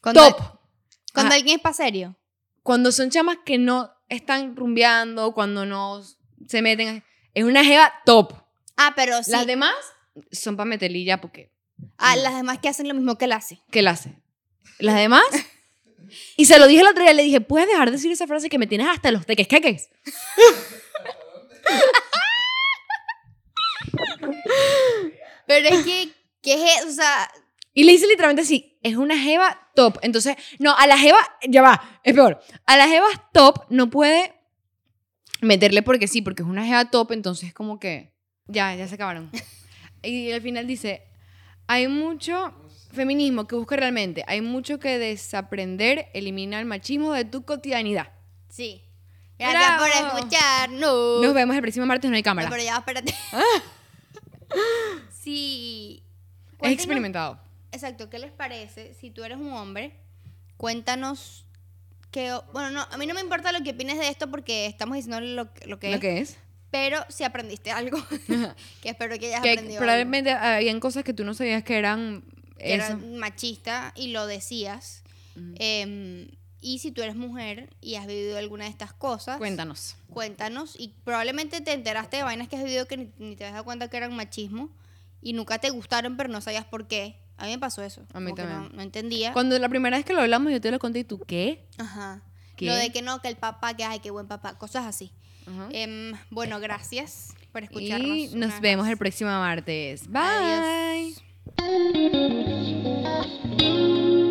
Cuando, 0.02 0.20
top. 0.28 0.60
Cuando 1.14 1.32
Ah. 1.32 1.36
alguien 1.36 1.56
es 1.56 1.62
para 1.62 1.74
serio. 1.74 2.16
Cuando 2.66 2.90
son 2.90 3.10
chamas 3.10 3.38
que 3.44 3.58
no 3.58 3.92
están 4.08 4.56
rumbeando, 4.56 5.32
cuando 5.34 5.64
no 5.64 6.02
se 6.48 6.62
meten. 6.62 7.04
Es 7.32 7.44
una 7.44 7.64
jeva 7.64 7.92
top. 8.04 8.32
Ah, 8.76 8.92
pero 8.96 9.22
sí. 9.22 9.30
Las 9.30 9.46
demás 9.46 9.72
son 10.32 10.56
para 10.56 10.74
ya 10.74 11.20
porque. 11.20 11.52
Ah, 11.96 12.16
las 12.16 12.34
demás 12.34 12.58
que 12.58 12.68
hacen 12.68 12.88
lo 12.88 12.94
mismo 12.94 13.16
que 13.16 13.26
él 13.26 13.32
hace. 13.32 13.60
¿Qué 13.70 13.82
la 13.82 13.92
hace? 13.92 14.20
Las 14.80 14.96
demás. 14.96 15.22
Y 16.36 16.46
se 16.46 16.58
lo 16.58 16.66
dije 16.66 16.80
el 16.80 16.88
otro 16.88 17.04
día, 17.04 17.12
le 17.12 17.22
dije, 17.22 17.40
¿puedes 17.40 17.68
dejar 17.68 17.86
de 17.86 17.98
decir 17.98 18.10
esa 18.10 18.26
frase 18.26 18.48
que 18.48 18.58
me 18.58 18.66
tienes 18.66 18.88
hasta 18.88 19.12
los 19.12 19.26
teques 19.26 19.46
queques? 19.46 19.88
Pero 25.46 25.68
es 25.68 25.84
que, 25.84 26.10
¿qué 26.42 26.54
es 26.54 26.78
eso? 26.78 26.88
O 26.88 26.92
sea, 26.92 27.30
Y 27.74 27.84
le 27.84 27.92
dice 27.92 28.08
literalmente 28.08 28.42
así, 28.42 28.75
es 28.86 28.96
una 28.96 29.18
jeva 29.18 29.58
top. 29.74 29.98
Entonces, 30.02 30.36
no, 30.58 30.74
a 30.76 30.86
la 30.86 30.96
jeva, 30.98 31.18
ya 31.48 31.62
va, 31.62 32.00
es 32.02 32.14
peor. 32.14 32.40
A 32.66 32.76
la 32.76 32.86
jeva 32.88 33.06
top 33.32 33.64
no 33.68 33.90
puede 33.90 34.32
meterle 35.40 35.82
porque 35.82 36.08
sí, 36.08 36.22
porque 36.22 36.42
es 36.42 36.48
una 36.48 36.64
jeva 36.64 36.90
top, 36.90 37.12
entonces 37.12 37.52
como 37.52 37.78
que 37.78 38.12
ya, 38.46 38.74
ya 38.74 38.86
se 38.88 38.94
acabaron. 38.94 39.30
Y 40.02 40.30
al 40.30 40.40
final 40.40 40.66
dice, 40.68 41.02
hay 41.66 41.88
mucho 41.88 42.52
feminismo 42.92 43.48
que 43.48 43.56
busca 43.56 43.74
realmente, 43.74 44.22
hay 44.28 44.40
mucho 44.40 44.78
que 44.78 44.98
desaprender, 45.00 46.06
elimina 46.14 46.60
el 46.60 46.66
machismo 46.66 47.12
de 47.12 47.24
tu 47.24 47.44
cotidianidad. 47.44 48.12
sí. 48.48 48.82
Gracias 49.38 49.78
por 49.78 49.88
Bravo. 49.90 50.16
escucharnos. 50.18 51.22
Nos 51.22 51.34
vemos 51.34 51.54
el 51.56 51.60
próximo 51.62 51.84
martes, 51.84 52.08
no 52.10 52.16
hay 52.16 52.22
No, 52.22 52.24
cámara. 52.24 52.48
pero 52.48 52.62
ya, 52.62 52.76
espérate. 52.78 53.14
sí. 55.10 56.02
Es 56.60 56.72
experimentado. 56.72 57.38
Exacto, 57.76 58.10
¿qué 58.10 58.18
les 58.18 58.32
parece? 58.32 58.94
Si 58.94 59.10
tú 59.10 59.22
eres 59.24 59.38
un 59.38 59.52
hombre, 59.52 59.92
cuéntanos 60.56 61.44
que... 62.10 62.32
Bueno, 62.52 62.70
no, 62.70 62.82
a 62.90 62.96
mí 62.98 63.06
no 63.06 63.14
me 63.14 63.20
importa 63.20 63.52
lo 63.52 63.62
que 63.62 63.70
opines 63.70 63.98
de 63.98 64.08
esto 64.08 64.30
porque 64.30 64.66
estamos 64.66 64.96
diciendo 64.96 65.20
lo, 65.20 65.52
que- 65.52 65.66
lo 65.66 65.78
que 65.78 65.90
Lo 65.90 65.94
es, 65.96 66.00
que 66.00 66.18
es. 66.18 66.36
pero 66.70 67.04
si 67.08 67.24
aprendiste 67.24 67.70
algo, 67.70 67.98
que 68.82 68.88
espero 68.90 69.18
que 69.18 69.26
hayas 69.28 69.42
Que 69.42 69.50
aprendido 69.52 69.74
algo, 69.74 69.78
probablemente 69.86 70.30
habían 70.32 70.80
cosas 70.80 71.04
que 71.04 71.12
tú 71.12 71.24
no 71.24 71.34
sabías 71.34 71.62
que 71.62 71.76
eran 71.76 72.24
que 72.58 72.72
era 72.74 72.88
eso. 72.88 72.96
machista 72.98 73.92
y 73.94 74.08
lo 74.08 74.26
decías. 74.26 75.02
Ujú. 75.36 75.54
Em, 75.58 76.28
y 76.62 76.78
si 76.78 76.90
tú 76.90 77.02
eres 77.02 77.14
mujer 77.14 77.68
y 77.82 77.96
has 77.96 78.06
vivido 78.06 78.38
alguna 78.38 78.64
de 78.64 78.70
estas 78.70 78.92
cosas, 78.94 79.36
Cuéntanos. 79.36 79.96
cuéntanos. 80.08 80.74
Y 80.80 80.88
probablemente 81.04 81.60
te 81.60 81.72
enteraste 81.74 82.16
de 82.16 82.22
vainas 82.22 82.48
que 82.48 82.56
has 82.56 82.64
vivido 82.64 82.86
que 82.88 82.96
ni, 82.96 83.12
ni 83.18 83.36
te 83.36 83.44
has 83.44 83.52
dado 83.52 83.64
cuenta 83.64 83.88
que 83.88 83.98
eran 83.98 84.16
machismo 84.16 84.70
y 85.20 85.34
nunca 85.34 85.58
te 85.58 85.68
gustaron, 85.70 86.16
pero 86.16 86.30
no 86.30 86.40
sabías 86.40 86.64
por 86.64 86.88
qué. 86.88 87.18
A 87.38 87.44
mí 87.44 87.50
me 87.50 87.58
pasó 87.58 87.82
eso. 87.82 88.02
A 88.12 88.20
mí 88.20 88.34
también. 88.34 88.62
No, 88.62 88.68
no 88.70 88.82
entendía. 88.82 89.32
Cuando 89.32 89.58
la 89.58 89.68
primera 89.68 89.96
vez 89.96 90.06
que 90.06 90.12
lo 90.12 90.20
hablamos, 90.20 90.52
yo 90.52 90.60
te 90.60 90.70
lo 90.70 90.78
conté 90.78 91.00
y 91.00 91.04
tú, 91.04 91.18
¿qué? 91.20 91.66
Ajá. 91.78 92.22
¿Qué? 92.56 92.66
Lo 92.66 92.74
de 92.74 92.90
que 92.90 93.02
no, 93.02 93.20
que 93.20 93.28
el 93.28 93.36
papá, 93.36 93.74
que 93.74 93.84
ay, 93.84 94.00
qué 94.00 94.10
buen 94.10 94.26
papá, 94.26 94.56
cosas 94.56 94.86
así. 94.86 95.12
Ajá. 95.46 95.68
Em, 95.70 96.12
bueno, 96.30 96.58
gracias 96.58 97.34
por 97.52 97.62
escucharnos. 97.62 98.08
Y 98.08 98.28
nos 98.34 98.60
vemos 98.60 98.84
más. 98.84 98.92
el 98.92 98.98
próximo 98.98 99.30
martes. 99.30 100.08
Bye. 100.08 101.14
Adiós. 101.58 104.25